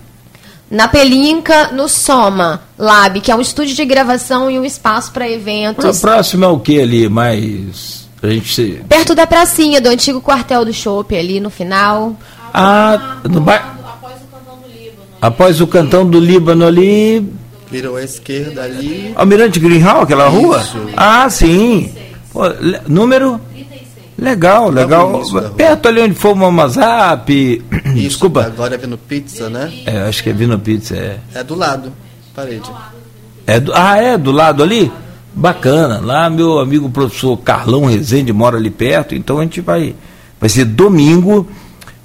Na 0.69 0.89
Pelinca, 0.89 1.69
no 1.69 1.89
Soma 1.89 2.63
Lab, 2.77 3.21
que 3.21 3.31
é 3.31 3.37
um 3.37 3.41
estúdio 3.41 3.77
de 3.77 3.85
gravação 3.85 4.51
e 4.51 4.59
um 4.59 4.65
espaço 4.65 5.13
para 5.13 5.29
eventos. 5.29 5.99
O 5.99 6.01
próximo 6.01 6.45
é 6.45 6.49
o 6.49 6.59
que 6.59 6.81
ali? 6.81 7.09
Mais. 7.09 8.07
A 8.21 8.27
gente 8.29 8.53
se... 8.53 8.83
Perto 8.89 9.15
da 9.15 9.27
pracinha, 9.27 9.81
do 9.81 9.89
antigo 9.89 10.21
quartel 10.21 10.65
do 10.65 10.73
Chopp, 10.73 11.17
ali 11.17 11.39
no 11.39 11.51
final. 11.51 12.17
Ah, 12.53 13.19
no 13.23 13.41
ba... 13.41 13.55
após 13.85 14.15
o 14.15 14.27
cantão 14.27 14.59
do 14.59 14.67
Líbano. 14.67 15.06
Após 15.21 15.61
o 15.61 15.67
cantão 15.67 16.09
do 16.09 16.21
Líbano 16.21 16.67
ali. 16.67 17.27
Virou 17.71 17.97
à 17.97 18.03
esquerda 18.03 18.63
ali. 18.63 19.13
Almirante 19.17 19.59
Greenhall, 19.59 20.03
aquela 20.03 20.29
Isso. 20.29 20.37
rua? 20.37 20.63
Ah, 20.97 21.29
sim. 21.29 21.91
Pô, 22.33 22.43
número? 22.87 23.41
Legal, 24.19 24.71
legal. 24.71 25.23
Perto 25.57 25.89
ali 25.89 26.01
onde 26.01 26.15
foi 26.15 26.33
o 26.33 26.37
Mamazap. 26.37 27.63
Desculpa. 27.95 28.45
Agora 28.45 28.75
é 28.75 28.79
Vino 28.79 28.97
Pizza, 28.97 29.51
né? 29.51 29.71
É, 29.85 30.03
acho 30.03 30.23
que 30.23 30.31
é 30.31 30.33
Vino 30.33 30.59
Pizza, 30.59 30.97
é. 30.97 31.19
É 31.35 31.45
do 31.45 31.55
lado, 31.55 31.93
parede. 32.35 32.71
É 33.47 33.61
do, 33.61 33.73
ah, 33.75 33.97
é? 33.97 34.17
Do 34.17 34.33
lado 34.33 34.63
ali? 34.63 34.91
Bacana. 35.35 36.01
Lá 36.01 36.31
meu 36.31 36.59
amigo 36.59 36.89
professor 36.89 37.37
Carlão 37.37 37.85
Rezende 37.85 38.33
mora 38.33 38.57
ali 38.57 38.71
perto, 38.71 39.15
então 39.15 39.39
a 39.39 39.43
gente 39.43 39.61
vai. 39.61 39.95
Vai 40.41 40.49
ser 40.51 40.65
domingo, 40.65 41.47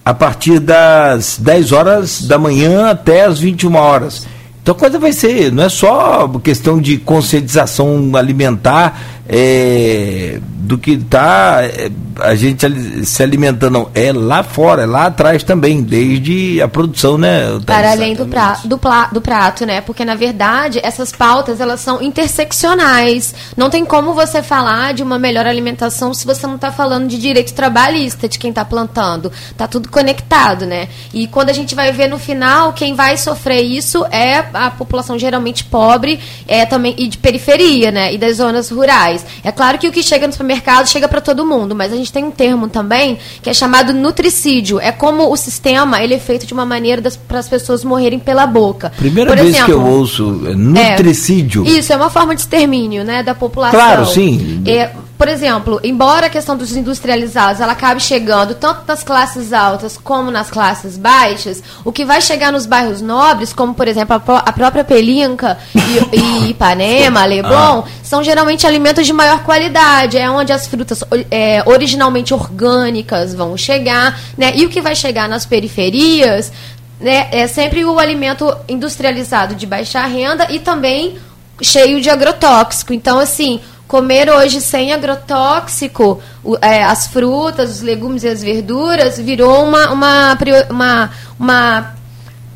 a 0.04 0.14
partir 0.14 0.60
das 0.60 1.38
10 1.40 1.72
horas 1.72 2.22
da 2.24 2.38
manhã 2.38 2.90
até 2.90 3.26
as 3.26 3.40
21 3.40 3.76
horas. 3.76 4.26
Então 4.62 4.76
a 4.76 4.78
coisa 4.78 5.00
vai 5.00 5.12
ser, 5.12 5.52
não 5.52 5.64
é 5.64 5.70
só 5.70 6.28
questão 6.44 6.80
de 6.80 6.98
conscientização 6.98 8.12
alimentar 8.16 9.21
é, 9.34 10.40
do 10.42 10.78
que 10.78 10.92
está 10.92 11.60
é, 11.64 11.90
a 12.20 12.36
gente 12.36 13.06
se 13.06 13.24
alimentando. 13.24 13.90
É 13.96 14.12
lá 14.12 14.44
fora, 14.44 14.84
é 14.84 14.86
lá 14.86 15.06
atrás 15.06 15.42
também, 15.42 15.82
desde 15.82 16.62
a 16.62 16.68
produção, 16.68 17.18
né? 17.18 17.44
Para 17.66 17.92
além 17.92 18.14
do 18.14 18.26
prato, 18.26 18.68
do, 18.68 18.80
do 19.14 19.22
prato, 19.22 19.66
né? 19.66 19.80
Porque 19.80 20.04
na 20.04 20.16
verdade 20.16 20.82
essas 20.84 21.14
pautas 21.14 21.62
elas 21.62 21.80
são 21.80 22.02
interseccionais. 22.02 23.34
Não 23.56 23.70
tem 23.70 23.86
como 23.86 24.14
você 24.14 24.44
falar 24.44 24.94
de 24.94 25.02
uma 25.02 25.18
melhor 25.18 25.46
alimentação 25.46 26.14
se 26.14 26.26
você 26.26 26.46
não 26.46 26.56
está 26.56 26.70
falando 26.70 27.08
de 27.08 27.18
direito 27.18 27.54
trabalhista 27.54 28.28
de 28.28 28.38
quem 28.38 28.50
está 28.50 28.66
plantando. 28.66 29.32
Tá 29.56 29.66
tudo 29.66 29.90
conectado, 29.90 30.66
né? 30.66 30.90
E 31.14 31.28
quando 31.28 31.50
a 31.50 31.54
gente 31.54 31.74
vai 31.74 31.94
ver 31.94 32.10
no 32.10 32.20
final, 32.20 32.74
quem 32.74 32.96
vai 32.96 33.16
sofrer 33.16 33.62
isso 33.62 34.06
é 34.12 34.46
a 34.54 34.70
população 34.70 35.18
geralmente 35.18 35.64
pobre, 35.64 36.20
é 36.48 36.66
também 36.66 36.96
e 36.98 37.08
de 37.08 37.18
periferia, 37.18 37.92
né? 37.92 38.14
E 38.14 38.18
das 38.18 38.38
zonas 38.38 38.70
rurais. 38.70 39.21
É 39.44 39.52
claro 39.52 39.78
que 39.78 39.88
o 39.88 39.92
que 39.92 40.04
chega 40.04 40.28
no 40.28 40.34
supermercado 40.34 40.88
chega 40.88 41.08
para 41.08 41.22
todo 41.22 41.46
mundo, 41.46 41.76
mas 41.76 41.92
a 41.94 41.96
gente 41.96 42.12
tem 42.12 42.24
um 42.24 42.32
termo 42.32 42.68
também 42.68 43.18
que 43.42 43.50
é 43.50 43.54
chamado 43.54 43.94
nutricídio. 43.94 44.80
É 44.80 44.92
como 44.92 45.32
o 45.32 45.38
sistema 45.38 46.02
ele 46.02 46.14
é 46.14 46.20
feito 46.20 46.46
de 46.46 46.54
uma 46.54 46.66
maneira 46.66 47.02
para 47.28 47.40
as 47.40 47.48
pessoas 47.48 47.84
morrerem 47.84 48.20
pela 48.20 48.46
boca. 48.46 48.92
Primeira 48.98 49.30
Por 49.30 49.38
vez 49.38 49.50
exemplo, 49.50 49.66
que 49.66 49.72
eu 49.72 49.86
ouço 49.86 50.42
é 50.46 50.56
nutricídio. 50.56 51.66
É, 51.66 51.70
isso 51.70 51.94
é 51.94 51.96
uma 51.96 52.10
forma 52.10 52.36
de 52.36 52.42
extermínio, 52.42 53.04
né, 53.04 53.24
da 53.24 53.34
população. 53.34 53.80
Claro, 53.80 54.06
sim. 54.06 54.62
É, 54.66 54.92
por 55.22 55.28
exemplo, 55.28 55.80
embora 55.84 56.26
a 56.26 56.30
questão 56.32 56.58
dos 56.58 56.76
industrializados 56.76 57.62
ela 57.62 57.74
acabe 57.74 58.02
chegando 58.02 58.56
tanto 58.56 58.82
nas 58.88 59.04
classes 59.04 59.54
altas 59.54 59.96
como 59.96 60.32
nas 60.32 60.50
classes 60.50 60.98
baixas, 60.98 61.62
o 61.86 61.92
que 61.92 62.04
vai 62.04 62.20
chegar 62.20 62.52
nos 62.52 62.66
bairros 62.66 63.04
nobres, 63.04 63.54
como 63.54 63.76
por 63.76 63.88
exemplo 63.88 64.16
a, 64.16 64.38
a 64.40 64.52
própria 64.52 64.84
Pelinca 64.84 65.60
e, 65.76 66.18
e 66.18 66.50
Ipanema, 66.50 67.24
Leblon, 67.24 67.52
ah. 67.52 67.84
são 68.02 68.24
geralmente 68.24 68.66
alimentos 68.66 69.06
de 69.06 69.14
maior 69.14 69.44
qualidade. 69.44 70.18
É 70.18 70.28
onde 70.28 70.52
as 70.52 70.66
frutas 70.66 71.04
é, 71.30 71.62
originalmente 71.68 72.34
orgânicas 72.34 73.36
vão 73.36 73.56
chegar, 73.56 74.20
né? 74.36 74.54
E 74.56 74.66
o 74.66 74.70
que 74.70 74.82
vai 74.82 74.96
chegar 74.96 75.30
nas 75.30 75.46
periferias 75.46 76.52
né, 77.00 77.28
é 77.32 77.46
sempre 77.46 77.86
o 77.86 78.00
alimento 78.00 78.52
industrializado 78.68 79.54
de 79.54 79.68
baixa 79.68 80.04
renda 80.04 80.48
e 80.50 80.58
também 80.58 81.20
cheio 81.62 82.02
de 82.02 82.10
agrotóxico. 82.10 82.92
Então, 82.92 83.20
assim, 83.20 83.62
comer 83.92 84.30
hoje 84.30 84.62
sem 84.62 84.94
agrotóxico, 84.94 86.22
é, 86.62 86.82
as 86.82 87.08
frutas, 87.08 87.70
os 87.72 87.82
legumes 87.82 88.24
e 88.24 88.30
as 88.30 88.42
verduras, 88.42 89.20
virou 89.20 89.66
uma, 89.68 89.92
uma, 89.92 90.38
uma, 90.70 91.10
uma 91.38 91.94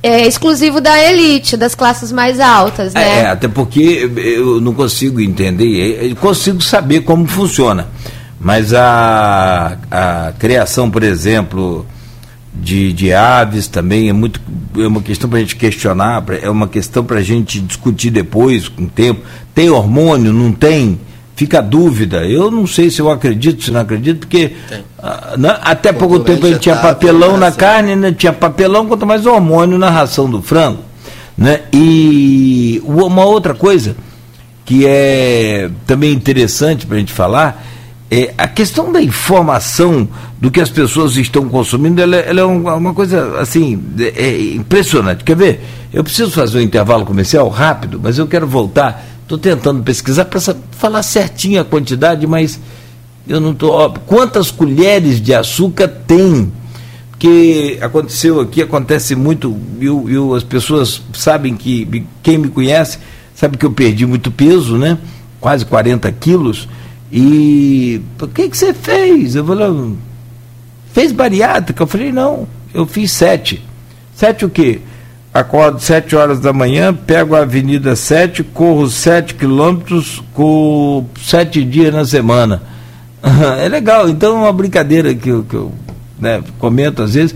é, 0.02 0.26
exclusivo 0.26 0.80
da 0.80 0.98
elite, 0.98 1.58
das 1.58 1.76
classes 1.76 2.10
mais 2.10 2.40
altas, 2.40 2.94
né? 2.94 3.24
É, 3.24 3.26
até 3.26 3.50
porque 3.50 4.10
eu 4.16 4.62
não 4.62 4.74
consigo 4.74 5.20
entender, 5.20 6.10
eu 6.10 6.16
consigo 6.16 6.62
saber 6.62 7.02
como 7.02 7.28
funciona, 7.28 7.88
mas 8.40 8.74
a, 8.74 9.78
a 9.92 10.32
criação, 10.40 10.90
por 10.90 11.04
exemplo, 11.04 11.86
de, 12.54 12.94
de 12.94 13.12
aves 13.12 13.68
também 13.68 14.08
é 14.08 14.14
muito 14.14 14.40
é 14.78 14.88
uma 14.88 15.02
questão 15.02 15.30
para 15.30 15.40
a 15.40 15.42
gente 15.42 15.58
questionar, 15.58 16.24
é 16.42 16.50
uma 16.50 16.70
questão 16.70 17.04
para 17.04 17.20
a 17.20 17.24
gente 17.24 17.60
discutir 17.60 18.10
depois, 18.10 18.70
com 18.70 18.84
o 18.84 18.88
tempo. 18.88 19.22
Tem 19.54 19.70
hormônio, 19.70 20.32
não 20.32 20.54
tem? 20.54 20.98
Fica 21.36 21.60
a 21.60 21.62
dúvida. 21.62 22.26
Eu 22.26 22.50
não 22.50 22.66
sei 22.66 22.90
se 22.90 23.02
eu 23.02 23.10
acredito, 23.10 23.64
se 23.64 23.72
não 23.72 23.82
acredito, 23.82 24.20
porque 24.20 24.54
ah, 24.98 25.36
né, 25.38 25.58
até 25.62 25.92
pouco 25.92 26.20
tempo 26.22 26.46
a 26.46 26.50
gente 26.50 26.62
tinha 26.62 26.78
papelão 26.78 27.38
na 27.38 27.52
carne, 27.52 27.96
né? 27.96 28.12
tinha 28.12 28.34
papelão, 28.34 28.88
quanto 28.88 29.06
mais 29.06 29.26
hormônio 29.26 29.78
na 29.78 29.90
ração 29.90 30.30
do 30.30 30.42
frango. 30.42 30.80
Né? 31.38 31.62
E 31.74 32.82
uma 32.86 33.26
outra 33.26 33.54
coisa 33.54 33.96
que 34.64 34.86
é 34.88 35.70
também 35.86 36.12
interessante 36.12 36.88
para 36.88 36.96
a 36.96 37.00
gente 37.00 37.14
falar 37.14 37.64
é 38.10 38.34
a 38.38 38.48
questão 38.48 38.92
da 38.92 39.02
informação 39.02 40.08
do 40.40 40.50
que 40.50 40.62
as 40.62 40.70
pessoas 40.70 41.18
estão 41.18 41.50
consumindo, 41.50 42.02
ela, 42.02 42.16
ela 42.16 42.42
é 42.42 42.44
uma 42.46 42.94
coisa 42.94 43.40
assim 43.40 43.82
é, 44.00 44.26
é 44.26 44.54
impressionante. 44.54 45.24
Quer 45.24 45.36
ver? 45.36 45.62
Eu 45.94 46.04
preciso 46.04 46.32
fazer 46.32 46.60
um 46.60 46.62
intervalo 46.62 47.06
comercial 47.06 47.50
rápido, 47.50 48.00
mas 48.02 48.18
eu 48.18 48.28
quero 48.28 48.48
voltar 48.48 49.15
Estou 49.26 49.40
tentando 49.40 49.82
pesquisar 49.82 50.26
para 50.26 50.40
falar 50.40 51.02
certinho 51.02 51.60
a 51.60 51.66
quantidade, 51.66 52.28
mas 52.28 52.60
eu 53.28 53.40
não 53.40 53.54
estou. 53.54 53.92
Quantas 54.06 54.52
colheres 54.52 55.20
de 55.20 55.34
açúcar 55.34 55.88
tem? 55.88 56.54
Porque 57.10 57.80
aconteceu 57.82 58.40
aqui, 58.40 58.62
acontece 58.62 59.16
muito, 59.16 59.58
e 59.80 60.36
as 60.36 60.44
pessoas 60.44 61.02
sabem 61.12 61.56
que, 61.56 62.06
quem 62.22 62.38
me 62.38 62.50
conhece, 62.50 63.00
sabe 63.34 63.58
que 63.58 63.66
eu 63.66 63.72
perdi 63.72 64.06
muito 64.06 64.30
peso, 64.30 64.78
né? 64.78 65.00
Quase 65.42 65.66
40 65.66 66.12
quilos. 66.12 66.70
E 67.12 68.02
o 68.22 68.28
que, 68.28 68.48
que 68.48 68.56
você 68.56 68.76
fez? 68.76 69.34
Eu 69.34 69.44
falei, 69.44 69.96
fez 70.94 71.12
bariátrica? 71.12 71.82
Eu 71.82 71.88
falei, 71.88 72.12
não, 72.12 72.48
eu 72.72 72.86
fiz 72.86 73.12
sete. 73.12 73.60
Sete 74.16 74.46
o 74.46 74.50
quê? 74.52 74.82
Acordo 75.36 75.82
7 75.82 76.16
horas 76.16 76.40
da 76.40 76.54
manhã, 76.54 76.94
pego 76.94 77.36
a 77.36 77.42
Avenida 77.42 77.94
7, 77.94 78.42
corro 78.42 78.90
7 78.90 79.36
quilômetros 79.36 80.24
com 80.34 81.06
7 81.22 81.64
dias 81.66 81.94
na 81.94 82.06
semana. 82.06 82.62
É 83.60 83.68
legal, 83.68 84.08
então 84.08 84.38
é 84.38 84.40
uma 84.42 84.54
brincadeira 84.54 85.14
que 85.16 85.30
eu, 85.30 85.44
que 85.44 85.56
eu 85.56 85.72
né, 86.20 86.44
comento 86.60 87.02
às 87.02 87.16
vezes. 87.16 87.36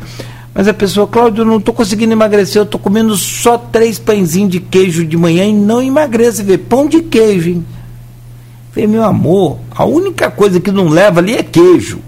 Mas 0.53 0.67
a 0.67 0.73
pessoa, 0.73 1.07
Cláudio, 1.07 1.41
eu 1.41 1.45
não 1.45 1.57
estou 1.57 1.73
conseguindo 1.73 2.13
emagrecer, 2.13 2.59
eu 2.59 2.63
estou 2.63 2.79
comendo 2.79 3.15
só 3.15 3.57
três 3.57 3.97
pãezinhos 3.97 4.51
de 4.51 4.59
queijo 4.59 5.03
de 5.03 5.17
manhã 5.17 5.45
e 5.45 5.53
não 5.53 5.81
emagrece. 5.81 6.43
Vê, 6.43 6.59
pão 6.59 6.87
de 6.87 7.01
queijo, 7.01 7.49
hein? 7.49 7.65
Falei, 8.71 8.87
meu 8.87 9.03
amor, 9.03 9.57
a 9.75 9.83
única 9.83 10.29
coisa 10.29 10.59
que 10.59 10.71
não 10.71 10.89
leva 10.89 11.19
ali 11.19 11.35
é 11.35 11.43
queijo. 11.43 11.99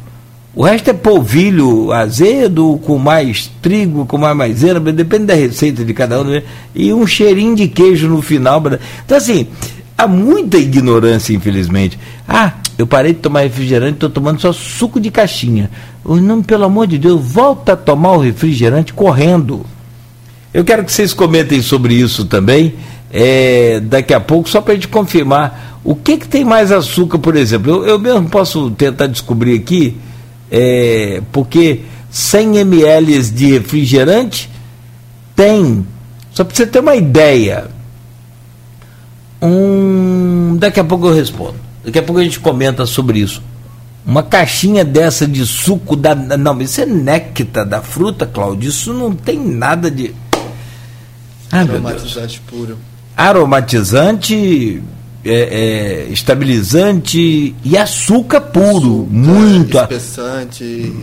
O 0.54 0.64
resto 0.64 0.90
é 0.90 0.94
polvilho 0.94 1.94
azedo, 1.94 2.78
com 2.86 2.98
mais 2.98 3.50
trigo, 3.62 4.06
com 4.06 4.18
mais 4.18 4.36
maisena, 4.36 4.80
depende 4.92 5.26
da 5.26 5.34
receita 5.34 5.86
de 5.86 5.94
cada 5.94 6.20
um, 6.20 6.26
né? 6.26 6.44
e 6.76 6.94
um 6.94 7.08
cheirinho 7.08 7.56
de 7.56 7.70
queijo 7.70 8.10
no 8.10 8.22
final. 8.22 8.62
Então, 9.06 9.18
assim, 9.18 9.48
há 9.98 10.06
muita 10.06 10.58
ignorância, 10.58 11.34
infelizmente. 11.34 11.98
Ah, 12.28 12.56
eu 12.78 12.86
parei 12.86 13.14
de 13.14 13.20
tomar 13.20 13.42
refrigerante, 13.42 13.94
estou 13.94 14.10
tomando 14.10 14.42
só 14.42 14.52
suco 14.52 15.00
de 15.00 15.10
caixinha. 15.10 15.72
O 16.04 16.18
nome, 16.18 16.44
pelo 16.44 16.66
amor 16.66 16.86
de 16.86 16.98
Deus, 16.98 17.22
volta 17.24 17.72
a 17.72 17.78
tomar 17.78 18.12
o 18.12 18.20
refrigerante 18.20 18.94
correndo. 18.94 19.66
Eu 20.54 20.66
quero 20.66 20.84
que 20.84 20.92
vocês 20.92 21.14
comentem 21.14 21.62
sobre 21.62 21.94
isso 21.94 22.26
também, 22.26 22.74
é, 23.10 23.80
daqui 23.80 24.14
a 24.14 24.20
pouco, 24.20 24.50
só 24.50 24.60
para 24.60 24.74
a 24.74 24.76
gente 24.76 24.90
confirmar. 24.90 25.80
O 25.82 25.96
que, 25.96 26.18
que 26.18 26.28
tem 26.28 26.44
mais 26.44 26.74
açúcar, 26.74 27.20
por 27.20 27.38
exemplo? 27.38 27.72
Eu, 27.72 27.86
eu 27.86 28.00
mesmo 28.00 28.28
posso 28.28 28.70
tentar 28.72 29.08
descobrir 29.08 29.58
aqui 29.58 29.96
é, 30.52 31.22
porque 31.32 31.82
100 32.12 32.58
ml 32.58 33.24
de 33.32 33.54
refrigerante 33.54 34.50
tem, 35.34 35.88
só 36.34 36.44
para 36.44 36.54
você 36.54 36.68
ter 36.68 36.80
uma 36.80 36.96
ideia, 36.96 37.72
um, 39.42 40.58
daqui 40.60 40.82
a 40.82 40.84
pouco 40.84 41.08
eu 41.08 41.14
respondo, 41.14 41.56
daqui 41.86 41.98
a 41.98 42.04
pouco 42.04 42.20
a 42.20 42.24
gente 42.24 42.40
comenta 42.40 42.86
sobre 42.86 43.20
isso. 43.20 43.42
Uma 44.06 44.24
caixinha 44.24 44.84
dessa 44.84 45.28
de 45.28 45.46
suco 45.46 45.96
da. 45.96 46.16
Não, 46.16 46.56
mas 46.56 46.72
isso 46.72 46.82
é 46.82 46.86
néctar 46.88 47.68
da 47.68 47.84
fruta, 47.84 48.26
Cláudio. 48.26 48.68
Isso 48.68 48.92
não 48.96 49.14
tem 49.14 49.40
nada 49.40 49.92
de. 49.92 50.12
Ai, 51.52 51.62
Aromatizante 51.62 52.42
puro. 52.48 52.80
Aromatizante 53.16 54.82
é, 55.24 56.08
é, 56.08 56.12
estabilizante 56.12 57.56
e 57.64 57.78
açúcar 57.78 58.42
puro, 58.42 59.04
açúcar, 59.04 59.08
muito. 59.10 59.78
Espessante. 59.78 60.94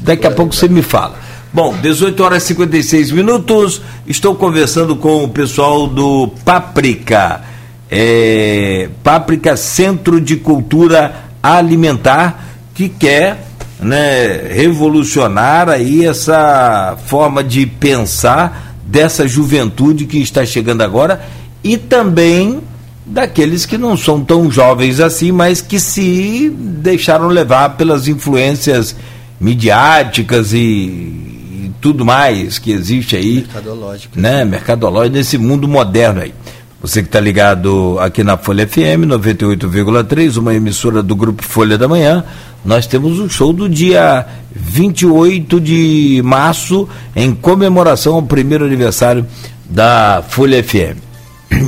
Daqui 0.00 0.26
a 0.26 0.30
pouco 0.30 0.54
você 0.54 0.68
me 0.68 0.82
fala. 0.82 1.16
Bom, 1.52 1.76
18 1.82 2.22
horas 2.22 2.44
e 2.44 2.46
56 2.48 3.10
minutos. 3.10 3.82
Estou 4.06 4.34
conversando 4.34 4.96
com 4.96 5.24
o 5.24 5.28
pessoal 5.28 5.86
do 5.86 6.28
Páprica. 6.44 7.42
É, 7.90 8.88
Páprica 9.02 9.56
Centro 9.56 10.20
de 10.20 10.36
Cultura 10.36 11.26
Alimentar, 11.42 12.42
que 12.74 12.88
quer 12.88 13.44
né, 13.78 14.48
revolucionar 14.50 15.68
aí 15.68 16.06
essa 16.06 16.96
forma 17.06 17.44
de 17.44 17.66
pensar 17.66 18.74
dessa 18.86 19.28
juventude 19.28 20.06
que 20.06 20.18
está 20.22 20.46
chegando 20.46 20.82
agora 20.82 21.22
e 21.62 21.76
também 21.76 22.60
daqueles 23.04 23.66
que 23.66 23.76
não 23.76 23.96
são 23.96 24.22
tão 24.22 24.50
jovens 24.50 25.00
assim, 25.00 25.32
mas 25.32 25.60
que 25.60 25.78
se 25.80 26.50
deixaram 26.56 27.28
levar 27.28 27.70
pelas 27.70 28.08
influências 28.08 28.94
midiáticas 29.40 30.52
e, 30.52 30.58
e 30.58 31.72
tudo 31.80 32.04
mais 32.04 32.58
que 32.58 32.70
existe 32.70 33.16
aí. 33.16 33.34
Mercadológico. 33.36 34.20
Né? 34.20 34.44
Mercadológico 34.44 35.16
nesse 35.16 35.38
mundo 35.38 35.66
moderno 35.66 36.20
aí. 36.20 36.32
Você 36.80 37.00
que 37.00 37.08
está 37.08 37.20
ligado 37.20 37.96
aqui 38.00 38.24
na 38.24 38.36
Folha 38.36 38.66
FM 38.66 39.06
98,3, 39.06 40.36
uma 40.36 40.52
emissora 40.52 41.00
do 41.00 41.14
Grupo 41.14 41.44
Folha 41.44 41.78
da 41.78 41.86
Manhã, 41.86 42.24
nós 42.64 42.88
temos 42.88 43.20
o 43.20 43.24
um 43.24 43.28
show 43.28 43.52
do 43.52 43.68
dia 43.68 44.26
28 44.52 45.60
de 45.60 46.20
março, 46.24 46.88
em 47.14 47.32
comemoração 47.34 48.14
ao 48.14 48.22
primeiro 48.22 48.64
aniversário 48.64 49.24
da 49.70 50.24
Folha 50.28 50.62
FM 50.62 51.11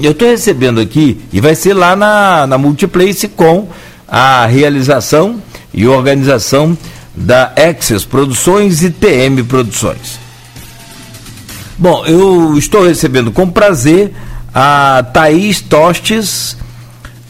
eu 0.02 0.12
estou 0.12 0.28
recebendo 0.28 0.80
aqui, 0.80 1.18
e 1.32 1.40
vai 1.40 1.54
ser 1.54 1.74
lá 1.74 1.94
na, 1.94 2.46
na 2.46 2.58
Multiplace 2.58 3.28
com 3.28 3.68
a 4.08 4.46
realização 4.46 5.42
e 5.72 5.86
organização 5.86 6.76
da 7.14 7.52
Exes 7.56 8.04
Produções 8.04 8.82
e 8.82 8.90
TM 8.90 9.42
Produções. 9.44 10.18
Bom, 11.76 12.04
eu 12.06 12.56
estou 12.56 12.86
recebendo 12.86 13.32
com 13.32 13.48
prazer 13.50 14.12
a 14.54 15.04
Thaís 15.12 15.60
Tostes, 15.60 16.56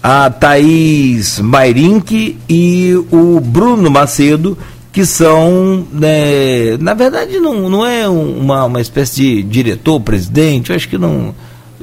a 0.02 0.28
Thaís 0.28 1.38
Mairink 1.38 2.38
e 2.48 2.92
o 3.10 3.40
Bruno 3.40 3.90
Macedo, 3.90 4.58
que 4.92 5.06
são, 5.06 5.86
né, 5.90 6.76
na 6.78 6.92
verdade, 6.92 7.40
não, 7.40 7.68
não 7.68 7.86
é 7.86 8.06
uma, 8.08 8.66
uma 8.66 8.80
espécie 8.80 9.42
de 9.42 9.42
diretor, 9.42 9.98
presidente, 10.00 10.70
eu 10.70 10.76
acho 10.76 10.88
que 10.88 10.98
não 10.98 11.34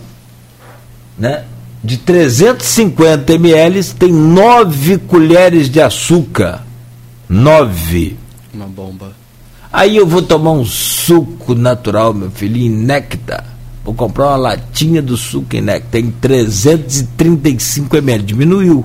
né? 1.19 1.45
De 1.85 1.99
350 1.99 3.35
ml 3.35 3.85
tem 3.99 4.11
nove 4.11 4.97
colheres 4.97 5.69
de 5.69 5.83
açúcar. 5.83 6.65
Nove. 7.29 8.17
Uma 8.55 8.67
bomba. 8.67 9.13
Aí 9.71 9.99
eu 9.99 10.07
vou 10.07 10.23
tomar 10.23 10.53
um 10.53 10.65
suco 10.65 11.55
natural, 11.55 12.15
meu 12.15 12.31
filhinho, 12.31 12.75
néctar 12.75 13.50
Vou 13.85 13.95
comprar 13.95 14.29
uma 14.29 14.37
latinha 14.37 15.01
do 15.01 15.17
suco 15.17 15.47
que 15.49 15.63
tem 15.91 16.11
335 16.11 17.97
ml. 17.97 18.25
Diminuiu. 18.25 18.85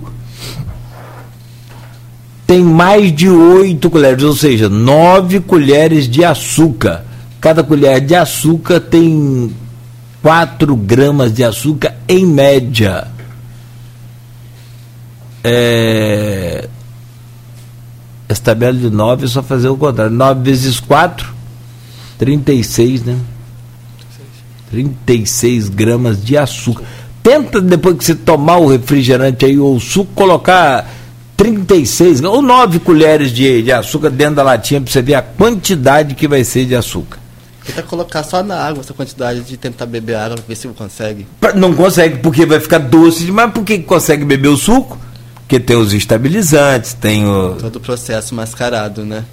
Tem 2.47 2.61
mais 2.61 3.13
de 3.13 3.27
8 3.29 3.89
colheres, 3.89 4.23
ou 4.23 4.35
seja, 4.35 4.69
9 4.69 5.41
colheres 5.41 6.07
de 6.07 6.23
açúcar. 6.23 7.03
Cada 7.41 7.63
colher 7.63 7.99
de 8.01 8.15
açúcar 8.15 8.79
tem 8.79 9.53
4 10.21 10.75
gramas 10.75 11.33
de 11.33 11.43
açúcar 11.43 11.95
em 12.07 12.25
média. 12.25 13.07
É 15.43 16.69
essa 18.27 18.41
tabela 18.41 18.77
de 18.77 18.89
9 18.89 19.25
é 19.25 19.27
só 19.27 19.43
fazer 19.43 19.69
o 19.69 19.77
contrário. 19.77 20.13
9 20.13 20.41
vezes 20.41 20.79
4, 20.79 21.33
36, 22.17 23.03
né? 23.03 23.17
36 24.75 25.69
gramas 25.69 26.21
de 26.21 26.37
açúcar. 26.37 26.83
Tenta, 27.23 27.61
depois 27.61 27.97
que 27.97 28.03
você 28.03 28.13
tomar 28.13 28.57
o 28.57 28.67
refrigerante 28.67 29.45
aí, 29.45 29.57
ou 29.57 29.77
o 29.77 29.79
suco, 29.79 30.11
colocar 30.13 30.87
36 31.37 32.21
ou 32.21 32.41
9 32.41 32.79
colheres 32.79 33.31
de, 33.31 33.63
de 33.63 33.71
açúcar 33.71 34.09
dentro 34.09 34.35
da 34.35 34.43
latinha 34.43 34.81
para 34.81 34.91
você 34.91 35.01
ver 35.01 35.15
a 35.15 35.21
quantidade 35.21 36.13
que 36.13 36.27
vai 36.27 36.43
ser 36.43 36.65
de 36.65 36.75
açúcar. 36.75 37.19
Tenta 37.65 37.81
colocar 37.83 38.21
só 38.23 38.43
na 38.43 38.57
água 38.57 38.81
essa 38.81 38.93
quantidade 38.93 39.41
de 39.41 39.57
tentar 39.57 39.85
beber 39.85 40.17
água, 40.17 40.37
ver 40.47 40.55
se 40.55 40.67
consegue. 40.67 41.25
Não 41.55 41.73
consegue, 41.73 42.17
porque 42.17 42.45
vai 42.45 42.59
ficar 42.59 42.77
doce 42.77 43.25
demais. 43.25 43.51
Por 43.51 43.63
que 43.63 43.79
consegue 43.79 44.23
beber 44.25 44.49
o 44.49 44.57
suco? 44.57 44.99
Porque 45.35 45.59
tem 45.59 45.75
os 45.75 45.93
estabilizantes, 45.93 46.93
tem 46.93 47.25
o. 47.25 47.55
Todo 47.55 47.77
o 47.77 47.79
processo 47.79 48.35
mascarado, 48.35 49.05
né? 49.05 49.23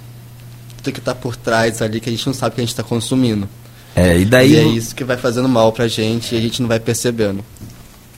Tudo 0.77 0.93
que 0.93 0.99
está 0.99 1.13
por 1.13 1.35
trás 1.35 1.81
ali 1.81 1.99
que 1.99 2.09
a 2.09 2.11
gente 2.11 2.25
não 2.25 2.33
sabe 2.33 2.55
que 2.55 2.61
a 2.61 2.63
gente 2.63 2.71
está 2.71 2.83
consumindo. 2.83 3.47
É, 3.95 4.17
e 4.17 4.25
daí. 4.25 4.53
E 4.53 4.57
é 4.57 4.63
isso 4.63 4.95
que 4.95 5.03
vai 5.03 5.17
fazendo 5.17 5.47
mal 5.47 5.71
pra 5.71 5.87
gente 5.87 6.33
e 6.33 6.37
a 6.37 6.41
gente 6.41 6.61
não 6.61 6.67
vai 6.67 6.79
percebendo. 6.79 7.43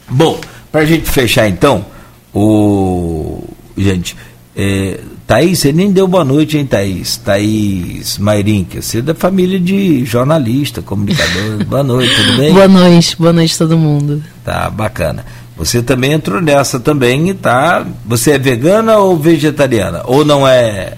Bom, 0.10 0.40
pra 0.72 0.86
gente 0.86 1.10
fechar 1.10 1.48
então, 1.48 1.86
o. 2.34 3.44
Gente, 3.78 4.16
é, 4.56 5.00
Thaís, 5.28 5.60
você 5.60 5.74
nem 5.74 5.92
deu 5.92 6.08
boa 6.08 6.24
noite, 6.24 6.58
hein, 6.58 6.66
Thaís? 6.66 7.18
Thaís 7.18 8.18
Mairinca, 8.18 8.82
você 8.82 9.00
é 9.00 9.02
da 9.02 9.14
família 9.14 9.60
de 9.60 10.06
jornalista, 10.06 10.82
comunicador. 10.82 11.66
boa 11.68 11.84
noite, 11.84 12.16
tudo 12.16 12.38
bem? 12.38 12.54
Boa 12.54 12.68
noite, 12.68 13.18
boa 13.18 13.34
noite 13.34 13.58
todo 13.58 13.78
mundo. 13.78 14.24
Tá, 14.44 14.70
bacana. 14.70 15.26
Você 15.58 15.82
também 15.82 16.14
entrou 16.14 16.42
nessa 16.42 16.80
também, 16.80 17.34
tá? 17.34 17.86
Você 18.06 18.32
é 18.32 18.38
vegana 18.38 18.98
ou 18.98 19.18
vegetariana? 19.18 20.02
Ou 20.06 20.24
não 20.24 20.48
é? 20.48 20.96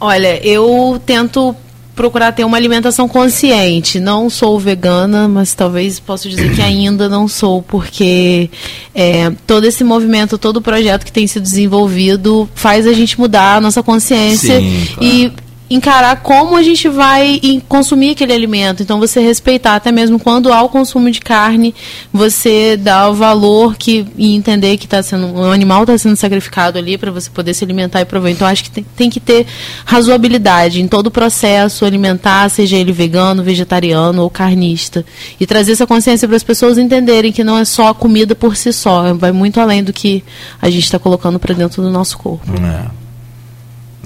Olha, 0.00 0.44
eu 0.46 1.00
tento 1.04 1.54
procurar 1.96 2.30
ter 2.32 2.44
uma 2.44 2.58
alimentação 2.58 3.08
consciente. 3.08 3.98
Não 3.98 4.28
sou 4.28 4.60
vegana, 4.60 5.26
mas 5.26 5.54
talvez 5.54 5.98
posso 5.98 6.28
dizer 6.28 6.54
que 6.54 6.60
ainda 6.60 7.08
não 7.08 7.26
sou, 7.26 7.62
porque 7.62 8.50
é, 8.94 9.32
todo 9.46 9.64
esse 9.64 9.82
movimento, 9.82 10.36
todo 10.36 10.58
o 10.58 10.62
projeto 10.62 11.04
que 11.06 11.10
tem 11.10 11.26
sido 11.26 11.42
desenvolvido 11.42 12.48
faz 12.54 12.86
a 12.86 12.92
gente 12.92 13.18
mudar 13.18 13.56
a 13.56 13.60
nossa 13.60 13.82
consciência 13.82 14.60
Sim, 14.60 14.86
claro. 14.94 15.04
e 15.04 15.32
encarar 15.68 16.22
como 16.22 16.56
a 16.56 16.62
gente 16.62 16.88
vai 16.88 17.40
consumir 17.68 18.10
aquele 18.10 18.32
alimento. 18.32 18.82
Então, 18.82 19.00
você 19.00 19.20
respeitar, 19.20 19.74
até 19.74 19.90
mesmo 19.90 20.18
quando 20.18 20.52
há 20.52 20.62
o 20.62 20.68
consumo 20.68 21.10
de 21.10 21.20
carne, 21.20 21.74
você 22.12 22.76
dá 22.76 23.08
o 23.08 23.14
valor 23.14 23.76
que, 23.76 24.06
e 24.16 24.34
entender 24.34 24.76
que 24.76 24.86
tá 24.86 25.02
sendo, 25.02 25.26
um 25.26 25.50
animal 25.50 25.82
está 25.82 25.98
sendo 25.98 26.16
sacrificado 26.16 26.78
ali 26.78 26.96
para 26.96 27.10
você 27.10 27.28
poder 27.28 27.52
se 27.52 27.64
alimentar 27.64 28.00
e 28.00 28.04
provar. 28.04 28.30
Então, 28.30 28.46
acho 28.46 28.62
que 28.64 28.70
tem, 28.70 28.86
tem, 28.96 29.10
que 29.10 29.18
ter 29.18 29.46
razoabilidade 29.84 30.80
em 30.80 30.86
todo 30.86 31.08
o 31.08 31.10
processo 31.10 31.84
alimentar, 31.84 32.48
seja 32.48 32.76
ele 32.76 32.92
vegano, 32.92 33.42
vegetariano 33.42 34.22
ou 34.22 34.30
carnista. 34.30 35.04
E 35.40 35.46
trazer 35.46 35.72
essa 35.72 35.86
consciência 35.86 36.28
para 36.28 36.36
as 36.36 36.44
pessoas 36.44 36.78
entenderem 36.78 37.32
que 37.32 37.42
não 37.42 37.58
é 37.58 37.64
só 37.64 37.88
a 37.88 37.94
comida 37.94 38.34
por 38.34 38.56
si 38.56 38.72
só, 38.72 39.12
vai 39.14 39.32
muito 39.32 39.60
além 39.60 39.82
do 39.82 39.92
que 39.92 40.22
a 40.62 40.70
gente 40.70 40.84
está 40.84 40.98
colocando 40.98 41.38
para 41.40 41.54
dentro 41.54 41.82
do 41.82 41.90
nosso 41.90 42.16
corpo. 42.18 42.46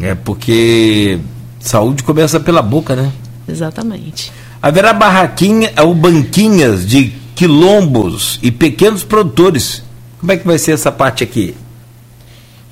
É. 0.00 0.10
é 0.10 0.14
porque 0.14 1.20
Saúde 1.60 2.02
começa 2.02 2.40
pela 2.40 2.62
boca, 2.62 2.96
né? 2.96 3.12
Exatamente. 3.46 4.32
Haverá 4.60 4.92
barraquinha 4.92 5.72
ou 5.82 5.94
banquinhas 5.94 6.86
de 6.86 7.10
quilombos 7.34 8.38
e 8.42 8.50
pequenos 8.50 9.04
produtores. 9.04 9.82
Como 10.18 10.32
é 10.32 10.36
que 10.36 10.46
vai 10.46 10.58
ser 10.58 10.72
essa 10.72 10.90
parte 10.90 11.22
aqui? 11.22 11.54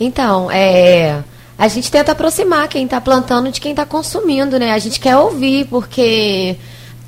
Então, 0.00 0.50
é, 0.50 1.22
a 1.56 1.68
gente 1.68 1.90
tenta 1.90 2.12
aproximar 2.12 2.68
quem 2.68 2.84
está 2.84 3.00
plantando 3.00 3.50
de 3.50 3.60
quem 3.60 3.72
está 3.72 3.84
consumindo, 3.84 4.58
né? 4.58 4.72
A 4.72 4.78
gente 4.78 5.00
quer 5.00 5.16
ouvir, 5.16 5.66
porque 5.66 6.56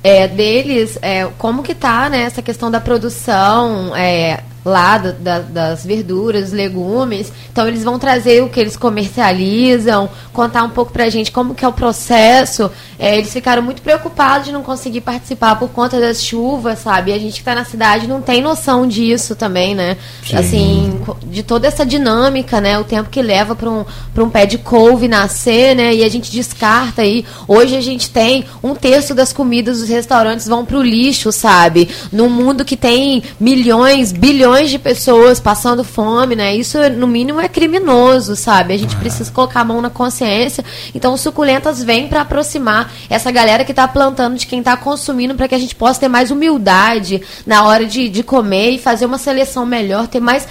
é, 0.03 0.27
deles, 0.27 0.97
é, 1.01 1.27
como 1.37 1.63
que 1.63 1.75
tá 1.75 2.09
né, 2.09 2.23
essa 2.23 2.41
questão 2.41 2.69
da 2.69 2.81
produção, 2.81 3.95
é, 3.95 4.43
lá 4.63 4.97
do, 4.97 5.13
da, 5.13 5.39
das 5.39 5.85
verduras, 5.85 6.51
legumes. 6.51 7.31
Então 7.51 7.67
eles 7.67 7.83
vão 7.83 7.97
trazer 7.97 8.43
o 8.43 8.49
que 8.49 8.59
eles 8.59 8.77
comercializam, 8.77 10.09
contar 10.31 10.63
um 10.63 10.69
pouco 10.69 10.91
pra 10.91 11.09
gente 11.09 11.31
como 11.31 11.55
que 11.55 11.65
é 11.65 11.67
o 11.67 11.73
processo. 11.73 12.71
É, 12.97 13.17
eles 13.17 13.33
ficaram 13.33 13.61
muito 13.61 13.81
preocupados 13.81 14.45
de 14.45 14.51
não 14.51 14.61
conseguir 14.61 15.01
participar 15.01 15.55
por 15.55 15.69
conta 15.69 15.99
das 15.99 16.23
chuvas, 16.23 16.79
sabe? 16.79 17.11
E 17.11 17.13
a 17.13 17.17
gente 17.17 17.39
que 17.39 17.43
tá 17.43 17.55
na 17.55 17.65
cidade 17.65 18.07
não 18.07 18.21
tem 18.21 18.41
noção 18.41 18.87
disso 18.87 19.35
também, 19.35 19.73
né? 19.73 19.97
Sim. 20.25 20.35
Assim, 20.35 21.01
de 21.23 21.41
toda 21.41 21.67
essa 21.67 21.85
dinâmica, 21.85 22.61
né? 22.61 22.77
O 22.77 22.83
tempo 22.83 23.09
que 23.09 23.21
leva 23.21 23.55
para 23.55 23.69
um, 23.69 23.83
pra 24.13 24.23
um 24.23 24.29
pé 24.29 24.45
de 24.45 24.57
couve 24.57 25.07
nascer, 25.07 25.75
né? 25.75 25.95
E 25.95 26.03
a 26.03 26.09
gente 26.09 26.31
descarta 26.31 27.01
aí. 27.01 27.25
Hoje 27.47 27.75
a 27.75 27.81
gente 27.81 28.09
tem 28.09 28.45
um 28.63 28.75
terço 28.75 29.15
das 29.15 29.33
comidas 29.33 29.79
dos 29.79 29.89
restaurantes 29.89 30.47
vão 30.47 30.65
pro 30.65 30.81
lixo, 30.81 31.31
sabe? 31.31 31.89
Num 32.11 32.29
mundo 32.29 32.63
que 32.63 32.77
tem 32.77 33.23
milhões, 33.39 34.11
bilhões 34.11 34.50
milhões 34.51 34.69
de 34.69 34.77
pessoas 34.77 35.39
passando 35.39 35.81
fome, 35.81 36.35
né? 36.35 36.53
Isso, 36.53 36.77
no 36.97 37.07
mínimo, 37.07 37.39
é 37.39 37.47
criminoso, 37.47 38.35
sabe? 38.35 38.73
A 38.73 38.77
gente 38.77 38.95
precisa 38.97 39.31
colocar 39.31 39.61
a 39.61 39.63
mão 39.63 39.81
na 39.81 39.89
consciência. 39.89 40.63
Então, 40.93 41.15
suculentas 41.15 41.81
vêm 41.81 42.09
para 42.09 42.21
aproximar 42.21 42.91
essa 43.09 43.31
galera 43.31 43.63
que 43.63 43.71
está 43.71 43.87
plantando 43.87 44.37
de 44.37 44.45
quem 44.45 44.59
está 44.59 44.75
consumindo, 44.75 45.35
para 45.35 45.47
que 45.47 45.55
a 45.55 45.59
gente 45.59 45.73
possa 45.73 46.01
ter 46.01 46.09
mais 46.09 46.31
humildade 46.31 47.21
na 47.45 47.63
hora 47.63 47.85
de, 47.85 48.09
de 48.09 48.23
comer 48.23 48.71
e 48.71 48.77
fazer 48.77 49.05
uma 49.05 49.17
seleção 49.17 49.65
melhor, 49.65 50.07
ter 50.07 50.19
mais. 50.19 50.45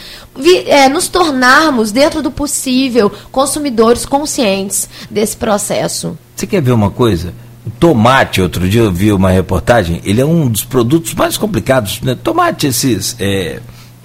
É, 0.67 0.89
nos 0.89 1.09
tornarmos, 1.09 1.93
dentro 1.93 2.23
do 2.23 2.31
possível, 2.31 3.13
consumidores 3.31 4.07
conscientes 4.07 4.89
desse 5.11 5.37
processo. 5.37 6.17
Você 6.35 6.47
quer 6.47 6.63
ver 6.63 6.73
uma 6.73 6.91
coisa? 6.91 7.35
Tomate, 7.79 8.41
outro 8.41 8.67
dia 8.67 8.81
eu 8.81 8.91
vi 8.91 9.13
uma 9.13 9.31
reportagem, 9.31 10.01
ele 10.03 10.21
é 10.21 10.25
um 10.25 10.49
dos 10.49 10.65
produtos 10.65 11.13
mais 11.13 11.37
complicados. 11.37 12.01
Né? 12.01 12.15
Tomate, 12.15 12.67
esses. 12.67 13.15
É 13.21 13.61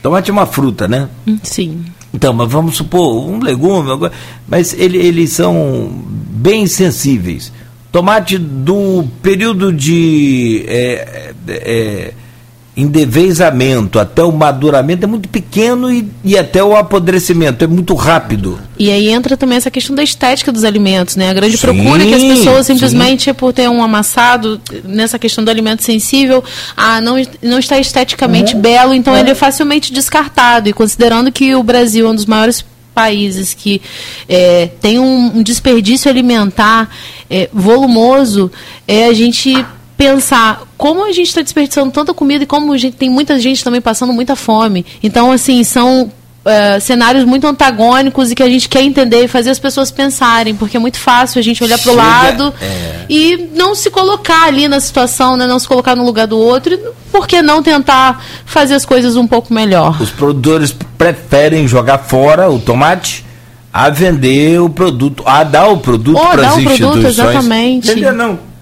Tomate 0.05 0.29
é 0.29 0.33
uma 0.33 0.45
fruta, 0.45 0.87
né? 0.87 1.09
Sim. 1.41 1.83
Então, 2.13 2.31
mas 2.31 2.47
vamos 2.47 2.77
supor, 2.77 3.27
um 3.27 3.39
legume, 3.39 3.89
mas 4.47 4.71
ele, 4.77 4.99
eles 4.99 5.31
são 5.31 5.89
bem 6.07 6.67
sensíveis. 6.67 7.51
Tomate 7.91 8.37
do 8.37 9.03
período 9.23 9.73
de 9.73 10.63
é, 10.67 11.33
é, 11.47 12.13
endevezamento 12.77 13.99
até 13.99 14.21
o 14.21 14.31
maduramento 14.31 15.05
é 15.05 15.07
muito 15.07 15.29
pequeno 15.29 15.91
e, 15.91 16.09
e 16.23 16.37
até 16.37 16.61
o 16.61 16.75
apodrecimento 16.75 17.63
é 17.63 17.67
muito 17.67 17.93
rápido. 17.95 18.59
E 18.77 18.91
aí 18.91 19.09
entra 19.09 19.37
também 19.37 19.57
essa 19.57 19.71
questão 19.71 19.95
da 19.95 20.03
estética 20.03 20.51
dos 20.51 20.65
alimentos, 20.65 21.15
né? 21.15 21.29
A 21.29 21.33
grande 21.33 21.57
sim, 21.57 21.61
procura 21.61 22.05
que 22.05 22.13
as 22.13 22.23
pessoas 22.23 22.65
simplesmente 22.65 23.23
sim. 23.25 23.33
por 23.33 23.53
ter 23.53 23.69
um 23.69 23.81
amassado 23.81 24.59
nessa 24.83 25.17
questão 25.17 25.43
do 25.43 25.49
alimento 25.49 25.83
sensível, 25.83 26.43
ah, 26.75 26.99
não, 26.99 27.15
não 27.41 27.59
está 27.59 27.79
esteticamente 27.79 28.55
uhum. 28.55 28.61
belo, 28.61 28.93
então 28.93 29.13
uhum. 29.13 29.19
ele 29.19 29.29
é 29.29 29.35
facilmente 29.35 29.93
descartado. 29.93 30.67
E 30.67 30.73
considerando 30.73 31.31
que 31.31 31.55
o 31.55 31.63
Brasil 31.63 32.07
é 32.07 32.09
um 32.09 32.15
dos 32.15 32.25
maiores 32.25 32.65
países 32.93 33.53
que 33.53 33.81
é, 34.27 34.69
tem 34.81 34.97
um, 34.99 35.37
um, 35.37 35.43
desperdício 35.43 36.09
alimentar 36.09 36.89
é, 37.29 37.49
volumoso, 37.53 38.49
é, 38.87 39.05
a 39.05 39.13
gente 39.13 39.53
pensar 39.97 40.63
como 40.77 41.05
a 41.05 41.11
gente 41.11 41.27
está 41.27 41.41
desperdiçando 41.41 41.91
tanta 41.91 42.13
comida 42.13 42.43
e 42.43 42.47
como 42.47 42.77
gente, 42.77 42.97
tem 42.97 43.09
muita 43.09 43.39
gente 43.39 43.63
também 43.63 43.81
passando 43.81 44.13
muita 44.13 44.35
fome. 44.35 44.85
Então, 45.01 45.31
assim, 45.31 45.63
são 45.63 46.03
uh, 46.45 46.81
cenários 46.81 47.23
muito 47.23 47.47
antagônicos 47.47 48.31
e 48.31 48.35
que 48.35 48.43
a 48.43 48.49
gente 48.49 48.69
quer 48.69 48.83
entender 48.83 49.23
e 49.23 49.27
fazer 49.27 49.49
as 49.49 49.59
pessoas 49.59 49.91
pensarem, 49.91 50.55
porque 50.55 50.77
é 50.77 50.79
muito 50.79 50.99
fácil 50.99 51.39
a 51.39 51.41
gente 51.41 51.63
olhar 51.63 51.79
para 51.79 51.91
o 51.91 51.95
lado 51.95 52.53
é... 52.61 53.05
e 53.09 53.49
não 53.55 53.73
se 53.73 53.89
colocar 53.89 54.43
ali 54.43 54.67
na 54.67 54.79
situação, 54.79 55.35
né, 55.35 55.47
não 55.47 55.59
se 55.59 55.67
colocar 55.67 55.95
no 55.95 56.05
lugar 56.05 56.27
do 56.27 56.37
outro. 56.37 56.73
E, 56.73 56.79
por 57.11 57.27
que 57.27 57.41
não 57.41 57.63
tentar 57.63 58.23
fazer 58.45 58.75
as 58.75 58.85
coisas 58.85 59.15
um 59.15 59.25
pouco 59.25 59.53
melhor? 59.53 59.99
Os 60.01 60.11
produtores 60.11 60.75
preferem 60.97 61.67
jogar 61.67 61.99
fora 61.99 62.49
o 62.49 62.59
tomate 62.59 63.25
a 63.71 63.89
vender 63.89 64.59
o 64.61 64.69
produto, 64.69 65.23
a 65.25 65.43
dar 65.43 65.67
o 65.67 65.77
produto 65.77 66.19
para 66.19 66.47
as 66.47 66.57
instituições. 66.57 66.77
Produto, 66.77 67.07
exatamente. 67.07 67.87
Vender 67.87 68.13
não 68.13 68.54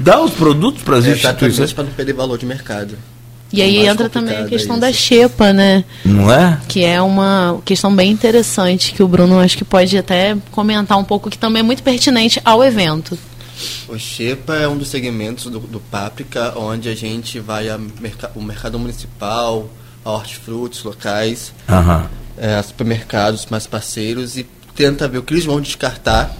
dá 0.00 0.20
os 0.20 0.32
produtos 0.32 0.82
para 0.82 0.96
as 0.96 1.06
é, 1.06 1.12
instituições. 1.12 1.72
para 1.72 1.84
não 1.84 1.92
perder 1.92 2.12
valor 2.12 2.38
de 2.38 2.46
mercado. 2.46 2.96
E 3.52 3.62
aí 3.62 3.78
é 3.78 3.86
entra 3.86 4.10
também 4.10 4.36
a 4.36 4.44
questão 4.44 4.76
é 4.76 4.80
da 4.80 4.92
xepa, 4.92 5.52
né? 5.52 5.84
Não 6.04 6.30
é? 6.30 6.60
Que 6.68 6.84
é 6.84 7.00
uma 7.00 7.60
questão 7.64 7.94
bem 7.94 8.10
interessante 8.10 8.92
que 8.92 9.02
o 9.02 9.08
Bruno 9.08 9.38
acho 9.38 9.56
que 9.56 9.64
pode 9.64 9.96
até 9.96 10.36
comentar 10.50 10.98
um 10.98 11.04
pouco, 11.04 11.30
que 11.30 11.38
também 11.38 11.60
é 11.60 11.62
muito 11.62 11.82
pertinente 11.82 12.40
ao 12.44 12.62
evento. 12.62 13.18
O 13.88 13.98
Xepa 13.98 14.54
é 14.54 14.68
um 14.68 14.76
dos 14.76 14.88
segmentos 14.88 15.46
do, 15.46 15.58
do 15.58 15.80
Páprica, 15.80 16.56
onde 16.56 16.88
a 16.88 16.94
gente 16.94 17.40
vai 17.40 17.68
ao 17.68 17.78
merc 17.78 18.30
mercado 18.36 18.78
municipal, 18.78 19.68
a 20.04 20.10
hortifrutos 20.12 20.84
locais, 20.84 21.52
uhum. 21.68 22.06
é, 22.36 22.62
supermercados 22.62 23.46
mais 23.46 23.66
parceiros 23.66 24.36
e 24.36 24.46
tenta 24.76 25.08
ver 25.08 25.18
o 25.18 25.22
que 25.22 25.34
eles 25.34 25.44
vão 25.44 25.60
descartar, 25.60 26.36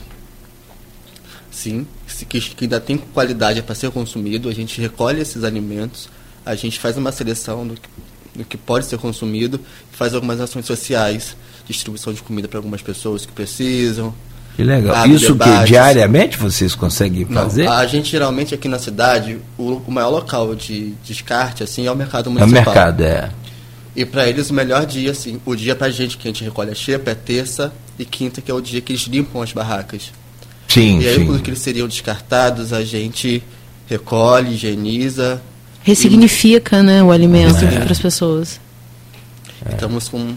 sim, 1.50 1.86
que, 2.24 2.40
que 2.40 2.64
ainda 2.64 2.80
tem 2.80 2.96
qualidade 2.96 3.62
para 3.62 3.74
ser 3.74 3.90
consumido, 3.90 4.48
a 4.48 4.54
gente 4.54 4.80
recolhe 4.80 5.20
esses 5.20 5.44
alimentos, 5.44 6.08
a 6.44 6.54
gente 6.54 6.78
faz 6.78 6.96
uma 6.96 7.12
seleção 7.12 7.66
do 7.66 7.74
que, 7.74 7.88
do 8.36 8.44
que 8.44 8.56
pode 8.56 8.86
ser 8.86 8.98
consumido, 8.98 9.60
faz 9.92 10.14
algumas 10.14 10.40
ações 10.40 10.66
sociais, 10.66 11.36
distribuição 11.66 12.12
de 12.12 12.22
comida 12.22 12.48
para 12.48 12.58
algumas 12.58 12.82
pessoas 12.82 13.26
que 13.26 13.32
precisam. 13.32 14.14
Que 14.56 14.64
legal. 14.64 15.06
Isso 15.06 15.34
debates. 15.34 15.60
que 15.60 15.66
diariamente 15.66 16.36
vocês 16.36 16.74
conseguem 16.74 17.24
fazer? 17.26 17.64
Não, 17.64 17.72
a 17.72 17.86
gente 17.86 18.10
geralmente 18.10 18.54
aqui 18.54 18.66
na 18.66 18.78
cidade, 18.78 19.38
o, 19.56 19.80
o 19.86 19.90
maior 19.90 20.10
local 20.10 20.52
de 20.54 20.94
descarte 21.04 21.62
assim 21.62 21.86
é 21.86 21.92
o 21.92 21.94
mercado 21.94 22.28
municipal. 22.28 22.58
É 22.58 22.62
o 22.62 22.66
mercado, 22.66 23.04
é. 23.04 23.30
E 23.94 24.04
para 24.04 24.28
eles 24.28 24.50
o 24.50 24.54
melhor 24.54 24.84
dia, 24.86 25.10
assim, 25.10 25.40
o 25.44 25.54
dia 25.54 25.76
pra 25.76 25.90
gente 25.90 26.16
que 26.16 26.26
a 26.26 26.30
gente 26.30 26.42
recolhe 26.44 26.70
a 26.70 26.74
xepa 26.74 27.10
é 27.10 27.14
terça 27.14 27.72
e 27.98 28.04
quinta, 28.04 28.40
que 28.40 28.50
é 28.50 28.54
o 28.54 28.60
dia 28.60 28.80
que 28.80 28.92
eles 28.92 29.02
limpam 29.02 29.42
as 29.42 29.52
barracas. 29.52 30.12
Sim, 30.68 31.00
E 31.00 31.08
aí 31.08 31.14
sim. 31.16 31.26
quando 31.26 31.48
eles 31.48 31.58
seriam 31.58 31.88
descartados, 31.88 32.72
a 32.72 32.84
gente 32.84 33.42
recolhe, 33.88 34.54
higieniza. 34.54 35.42
Ressignifica, 35.82 36.78
e... 36.78 36.82
né, 36.82 37.02
o 37.02 37.10
alimento 37.10 37.64
é. 37.64 37.80
para 37.80 37.92
as 37.92 37.98
pessoas. 37.98 38.60
É. 39.64 39.72
Estamos 39.72 40.08
com 40.08 40.34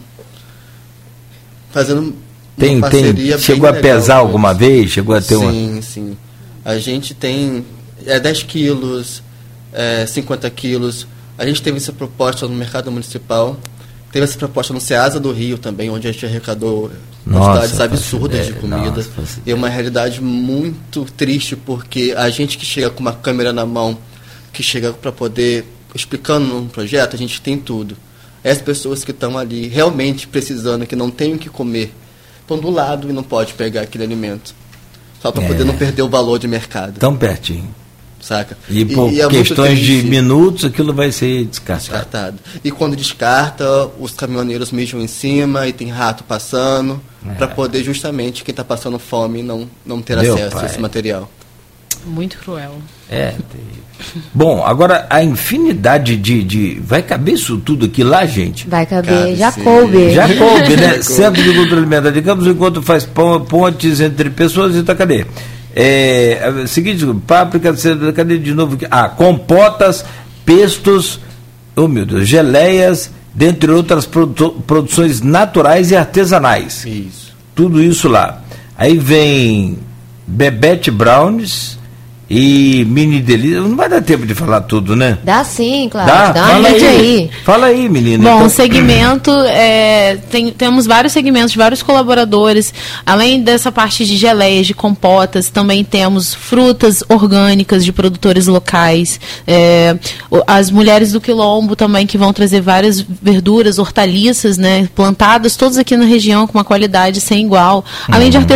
fazendo 1.70 2.14
tem, 2.56 2.76
uma 2.76 2.90
tem, 2.90 3.38
chegou 3.38 3.68
a 3.68 3.72
pesar 3.72 4.16
alguma 4.16 4.52
vez? 4.52 4.90
Chegou 4.90 5.14
a 5.14 5.20
ter 5.20 5.36
sim, 5.36 5.42
uma... 5.42 5.52
Sim, 5.52 5.82
sim. 5.82 6.16
A 6.64 6.78
gente 6.78 7.14
tem 7.14 7.64
é, 8.06 8.20
10 8.20 8.42
quilos, 8.44 9.22
é, 9.72 10.06
50 10.06 10.48
quilos. 10.50 11.06
A 11.36 11.46
gente 11.46 11.62
teve 11.62 11.78
essa 11.78 11.92
proposta 11.92 12.46
no 12.46 12.54
mercado 12.54 12.90
municipal. 12.90 13.58
Teve 14.12 14.24
essa 14.24 14.36
proposta 14.36 14.74
no 14.74 14.80
Ceasa 14.80 15.18
do 15.18 15.32
Rio 15.32 15.56
também, 15.56 15.88
onde 15.88 16.06
a 16.06 16.12
gente 16.12 16.26
arrecadou 16.26 16.90
quantidades 17.24 17.80
absurdas 17.80 18.46
de 18.46 18.52
comida. 18.52 18.90
Nossa, 18.90 19.40
e 19.46 19.50
é 19.50 19.54
uma 19.54 19.70
realidade 19.70 20.20
muito 20.20 21.06
triste, 21.16 21.56
porque 21.56 22.12
a 22.14 22.28
gente 22.28 22.58
que 22.58 22.66
chega 22.66 22.90
com 22.90 23.00
uma 23.00 23.14
câmera 23.14 23.54
na 23.54 23.64
mão, 23.64 23.96
que 24.52 24.62
chega 24.62 24.92
para 24.92 25.10
poder 25.10 25.64
explicando 25.94 26.58
um 26.58 26.68
projeto, 26.68 27.16
a 27.16 27.18
gente 27.18 27.40
tem 27.40 27.58
tudo. 27.58 27.96
As 28.44 28.60
pessoas 28.60 29.02
que 29.02 29.12
estão 29.12 29.38
ali 29.38 29.66
realmente 29.66 30.26
precisando, 30.26 30.86
que 30.86 30.94
não 30.94 31.10
têm 31.10 31.32
o 31.32 31.38
que 31.38 31.48
comer, 31.48 31.94
estão 32.42 32.58
do 32.58 32.68
lado 32.68 33.08
e 33.08 33.14
não 33.14 33.22
pode 33.22 33.54
pegar 33.54 33.80
aquele 33.80 34.04
alimento. 34.04 34.54
Só 35.22 35.32
para 35.32 35.44
é. 35.44 35.48
poder 35.48 35.64
não 35.64 35.76
perder 35.76 36.02
o 36.02 36.08
valor 36.08 36.38
de 36.38 36.46
mercado. 36.46 36.98
Tão 36.98 37.16
pertinho. 37.16 37.74
Saca? 38.22 38.56
E 38.70 38.84
por 38.84 39.10
e, 39.10 39.16
e 39.16 39.20
é 39.20 39.28
questões 39.28 39.80
de 39.80 40.04
minutos 40.04 40.64
aquilo 40.64 40.94
vai 40.94 41.10
ser 41.10 41.44
descartado. 41.44 41.80
descartado. 41.82 42.38
E 42.62 42.70
quando 42.70 42.94
descarta, 42.94 43.90
os 43.98 44.12
caminhoneiros 44.12 44.70
mijam 44.70 45.00
em 45.00 45.08
cima 45.08 45.66
e 45.66 45.72
tem 45.72 45.90
rato 45.90 46.22
passando, 46.22 47.00
é. 47.28 47.34
para 47.34 47.48
poder 47.48 47.82
justamente 47.82 48.44
quem 48.44 48.52
está 48.52 48.62
passando 48.62 48.96
fome 48.96 49.42
não, 49.42 49.68
não 49.84 50.00
ter 50.00 50.16
Meu 50.18 50.34
acesso 50.34 50.54
pai. 50.54 50.62
a 50.62 50.66
esse 50.66 50.80
material. 50.80 51.28
Muito 52.06 52.38
cruel. 52.38 52.76
É, 53.10 53.34
Bom, 54.34 54.64
agora 54.64 55.06
a 55.08 55.22
infinidade 55.22 56.16
de, 56.16 56.42
de. 56.42 56.80
Vai 56.80 57.02
caber 57.02 57.34
isso 57.34 57.58
tudo 57.58 57.86
aqui 57.86 58.02
lá, 58.02 58.24
gente? 58.26 58.66
Vai 58.68 58.86
caber, 58.86 59.14
Cabe 59.14 59.36
já 59.36 59.52
sim. 59.52 59.62
coube. 59.62 60.14
Já 60.14 60.28
coube, 60.36 60.76
né? 60.76 61.02
Centro 61.02 61.42
de 61.42 61.54
Cultura 61.54 61.80
Alimentar 61.80 62.10
de 62.10 62.22
Campos, 62.22 62.46
enquanto 62.46 62.82
faz 62.82 63.08
pontes 63.48 64.00
entre 64.00 64.30
pessoas, 64.30 64.74
então 64.74 64.94
cadê? 64.96 65.26
É, 65.74 66.52
é, 66.62 66.66
seguinte, 66.66 67.06
páprica, 67.26 67.74
cadê 68.14 68.38
de 68.38 68.54
novo? 68.54 68.76
Ah, 68.90 69.08
compotas, 69.08 70.04
pestos, 70.44 71.20
oh 71.74 71.88
meu 71.88 72.04
Deus, 72.04 72.28
geleias, 72.28 73.10
dentre 73.34 73.70
outras 73.70 74.04
produ 74.04 74.50
produções 74.66 75.20
naturais 75.20 75.90
e 75.90 75.96
artesanais. 75.96 76.84
Isso. 76.84 77.34
Tudo 77.54 77.82
isso 77.82 78.08
lá. 78.08 78.42
Aí 78.76 78.98
vem 78.98 79.78
Bebete 80.26 80.90
Browns, 80.90 81.78
e 82.34 82.86
mini 82.86 83.20
delícia. 83.20 83.60
Não 83.60 83.76
vai 83.76 83.90
dar 83.90 84.00
tempo 84.00 84.26
de 84.26 84.34
falar 84.34 84.62
tudo, 84.62 84.96
né? 84.96 85.18
Dá 85.22 85.44
sim, 85.44 85.86
claro. 85.90 86.06
Dá? 86.06 86.32
Dá 86.32 86.46
Fala 86.46 86.68
aí. 86.68 86.86
aí. 86.86 87.30
Fala 87.44 87.66
aí, 87.66 87.88
menina. 87.90 88.24
Bom, 88.24 88.36
então... 88.36 88.48
segmento, 88.48 89.30
é, 89.48 90.16
tem, 90.30 90.50
temos 90.50 90.86
vários 90.86 91.12
segmentos, 91.12 91.54
vários 91.54 91.82
colaboradores. 91.82 92.72
Além 93.04 93.42
dessa 93.42 93.70
parte 93.70 94.06
de 94.06 94.16
geleias, 94.16 94.66
de 94.66 94.72
compotas, 94.72 95.50
também 95.50 95.84
temos 95.84 96.32
frutas 96.32 97.04
orgânicas 97.06 97.84
de 97.84 97.92
produtores 97.92 98.46
locais. 98.46 99.20
É, 99.46 99.98
as 100.46 100.70
mulheres 100.70 101.12
do 101.12 101.20
Quilombo 101.20 101.76
também, 101.76 102.06
que 102.06 102.16
vão 102.16 102.32
trazer 102.32 102.62
várias 102.62 103.04
verduras, 103.22 103.78
hortaliças, 103.78 104.56
né? 104.56 104.88
Plantadas, 104.94 105.54
todas 105.54 105.76
aqui 105.76 105.98
na 105.98 106.06
região 106.06 106.46
com 106.46 106.56
uma 106.56 106.64
qualidade 106.64 107.20
sem 107.20 107.44
igual. 107.44 107.84
Além 108.08 108.28
uhum. 108.28 108.46
de 108.46 108.54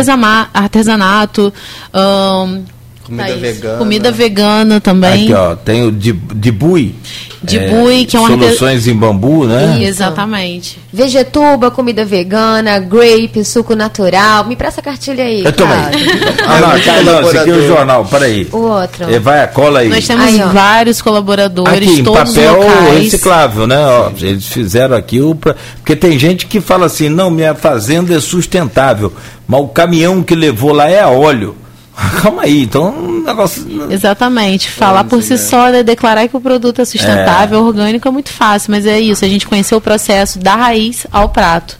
artesanato. 0.55 1.53
Um, 1.93 2.76
Comida 3.07 3.25
Thaís. 3.25 3.41
vegana. 3.41 3.77
Comida 3.77 4.11
vegana 4.11 4.81
também. 4.81 5.23
Aqui, 5.23 5.33
ó, 5.33 5.55
tem 5.55 5.83
o 5.83 5.91
de, 5.91 6.11
de 6.11 6.51
bui. 6.51 6.93
De 7.41 7.57
é, 7.57 7.69
bui, 7.69 8.03
que 8.05 8.17
é 8.17 8.19
uma 8.19 8.27
Soluções 8.27 8.87
em 8.87 8.95
bambu, 8.95 9.45
né? 9.45 9.75
Isso. 9.75 9.83
Exatamente. 9.83 10.79
Vegetuba, 10.91 11.71
comida 11.71 12.03
vegana, 12.03 12.79
grape, 12.79 13.45
suco 13.45 13.75
natural. 13.75 14.45
Me 14.45 14.57
presta 14.57 14.81
a 14.81 14.83
cartilha 14.83 15.23
aí. 15.23 15.45
Eu 15.45 15.53
também. 15.53 15.77
ah, 16.45 16.59
não, 16.59 16.81
tá, 16.81 17.03
não, 17.03 17.21
esse 17.21 17.37
aqui 17.37 17.49
é 17.49 17.53
o 17.53 17.67
jornal, 17.67 18.03
peraí. 18.05 18.47
O 18.51 18.57
outro. 18.57 19.09
É, 19.09 19.19
vai 19.19 19.41
a 19.41 19.47
cola 19.47 19.79
aí. 19.79 19.89
Nós 19.89 20.05
temos 20.05 20.25
aí, 20.25 20.39
vários 20.51 21.01
colaboradores, 21.01 21.89
aqui, 21.89 22.03
todos 22.03 22.35
em 22.35 22.41
papel 22.41 22.57
locais. 22.57 23.03
reciclável, 23.03 23.67
né? 23.67 23.85
Ó, 23.85 24.11
eles 24.19 24.47
fizeram 24.47 24.97
aqui 24.97 25.21
o. 25.21 25.33
Pra... 25.33 25.55
Porque 25.77 25.95
tem 25.95 26.19
gente 26.19 26.45
que 26.45 26.59
fala 26.59 26.87
assim, 26.87 27.07
não, 27.07 27.29
minha 27.29 27.55
fazenda 27.55 28.13
é 28.13 28.19
sustentável, 28.19 29.13
mas 29.47 29.61
o 29.61 29.67
caminhão 29.69 30.21
que 30.21 30.35
levou 30.35 30.73
lá 30.73 30.89
é 30.89 30.99
a 30.99 31.07
óleo. 31.07 31.55
Calma 32.21 32.43
aí, 32.43 32.63
então 32.63 32.89
um 32.89 33.23
negócio. 33.23 33.65
Exatamente. 33.91 34.69
Falar 34.69 35.03
por 35.03 35.23
si 35.23 35.37
só, 35.37 35.69
né, 35.69 35.81
declarar 35.81 36.27
que 36.27 36.37
o 36.37 36.41
produto 36.41 36.81
é 36.81 36.85
sustentável, 36.85 37.57
é. 37.57 37.61
orgânico, 37.61 38.07
é 38.07 38.11
muito 38.11 38.29
fácil, 38.29 38.71
mas 38.71 38.85
é 38.85 38.99
isso, 38.99 39.25
a 39.25 39.27
gente 39.27 39.47
conhecer 39.47 39.75
o 39.75 39.81
processo 39.81 40.37
da 40.37 40.55
raiz 40.55 41.07
ao 41.11 41.29
prato 41.29 41.77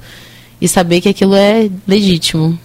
e 0.60 0.68
saber 0.68 1.02
que 1.02 1.10
aquilo 1.10 1.36
é 1.36 1.70
legítimo. 1.88 2.58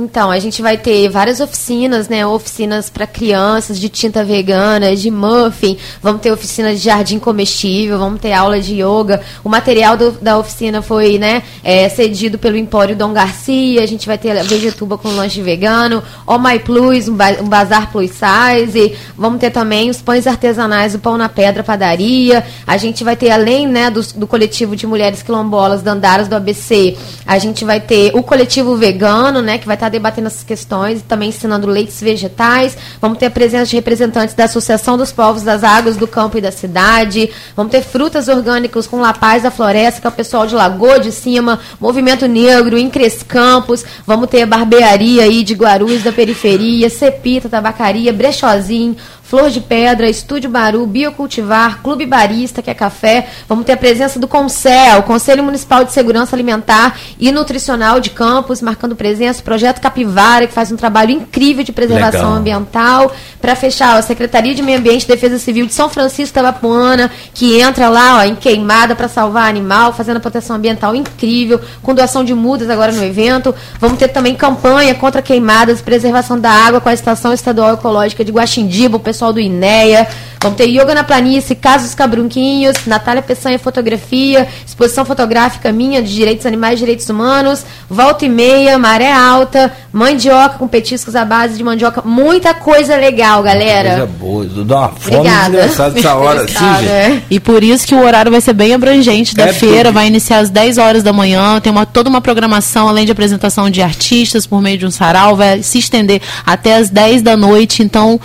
Então, 0.00 0.30
a 0.30 0.38
gente 0.38 0.62
vai 0.62 0.78
ter 0.78 1.10
várias 1.10 1.40
oficinas, 1.40 2.08
né? 2.08 2.26
Oficinas 2.26 2.88
para 2.88 3.06
crianças 3.06 3.78
de 3.78 3.90
tinta 3.90 4.24
vegana, 4.24 4.96
de 4.96 5.10
muffin, 5.10 5.76
vamos 6.02 6.22
ter 6.22 6.32
oficina 6.32 6.72
de 6.72 6.78
jardim 6.78 7.18
comestível, 7.18 7.98
vamos 7.98 8.18
ter 8.18 8.32
aula 8.32 8.58
de 8.60 8.76
yoga. 8.76 9.20
O 9.44 9.48
material 9.48 9.98
do, 9.98 10.12
da 10.12 10.38
oficina 10.38 10.80
foi, 10.80 11.18
né, 11.18 11.42
é, 11.62 11.88
cedido 11.88 12.38
pelo 12.38 12.56
Empório 12.56 12.96
Dom 12.96 13.12
Garcia. 13.12 13.82
A 13.82 13.86
gente 13.86 14.06
vai 14.06 14.16
ter 14.16 14.38
a 14.38 14.42
Vegetuba 14.42 14.96
com 14.96 15.08
lanche 15.08 15.42
vegano, 15.42 16.02
Oh 16.26 16.38
My 16.38 16.58
Plus, 16.58 17.08
um, 17.08 17.14
ba 17.14 17.36
um 17.40 17.48
bazar 17.48 17.92
plus 17.92 18.10
size. 18.12 18.96
Vamos 19.16 19.38
ter 19.38 19.50
também 19.50 19.90
os 19.90 20.00
pães 20.00 20.26
artesanais, 20.26 20.94
o 20.94 20.98
pão 20.98 21.18
na 21.18 21.28
pedra, 21.28 21.62
padaria. 21.62 22.42
A 22.66 22.78
gente 22.78 23.04
vai 23.04 23.16
ter, 23.16 23.30
além, 23.30 23.66
né, 23.66 23.90
do, 23.90 24.00
do 24.14 24.26
coletivo 24.26 24.74
de 24.74 24.86
mulheres 24.86 25.22
quilombolas, 25.22 25.82
Dandaras 25.82 26.26
do 26.26 26.36
ABC, 26.36 26.96
a 27.26 27.38
gente 27.38 27.64
vai 27.64 27.80
ter 27.80 28.12
o 28.14 28.22
coletivo 28.22 28.76
vegano, 28.76 29.42
né, 29.42 29.58
que 29.58 29.66
vai 29.66 29.76
estar 29.76 29.89
debatendo 29.90 30.28
essas 30.28 30.42
questões 30.42 31.02
também 31.02 31.28
ensinando 31.28 31.66
leites 31.66 32.00
vegetais. 32.00 32.76
Vamos 33.00 33.18
ter 33.18 33.26
a 33.26 33.30
presença 33.30 33.66
de 33.66 33.76
representantes 33.76 34.34
da 34.34 34.44
Associação 34.44 34.96
dos 34.96 35.12
Povos 35.12 35.42
das 35.42 35.62
Águas 35.64 35.96
do 35.96 36.06
Campo 36.06 36.38
e 36.38 36.40
da 36.40 36.52
Cidade. 36.52 37.30
Vamos 37.56 37.72
ter 37.72 37.82
frutas 37.82 38.28
orgânicas 38.28 38.86
com 38.86 39.00
La 39.00 39.12
Paz 39.12 39.42
da 39.42 39.50
Floresta, 39.50 40.00
que 40.00 40.06
é 40.06 40.10
o 40.10 40.12
pessoal 40.12 40.46
de 40.46 40.54
Lagoa 40.54 40.98
de 40.98 41.12
Cima, 41.12 41.60
Movimento 41.80 42.26
Negro, 42.26 42.78
Incres 42.78 43.22
Campos. 43.22 43.84
Vamos 44.06 44.28
ter 44.28 44.42
a 44.42 44.46
barbearia 44.46 45.24
aí 45.24 45.42
de 45.42 45.54
Guarulhos 45.54 46.02
da 46.02 46.12
periferia, 46.12 46.88
Cepita, 46.88 47.48
Tabacaria, 47.48 48.12
Brechozinho, 48.12 48.96
Flor 49.30 49.48
de 49.48 49.60
Pedra, 49.60 50.10
Estúdio 50.10 50.50
Baru, 50.50 50.84
Biocultivar, 50.86 51.78
Clube 51.84 52.04
Barista, 52.04 52.60
que 52.60 52.68
é 52.68 52.74
café. 52.74 53.28
Vamos 53.48 53.64
ter 53.64 53.74
a 53.74 53.76
presença 53.76 54.18
do 54.18 54.26
CONCEL, 54.26 55.04
Conselho 55.04 55.44
Municipal 55.44 55.84
de 55.84 55.92
Segurança 55.92 56.34
Alimentar 56.34 56.98
e 57.16 57.30
Nutricional 57.30 58.00
de 58.00 58.10
Campos, 58.10 58.60
marcando 58.60 58.96
presença. 58.96 59.40
Projeto 59.40 59.80
Capivara, 59.80 60.48
que 60.48 60.52
faz 60.52 60.72
um 60.72 60.76
trabalho 60.76 61.12
incrível 61.12 61.62
de 61.62 61.70
preservação 61.70 62.22
Legal. 62.22 62.38
ambiental. 62.38 63.12
Para 63.40 63.54
fechar, 63.54 63.96
a 63.96 64.02
Secretaria 64.02 64.52
de 64.52 64.62
Meio 64.62 64.78
Ambiente 64.78 65.04
e 65.04 65.06
Defesa 65.06 65.38
Civil 65.38 65.64
de 65.64 65.74
São 65.74 65.88
Francisco 65.88 66.34
Tabapuana, 66.34 67.08
que 67.32 67.60
entra 67.60 67.88
lá 67.88 68.18
ó, 68.18 68.24
em 68.24 68.34
queimada 68.34 68.96
para 68.96 69.06
salvar 69.06 69.48
animal, 69.48 69.92
fazendo 69.92 70.16
a 70.16 70.20
proteção 70.20 70.56
ambiental 70.56 70.92
incrível, 70.92 71.60
com 71.84 71.94
doação 71.94 72.24
de 72.24 72.34
mudas 72.34 72.68
agora 72.68 72.90
no 72.90 73.04
evento. 73.04 73.54
Vamos 73.78 73.96
ter 73.96 74.08
também 74.08 74.34
campanha 74.34 74.92
contra 74.96 75.22
queimadas, 75.22 75.80
preservação 75.80 76.36
da 76.36 76.50
água 76.50 76.80
com 76.80 76.88
a 76.88 76.92
Estação 76.92 77.32
Estadual 77.32 77.74
Ecológica 77.74 78.24
de 78.24 78.32
Guaxindiba, 78.32 78.96
o 78.96 79.00
pessoal 79.00 79.19
pessoal 79.20 79.32
do 79.34 79.40
INEA. 79.40 80.08
Vamos 80.42 80.56
ter 80.56 80.64
Yoga 80.64 80.94
na 80.94 81.04
Planície, 81.04 81.54
Casos 81.54 81.94
Cabrunquinhos, 81.94 82.86
Natália 82.86 83.20
Peçanha 83.20 83.58
Fotografia, 83.58 84.48
exposição 84.66 85.04
fotográfica 85.04 85.70
minha 85.70 86.02
de 86.02 86.14
direitos 86.14 86.46
animais 86.46 86.76
e 86.76 86.78
direitos 86.78 87.10
humanos, 87.10 87.62
Volta 87.90 88.24
e 88.24 88.28
Meia, 88.30 88.78
Maré 88.78 89.12
Alta, 89.12 89.70
Mandioca 89.92 90.56
com 90.56 90.66
petiscos 90.66 91.14
à 91.14 91.26
base 91.26 91.58
de 91.58 91.62
mandioca. 91.62 92.00
Muita 92.02 92.54
coisa 92.54 92.96
legal, 92.96 93.42
galera. 93.42 93.90
Coisa 93.90 94.06
boa, 94.06 94.64
dá 94.64 94.78
uma 94.78 94.88
fome 94.88 95.28
desgraçada 95.28 95.98
essa 96.00 96.14
hora 96.14 96.46
gente. 96.46 97.24
E 97.30 97.38
por 97.38 97.62
isso 97.62 97.86
que 97.86 97.94
o 97.94 98.02
horário 98.02 98.32
vai 98.32 98.40
ser 98.40 98.54
bem 98.54 98.72
abrangente 98.72 99.34
da 99.34 99.48
é 99.48 99.52
feira, 99.52 99.92
vai 99.92 100.06
iniciar 100.06 100.38
às 100.38 100.48
10 100.48 100.78
horas 100.78 101.02
da 101.02 101.12
manhã, 101.12 101.60
tem 101.60 101.70
uma, 101.70 101.84
toda 101.84 102.08
uma 102.08 102.22
programação, 102.22 102.88
além 102.88 103.04
de 103.04 103.12
apresentação 103.12 103.68
de 103.68 103.82
artistas 103.82 104.46
por 104.46 104.62
meio 104.62 104.78
de 104.78 104.86
um 104.86 104.90
sarau, 104.90 105.36
vai 105.36 105.62
se 105.62 105.78
estender 105.78 106.22
até 106.46 106.76
às 106.76 106.88
10 106.88 107.20
da 107.20 107.36
noite, 107.36 107.82
então 107.82 108.18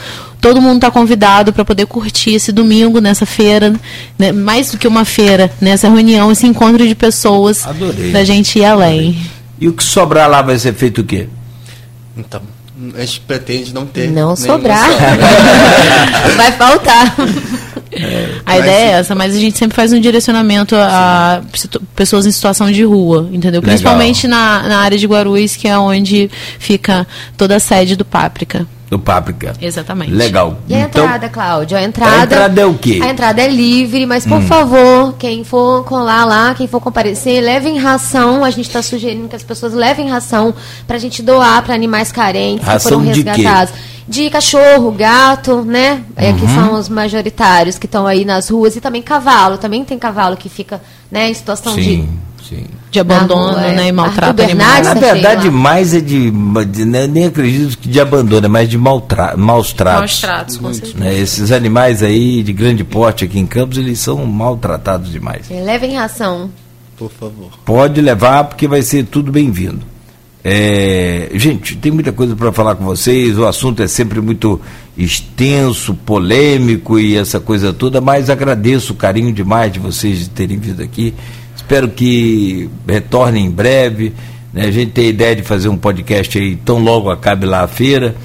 todo 0.45 0.61
mundo 0.61 0.75
está 0.75 0.91
convidado 0.91 1.51
para 1.51 1.65
poder 1.65 1.87
curtir 1.87 2.35
esse 2.35 2.51
domingo 2.51 3.01
nessa 3.01 3.25
feira, 3.25 3.73
né? 4.15 4.31
mais 4.31 4.69
do 4.69 4.77
que 4.77 4.87
uma 4.87 5.03
feira, 5.03 5.51
nessa 5.59 5.89
reunião, 5.89 6.31
esse 6.31 6.45
encontro 6.45 6.87
de 6.87 6.93
pessoas, 6.93 7.65
Adorei. 7.65 8.11
da 8.11 8.23
gente 8.23 8.59
ir 8.59 8.65
além. 8.65 9.19
E 9.59 9.67
o 9.67 9.73
que 9.73 9.83
sobrar 9.83 10.29
lá 10.29 10.43
vai 10.43 10.59
ser 10.59 10.75
feito 10.75 11.01
o 11.01 11.03
quê? 11.03 11.27
Então, 12.15 12.43
a 12.95 12.99
gente 12.99 13.21
pretende 13.21 13.73
não 13.73 13.87
ter. 13.87 14.11
Não 14.11 14.35
sobrar. 14.35 14.85
Vai 16.37 16.51
faltar. 16.51 17.15
É, 17.91 18.29
a 18.45 18.59
ideia 18.59 18.85
é 18.85 18.99
essa, 18.99 19.15
mas 19.15 19.35
a 19.35 19.39
gente 19.39 19.57
sempre 19.57 19.75
faz 19.75 19.93
um 19.93 19.99
direcionamento 19.99 20.75
a 20.75 21.41
pessoas 21.95 22.25
em 22.25 22.31
situação 22.31 22.71
de 22.71 22.83
rua, 22.83 23.29
entendeu? 23.31 23.61
Legal. 23.61 23.63
Principalmente 23.63 24.27
na, 24.27 24.63
na 24.63 24.77
área 24.79 24.97
de 24.97 25.07
Guarulhos, 25.07 25.55
que 25.55 25.67
é 25.67 25.77
onde 25.77 26.29
fica 26.59 27.07
toda 27.35 27.55
a 27.55 27.59
sede 27.59 27.95
do 27.95 28.05
Páprica. 28.05 28.67
Do 28.95 28.99
Páprica. 28.99 29.53
Exatamente. 29.61 30.13
Legal. 30.13 30.57
E 30.69 30.73
a 30.73 30.79
então, 30.79 31.03
entrada, 31.03 31.27
Cláudio? 31.27 31.77
A 31.77 31.83
entrada, 31.83 32.15
a 32.15 32.23
entrada 32.23 32.61
é 32.61 32.65
o 32.65 32.73
quê? 32.75 33.01
A 33.03 33.09
entrada 33.09 33.41
é 33.41 33.47
livre, 33.49 34.05
mas 34.05 34.25
por 34.25 34.37
hum. 34.37 34.47
favor, 34.47 35.15
quem 35.19 35.43
for 35.43 35.83
colar 35.83 36.23
lá, 36.23 36.55
quem 36.55 36.65
for 36.65 36.79
comparecer, 36.79 37.43
levem 37.43 37.77
ração. 37.77 38.45
A 38.45 38.49
gente 38.49 38.67
está 38.67 38.81
sugerindo 38.81 39.27
que 39.27 39.35
as 39.35 39.43
pessoas 39.43 39.73
levem 39.73 40.09
ração 40.09 40.53
para 40.87 40.95
a 40.95 40.99
gente 40.99 41.21
doar 41.21 41.61
para 41.63 41.75
animais 41.75 42.09
carentes 42.09 42.65
ração 42.65 43.01
que 43.01 43.05
foram 43.05 43.13
resgatados. 43.13 43.73
De, 43.73 43.79
quê? 43.79 44.23
de 44.23 44.29
cachorro, 44.29 44.91
gato, 44.91 45.61
né? 45.63 46.01
É, 46.15 46.29
uhum. 46.29 46.37
Que 46.37 46.47
são 46.47 46.73
os 46.75 46.87
majoritários 46.87 47.77
que 47.77 47.85
estão 47.85 48.07
aí 48.07 48.23
nas 48.23 48.49
ruas. 48.49 48.77
E 48.77 48.81
também 48.81 49.01
cavalo. 49.01 49.57
Também 49.57 49.83
tem 49.83 49.99
cavalo 49.99 50.37
que 50.37 50.47
fica 50.47 50.81
né, 51.11 51.29
em 51.29 51.33
situação 51.33 51.75
Sim. 51.75 51.81
de 51.81 52.09
Sim. 52.47 52.65
De 52.91 52.99
abandono, 52.99 53.57
é. 53.57 53.75
né? 53.75 53.87
E 53.87 53.91
maltrato 53.91 54.41
animal. 54.41 54.83
Na 54.83 54.93
verdade, 54.93 55.49
mais 55.49 55.93
é 55.93 55.99
de, 55.99 56.31
de 56.71 56.85
né, 56.85 57.07
nem 57.07 57.25
acredito 57.25 57.77
que 57.77 57.89
de 57.89 57.99
abandono, 57.99 58.45
é 58.45 58.49
mais 58.49 58.69
de 58.69 58.77
maltra, 58.77 59.35
maus 59.35 59.73
tratos. 59.73 59.99
Maus 59.99 60.21
tratos, 60.21 60.57
com 60.57 60.71
certeza. 60.71 60.97
Né, 60.97 61.17
esses 61.17 61.51
animais 61.51 62.03
aí 62.03 62.43
de 62.43 62.53
grande 62.53 62.83
porte 62.83 63.25
aqui 63.25 63.39
em 63.39 63.47
Campos, 63.47 63.77
eles 63.77 63.99
são 63.99 64.23
maltratados 64.25 65.11
demais. 65.11 65.49
É, 65.49 65.59
levem 65.61 65.95
ração. 65.95 66.51
Por 66.95 67.11
favor. 67.11 67.49
Pode 67.65 67.99
levar, 67.99 68.43
porque 68.45 68.67
vai 68.67 68.81
ser 68.81 69.05
tudo 69.05 69.31
bem-vindo. 69.31 69.81
É, 70.47 71.31
gente, 71.33 71.75
tem 71.75 71.91
muita 71.91 72.11
coisa 72.11 72.35
para 72.35 72.51
falar 72.51 72.75
com 72.75 72.85
vocês. 72.85 73.35
O 73.39 73.47
assunto 73.47 73.81
é 73.81 73.87
sempre 73.87 74.21
muito 74.21 74.61
extenso, 74.95 75.95
polêmico 75.95 76.99
e 76.99 77.17
essa 77.17 77.39
coisa 77.39 77.73
toda, 77.73 77.99
mas 77.99 78.29
agradeço 78.29 78.93
o 78.93 78.95
carinho 78.95 79.33
demais 79.33 79.73
de 79.73 79.79
vocês 79.79 80.19
de 80.19 80.29
terem 80.29 80.59
vindo 80.59 80.83
aqui. 80.83 81.15
Espero 81.55 81.87
que 81.87 82.69
retorne 82.87 83.39
em 83.39 83.49
breve. 83.49 84.13
Né? 84.53 84.65
A 84.65 84.71
gente 84.71 84.91
tem 84.91 85.07
a 85.07 85.09
ideia 85.09 85.35
de 85.35 85.43
fazer 85.43 85.69
um 85.69 85.77
podcast 85.77 86.37
aí 86.37 86.55
tão 86.55 86.79
logo 86.79 87.09
acabe 87.09 87.45
lá 87.45 87.63
a 87.63 87.67
feira. 87.67 88.15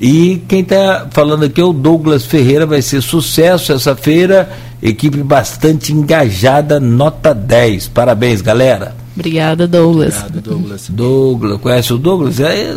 E 0.00 0.42
quem 0.48 0.60
está 0.60 1.06
falando 1.10 1.44
aqui 1.44 1.60
é 1.60 1.64
o 1.64 1.72
Douglas 1.72 2.24
Ferreira, 2.24 2.66
vai 2.66 2.82
ser 2.82 3.00
sucesso 3.00 3.72
essa 3.72 3.94
feira, 3.94 4.50
equipe 4.82 5.22
bastante 5.22 5.92
engajada, 5.92 6.80
nota 6.80 7.32
10. 7.32 7.88
Parabéns, 7.88 8.40
galera. 8.40 8.94
Obrigada, 9.16 9.66
Douglas. 9.66 10.16
Obrigado, 10.16 10.40
Douglas. 10.42 10.88
Douglas, 10.88 11.60
conhece 11.60 11.92
o 11.92 11.98
Douglas? 11.98 12.40
É, 12.40 12.76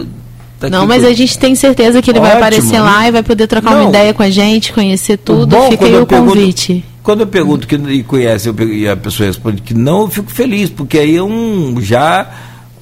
tá 0.59 0.69
não, 0.69 0.85
mas 0.85 1.03
a 1.03 1.11
gente 1.11 1.37
tem 1.39 1.55
certeza 1.55 2.01
que 2.01 2.11
ele 2.11 2.19
Ótimo, 2.19 2.31
vai 2.31 2.37
aparecer 2.37 2.79
lá 2.79 3.07
e 3.07 3.11
vai 3.11 3.23
poder 3.23 3.47
trocar 3.47 3.71
não, 3.71 3.81
uma 3.81 3.89
ideia 3.89 4.13
com 4.13 4.21
a 4.21 4.29
gente, 4.29 4.71
conhecer 4.71 5.17
tudo. 5.17 5.59
Fica 5.69 5.85
aí 5.85 5.97
o 5.97 6.05
convite. 6.05 6.67
Pergunto, 6.67 6.96
quando 7.07 7.21
eu 7.21 7.27
pergunto 7.27 7.65
que 7.65 7.75
e 7.75 8.03
conhece 8.03 8.49
eu, 8.49 8.69
e 8.69 8.85
a 8.85 8.97
pessoa 8.97 9.27
responde 9.27 9.61
que 9.61 9.73
não, 9.73 10.01
eu 10.01 10.07
fico 10.09 10.29
feliz, 10.29 10.69
porque 10.69 10.99
aí 10.99 11.15
é 11.15 11.23
um 11.23 11.79
já 11.79 12.29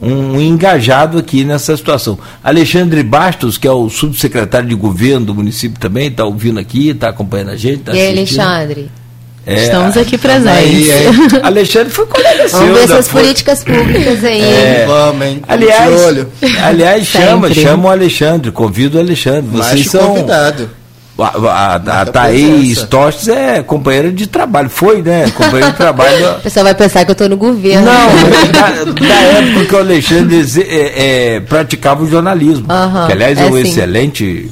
um 0.01 0.41
engajado 0.41 1.19
aqui 1.19 1.43
nessa 1.43 1.77
situação. 1.77 2.17
Alexandre 2.43 3.03
Bastos, 3.03 3.55
que 3.55 3.67
é 3.67 3.71
o 3.71 3.87
subsecretário 3.87 4.67
de 4.67 4.73
governo 4.73 5.27
do 5.27 5.35
município 5.35 5.79
também, 5.79 6.07
está 6.07 6.25
ouvindo 6.25 6.59
aqui, 6.59 6.89
está 6.89 7.09
acompanhando 7.09 7.51
a 7.51 7.55
gente. 7.55 7.83
Tá 7.83 7.93
e 7.93 8.01
aí, 8.01 8.13
Alexandre? 8.13 8.89
É, 9.45 9.65
Estamos 9.65 9.95
aqui 9.95 10.17
presentes. 10.17 10.57
Aí, 10.57 10.91
aí, 10.91 11.05
Alexandre 11.43 11.93
foi 11.93 12.07
colega 12.07 12.47
Vamos 12.47 12.77
ver 12.79 12.83
essas 12.83 13.07
políticas 13.07 13.63
públicas 13.63 14.23
aí. 14.23 14.41
É, 14.41 14.85
vamos, 14.87 15.23
hein? 15.23 15.41
Aliás, 15.47 15.93
aliás 16.63 17.05
chama, 17.05 17.53
chama 17.53 17.89
o 17.89 17.91
Alexandre, 17.91 18.51
convido 18.51 18.97
o 18.97 19.01
Alexandre. 19.01 19.51
Vocês 19.51 19.85
Macho 19.85 19.89
são 19.91 20.07
convidado. 20.07 20.67
A, 21.17 21.23
a, 21.23 21.75
a, 21.75 22.01
a 22.01 22.05
Thaís 22.05 22.83
Tostes 22.83 23.29
é 23.29 23.63
companheira 23.63 24.11
de 24.11 24.27
trabalho, 24.27 24.69
foi, 24.69 25.01
né? 25.01 25.29
Companheira 25.31 25.71
de 25.71 25.77
trabalho. 25.77 26.35
O 26.39 26.41
pessoal 26.41 26.65
vai 26.65 26.75
pensar 26.75 27.05
que 27.05 27.11
eu 27.11 27.13
estou 27.13 27.29
no 27.29 27.37
governo. 27.37 27.85
Não, 27.85 28.51
da, 28.51 29.07
da, 29.07 29.15
época 29.15 29.65
que 29.65 29.75
o 29.75 29.79
Alexandre 29.79 30.45
é, 30.61 31.35
é, 31.35 31.39
praticava 31.39 32.03
o 32.03 32.09
jornalismo. 32.09 32.67
Uhum, 32.69 33.07
que, 33.07 33.13
aliás, 33.13 33.37
é, 33.39 33.43
é 33.43 33.45
um 33.45 33.53
sim. 33.53 33.61
excelente 33.61 34.51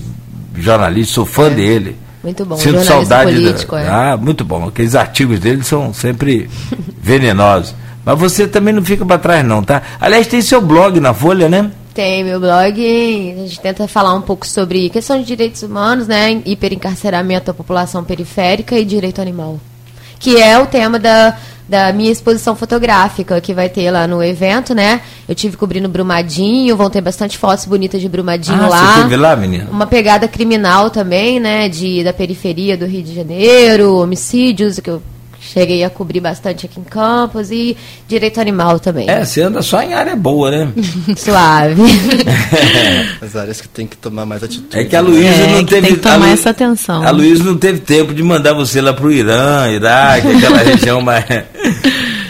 jornalista, 0.56 1.16
sou 1.16 1.26
fã 1.26 1.48
é. 1.48 1.50
dele. 1.50 1.98
Muito 2.24 2.46
bom, 2.46 2.56
Sinto 2.56 2.82
saudade. 2.84 3.34
Político, 3.34 3.76
da, 3.76 3.82
é. 3.82 3.90
Ah, 3.90 4.18
muito 4.18 4.46
bom. 4.46 4.68
Aqueles 4.68 4.96
artigos 4.96 5.40
dele 5.40 5.64
são 5.64 5.94
sempre 5.94 6.50
venenosos. 7.02 7.76
Mas 8.06 8.18
você 8.18 8.48
também 8.48 8.74
não 8.74 8.84
fica 8.84 9.06
para 9.06 9.18
trás, 9.18 9.46
não, 9.46 9.62
tá? 9.62 9.82
Aliás, 10.00 10.28
tem 10.28 10.42
seu 10.42 10.62
blog 10.62 11.00
na 11.00 11.14
Folha, 11.14 11.50
né? 11.50 11.70
Tem 11.94 12.24
meu 12.24 12.40
blog, 12.40 13.36
a 13.38 13.42
gente 13.42 13.60
tenta 13.60 13.88
falar 13.88 14.16
um 14.16 14.22
pouco 14.22 14.48
sobre 14.48 14.90
questão 14.90 15.20
de 15.20 15.26
direitos 15.26 15.62
humanos, 15.62 16.08
né? 16.08 16.42
Hiperencarceramento 16.44 17.46
da 17.46 17.54
população 17.54 18.04
periférica 18.04 18.78
e 18.80 18.84
direito 18.84 19.22
animal. 19.22 19.60
Que 20.18 20.42
é 20.42 20.58
o 20.58 20.66
tema 20.66 20.98
da, 20.98 21.38
da 21.70 21.94
minha 21.94 22.12
exposição 22.12 22.56
fotográfica 22.56 23.40
que 23.40 23.54
vai 23.54 23.70
ter 23.70 23.92
lá 23.92 24.08
no 24.08 24.24
evento, 24.24 24.74
né? 24.74 25.02
Eu 25.28 25.36
tive 25.36 25.56
cobrindo 25.56 25.88
Brumadinho, 25.88 26.76
vão 26.76 26.90
ter 26.90 27.02
bastante 27.02 27.38
fotos 27.38 27.66
bonitas 27.66 28.02
de 28.02 28.10
Brumadinho 28.10 28.64
ah, 28.64 28.70
lá. 28.70 28.96
Você 28.96 29.04
teve 29.04 29.18
lá, 29.18 29.36
menina? 29.36 29.68
Uma 29.70 29.86
pegada 29.86 30.28
criminal 30.28 30.90
também, 30.90 31.40
né? 31.40 31.70
De, 31.70 32.04
da 32.04 32.12
periferia 32.12 32.76
do 32.76 32.88
Rio 32.88 33.04
de 33.04 33.14
Janeiro, 33.14 33.98
homicídios, 33.98 34.80
que 34.80 34.90
eu 34.90 35.02
Cheguei 35.52 35.84
a 35.84 35.90
cobrir 35.90 36.20
bastante 36.22 36.66
aqui 36.66 36.80
em 36.80 36.84
Campos 36.84 37.52
e 37.52 37.76
direito 38.08 38.40
animal 38.40 38.80
também. 38.80 39.10
É, 39.10 39.26
você 39.26 39.42
anda 39.42 39.62
só 39.62 39.82
em 39.82 39.94
área 39.94 40.16
boa, 40.16 40.50
né? 40.50 40.72
Suave. 41.18 41.82
As 43.22 43.36
áreas 43.36 43.60
que 43.60 43.68
tem 43.68 43.86
que 43.86 43.98
tomar 43.98 44.26
mais 44.26 44.42
atitude. 44.44 44.80
É 44.80 44.86
que 44.86 44.96
a 44.96 45.02
Luísa 45.02 45.44
é, 45.44 45.48
não 45.52 45.66
teve. 45.66 45.88
Tem 45.88 45.96
que 45.96 46.02
tomar 46.02 46.30
essa 46.30 46.50
atenção. 46.50 47.06
A 47.06 47.12
Luísa 47.12 47.44
não 47.44 47.58
teve 47.58 47.80
tempo 47.80 48.14
de 48.14 48.24
mandar 48.24 48.54
você 48.54 48.80
lá 48.82 48.94
pro 48.94 49.12
Irã, 49.12 49.70
Iraque, 49.70 50.28
aquela 50.28 50.58
região 50.64 51.02
mais. 51.02 51.26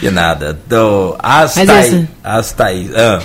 que 0.00 0.10
nada. 0.10 0.58
Então, 0.66 1.16
as 1.18 1.54
Thaís. 1.54 2.04
As 2.22 2.52
Thaís. 2.52 2.90
Ah. 2.94 3.20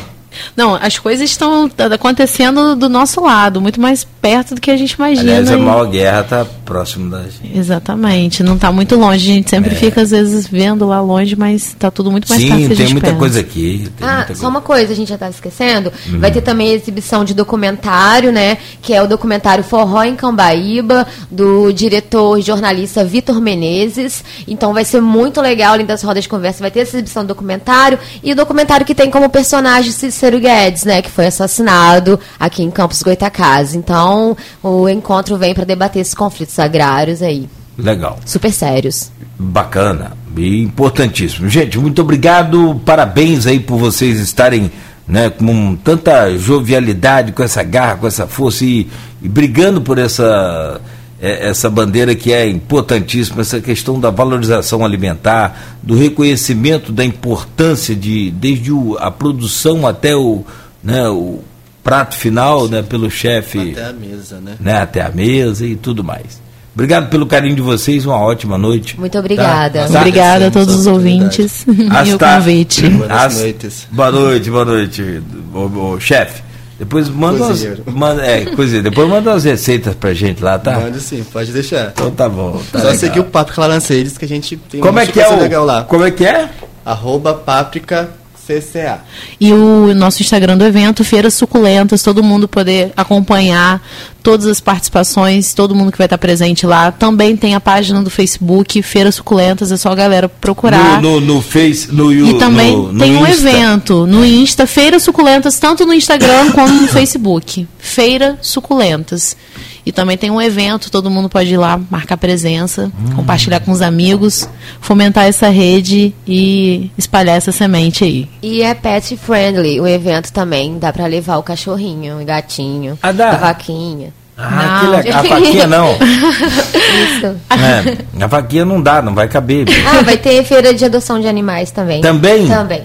Não, 0.55 0.75
as 0.75 0.97
coisas 0.97 1.30
estão 1.30 1.69
acontecendo 1.93 2.75
do 2.75 2.89
nosso 2.89 3.21
lado, 3.21 3.61
muito 3.61 3.80
mais 3.80 4.03
perto 4.03 4.55
do 4.55 4.61
que 4.61 4.71
a 4.71 4.77
gente 4.77 4.91
imagina. 4.91 5.21
Aliás, 5.21 5.51
a 5.51 5.57
maior 5.57 5.86
guerra 5.86 6.21
está 6.21 6.45
próximo 6.65 7.09
da 7.09 7.23
gente. 7.23 7.57
Exatamente, 7.57 8.43
não 8.43 8.55
está 8.55 8.71
muito 8.71 8.95
longe. 8.95 9.32
A 9.32 9.34
gente 9.34 9.49
sempre 9.49 9.71
é. 9.71 9.75
fica, 9.75 10.01
às 10.01 10.11
vezes, 10.11 10.47
vendo 10.47 10.86
lá 10.86 11.01
longe, 11.01 11.36
mas 11.36 11.67
está 11.67 11.89
tudo 11.89 12.11
muito 12.11 12.27
mais 12.30 12.41
Sim, 12.41 12.49
perto. 12.49 12.75
Sim, 12.75 12.75
tem 12.75 12.93
muita 12.93 13.13
coisa 13.15 13.39
aqui. 13.39 13.89
ah, 14.01 14.17
muita 14.17 14.36
só 14.36 14.47
uma 14.47 14.61
coisa, 14.61 14.93
a 14.93 14.95
gente 14.95 15.09
já 15.09 15.15
estava 15.15 15.32
esquecendo. 15.32 15.91
Uhum. 16.07 16.19
Vai 16.19 16.32
ter 16.32 16.41
também 16.41 16.71
a 16.71 16.73
exibição 16.73 17.25
de 17.25 17.34
documentário, 17.34 18.32
né? 18.32 18.57
Que 18.82 18.93
é 18.93 19.01
o 19.01 19.07
documentário 19.07 19.63
Forró 19.63 20.03
em 20.03 20.15
Cambaíba, 20.15 21.07
do 21.32 21.71
diretor 21.71 22.38
e 22.38 22.41
jornalista 22.41 23.03
Vitor 23.03 23.41
Menezes. 23.41 24.23
Então 24.47 24.73
vai 24.73 24.86
ser 24.86 25.01
muito 25.01 25.41
legal, 25.41 25.73
além 25.73 25.86
das 25.86 26.03
rodas 26.03 26.23
de 26.23 26.30
conversa, 26.30 26.59
vai 26.61 26.71
ter 26.71 26.82
essa 26.82 26.97
exibição 26.97 27.23
do 27.23 27.30
documentário 27.30 27.97
e 28.23 28.32
o 28.32 28.36
documentário 28.36 28.86
que 28.86 28.95
tem 28.95 29.09
como 29.09 29.30
personagem 29.30 29.91
Cícero 30.20 30.38
Guedes, 30.38 30.84
né? 30.84 31.01
Que 31.01 31.09
foi 31.09 31.28
assassinado 31.28 32.20
aqui 32.38 32.61
em 32.61 32.70
Campos 32.70 33.01
Goitacazes. 33.01 33.74
Então, 33.74 34.36
o 34.61 34.89
encontro 34.89 35.38
vem 35.38 35.53
para 35.53 35.63
debater 35.63 36.01
esses 36.01 36.13
conflitos 36.13 36.59
agrários 36.59 37.22
aí. 37.22 37.47
Legal. 37.78 38.20
Super 38.26 38.51
sérios. 38.51 39.09
Bacana 39.38 40.11
e 40.36 40.61
importantíssimo. 40.61 41.47
Gente, 41.47 41.80
muito 41.80 42.01
obrigado. 42.01 42.82
Parabéns 42.86 43.47
aí 43.47 43.61
por 43.61 43.78
vocês 43.78 44.20
estarem 44.20 44.70
né, 45.07 45.30
com 45.30 45.78
tanta 45.78 46.38
jovialidade, 46.38 47.32
com 47.32 47.41
essa 47.41 47.63
garra, 47.63 47.95
com 47.95 48.07
essa 48.07 48.28
força 48.28 48.65
e, 48.65 48.89
e 49.22 49.30
brigando 49.30 49.80
por 49.80 49.97
essa 49.97 50.82
essa 51.22 51.70
bandeira 51.70 52.15
que 52.15 52.32
é 52.32 52.47
importantíssima, 52.47 53.41
essa 53.41 53.59
questão 53.59 53.99
da 53.99 54.09
valorização 54.09 54.86
alimentar, 54.86 55.78
do 55.84 55.95
reconhecimento 55.95 56.91
da 56.91 57.03
importância 57.03 57.95
de, 57.95 58.32
desde 58.32 58.72
o, 58.72 58.97
a 58.99 59.11
produção 59.11 59.86
até 59.86 60.15
o, 60.15 60.45
né, 60.84 61.07
o 61.09 61.39
prato 61.84 62.15
final, 62.15 62.67
né, 62.70 62.82
pelo 62.82 63.11
chefe. 63.11 63.72
Até 63.72 63.86
a 63.86 63.93
mesa, 63.93 64.39
né? 64.39 64.55
né? 64.59 64.82
Até 64.82 65.01
a 65.01 65.09
mesa 65.09 65.65
e 65.65 65.76
tudo 65.76 66.03
mais. 66.03 66.39
Obrigado 66.74 67.09
pelo 67.09 67.26
carinho 67.26 67.55
de 67.55 67.61
vocês, 67.61 68.05
uma 68.05 68.17
ótima 68.17 68.57
noite. 68.57 68.97
Muito 68.97 69.17
obrigada. 69.17 69.86
Tá? 69.88 69.99
Obrigada 69.99 70.47
a 70.47 70.51
todos 70.51 70.74
os 70.74 70.88
ouvintes 70.88 71.65
e 71.67 72.13
o 72.13 72.17
convite. 72.17 72.88
Boas 72.89 73.38
noites. 73.38 73.88
Boa 73.91 74.11
noite, 74.11 74.49
boa 74.49 74.65
noite, 74.65 75.22
o, 75.53 75.93
o 75.93 75.99
chefe. 75.99 76.48
Depois 76.80 77.09
manda 77.09 77.43
umas, 77.43 77.61
manda, 77.88 78.25
é, 78.25 78.45
coisa, 78.55 78.82
depois 78.82 79.09
manda 79.09 79.34
as 79.34 79.43
receitas 79.43 79.93
pra 79.93 80.13
gente 80.13 80.41
lá, 80.41 80.57
tá? 80.57 80.80
Manda 80.80 80.97
sim, 80.99 81.25
pode 81.25 81.51
deixar. 81.51 81.91
Então 81.93 82.09
tá 82.09 82.30
bom. 82.30 82.61
Tá 82.71 82.80
Só 82.80 82.86
legal. 82.86 82.99
seguir 82.99 83.19
o 83.19 83.25
Paprika 83.25 83.59
Laranceires 83.59 84.17
que 84.17 84.23
a 84.23 84.27
gente 84.27 84.55
tem 84.55 84.80
Como 84.80 84.97
é 84.97 85.05
que 85.05 85.19
é 85.19 85.27
o, 85.27 85.38
legal 85.38 85.65
lá. 85.65 85.84
Como 85.84 86.05
é 86.05 86.11
que 86.11 86.25
é? 86.25 86.49
Arroba 86.86 87.34
Páprica 87.34 88.09
CCA. 88.49 89.01
E 89.39 89.53
o 89.53 89.93
nosso 89.93 90.21
Instagram 90.23 90.57
do 90.57 90.65
evento, 90.65 91.03
Feiras 91.03 91.35
Suculentas, 91.35 92.01
todo 92.01 92.23
mundo 92.23 92.47
poder 92.47 92.91
acompanhar 92.97 93.81
todas 94.23 94.47
as 94.47 94.59
participações, 94.59 95.53
todo 95.53 95.75
mundo 95.75 95.91
que 95.91 95.97
vai 95.97 96.05
estar 96.05 96.17
presente 96.17 96.65
lá. 96.65 96.91
Também 96.91 97.37
tem 97.37 97.53
a 97.53 97.59
página 97.59 98.01
do 98.01 98.09
Facebook, 98.09 98.81
Feiras 98.81 99.15
Suculentas, 99.15 99.71
é 99.71 99.77
só 99.77 99.89
a 99.91 99.95
galera 99.95 100.27
procurar. 100.27 101.01
No, 101.01 101.19
no, 101.19 101.35
no 101.35 101.41
Face, 101.41 101.91
no 101.91 102.11
E 102.11 102.37
também 102.39 102.75
no, 102.75 102.97
tem 102.97 103.15
um 103.15 103.27
Insta. 103.27 103.49
evento 103.49 104.07
no 104.07 104.25
Insta, 104.25 104.65
Feiras 104.65 105.03
Suculentas, 105.03 105.59
tanto 105.59 105.85
no 105.85 105.93
Instagram 105.93 106.51
como 106.51 106.73
no 106.81 106.87
Facebook. 106.87 107.67
Feira 107.77 108.37
Suculentas. 108.41 109.37
E 109.86 109.91
também 109.91 110.17
tem 110.17 110.30
um 110.30 110.41
evento, 110.41 110.91
todo 110.91 111.09
mundo 111.09 111.30
pode 111.30 111.53
ir 111.53 111.57
lá 111.57 111.80
marcar 111.89 112.17
presença, 112.17 112.91
Hum. 112.99 113.15
compartilhar 113.15 113.59
com 113.61 113.71
os 113.71 113.82
amigos, 113.82 114.47
fomentar 114.82 115.25
essa 115.25 115.49
rede 115.49 116.13
e 116.27 116.91
espalhar 116.97 117.38
essa 117.38 117.51
semente 117.51 118.03
aí. 118.03 118.30
E 118.41 118.61
é 118.61 118.73
pet 118.73 119.15
friendly 119.17 119.80
o 119.80 119.88
evento 119.88 120.32
também. 120.34 120.77
Dá 120.77 120.91
pra 120.93 121.05
levar 121.05 121.38
o 121.38 121.43
cachorrinho, 121.43 122.21
o 122.21 122.25
gatinho, 122.25 122.97
Ah, 123.01 123.11
dá? 123.11 123.32
a 123.32 123.38
vaquinha. 123.38 124.13
Ah, 124.38 124.49
Não. 124.51 124.80
que 124.80 124.88
legal. 125.07 125.19
A 125.19 125.21
vaquinha 125.27 125.67
não. 125.67 125.88
Isso. 125.99 127.36
É, 127.49 128.23
a 128.23 128.27
vaquinha 128.27 128.65
não 128.65 128.82
dá, 128.82 129.01
não 129.01 129.13
vai 129.13 129.27
caber. 129.27 129.65
Ah, 129.86 130.01
vai 130.01 130.17
ter 130.17 130.43
feira 130.43 130.73
de 130.73 130.86
adoção 130.86 131.19
de 131.19 131.27
animais 131.27 131.71
também. 131.71 132.01
Também? 132.01 132.47
Também. 132.47 132.84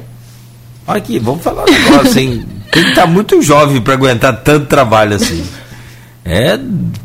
Olha 0.86 0.98
aqui, 0.98 1.18
vamos 1.18 1.42
falar 1.42 1.62
um 1.62 1.72
negócio, 1.72 2.18
hein? 2.20 2.44
Tem 2.72 2.82
que 2.82 2.88
estar 2.90 3.06
muito 3.06 3.40
jovem 3.40 3.80
para 3.80 3.94
aguentar 3.94 4.36
tanto 4.42 4.66
trabalho 4.66 5.14
assim. 5.16 5.44
É 6.24 6.58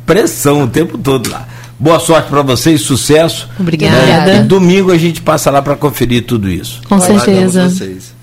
pressão 0.05 0.63
o 0.63 0.67
tempo 0.67 0.97
todo 0.97 1.29
lá. 1.29 1.47
Boa 1.77 1.99
sorte 1.99 2.29
para 2.29 2.41
vocês, 2.41 2.81
sucesso. 2.81 3.49
Obrigada. 3.59 4.35
E 4.35 4.43
domingo 4.43 4.91
a 4.91 4.97
gente 4.97 5.21
passa 5.21 5.49
lá 5.49 5.61
para 5.61 5.75
conferir 5.75 6.25
tudo 6.25 6.49
isso. 6.49 6.81
Com 6.87 6.99
certeza. 6.99 7.71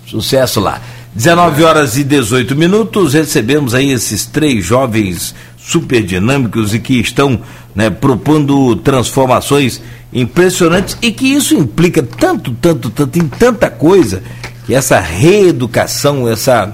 Sucesso 0.06 0.60
lá. 0.60 0.80
19 1.14 1.64
horas 1.64 1.96
e 1.96 2.04
18 2.04 2.54
minutos, 2.54 3.14
recebemos 3.14 3.74
aí 3.74 3.90
esses 3.90 4.26
três 4.26 4.64
jovens 4.64 5.34
super 5.56 6.02
dinâmicos 6.02 6.74
e 6.74 6.78
que 6.78 7.00
estão 7.00 7.40
né, 7.74 7.88
propondo 7.88 8.76
transformações 8.76 9.80
impressionantes 10.12 10.96
e 11.00 11.10
que 11.10 11.26
isso 11.26 11.54
implica 11.54 12.02
tanto, 12.02 12.52
tanto, 12.60 12.90
tanto 12.90 13.18
em 13.18 13.26
tanta 13.26 13.70
coisa 13.70 14.22
que 14.66 14.74
essa 14.74 15.00
reeducação, 15.00 16.28
essa 16.28 16.72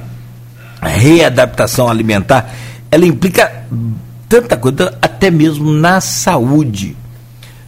readaptação 0.83 1.89
alimentar, 1.89 2.53
ela 2.91 3.07
implica 3.07 3.65
tanta 4.41 4.57
coisa, 4.57 4.97
até 5.03 5.31
mesmo 5.31 5.71
na 5.71 6.01
saúde. 6.01 6.97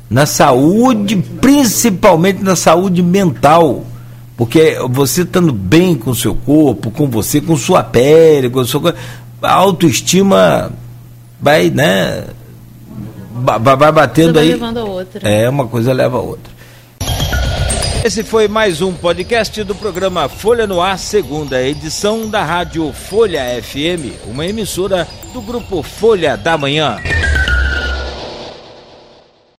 Na 0.08 0.24
saúde, 0.26 1.16
principalmente 1.16 2.42
na 2.42 2.56
saúde 2.56 3.02
mental. 3.02 3.84
Porque 4.36 4.76
você 4.90 5.22
estando 5.22 5.52
bem 5.52 5.94
com 5.94 6.10
o 6.10 6.14
seu 6.14 6.34
corpo, 6.34 6.90
com 6.90 7.06
você, 7.08 7.40
com 7.40 7.56
sua 7.56 7.82
pele, 7.84 8.48
com 8.50 8.60
a 8.60 8.64
sua 8.64 8.80
coisa, 8.80 8.96
a 9.42 9.52
autoestima 9.52 10.72
vai, 11.40 11.70
né? 11.70 12.24
ba- 13.36 13.58
Vai 13.58 13.92
batendo 13.92 14.38
aí. 14.38 14.48
levando 14.52 14.78
a 14.78 14.84
outra. 14.84 15.28
É, 15.28 15.48
uma 15.48 15.66
coisa 15.66 15.92
leva 15.92 16.16
a 16.16 16.20
outra. 16.20 16.52
Esse 18.04 18.22
foi 18.22 18.46
mais 18.46 18.82
um 18.82 18.92
podcast 18.92 19.64
do 19.64 19.74
programa 19.74 20.28
Folha 20.28 20.66
no 20.66 20.78
Ar, 20.78 20.98
segunda 20.98 21.62
edição 21.62 22.28
da 22.28 22.44
rádio 22.44 22.92
Folha 22.92 23.40
FM, 23.62 24.26
uma 24.26 24.44
emissora 24.44 25.08
do 25.32 25.40
grupo 25.40 25.82
Folha 25.82 26.36
da 26.36 26.58
Manhã. 26.58 26.98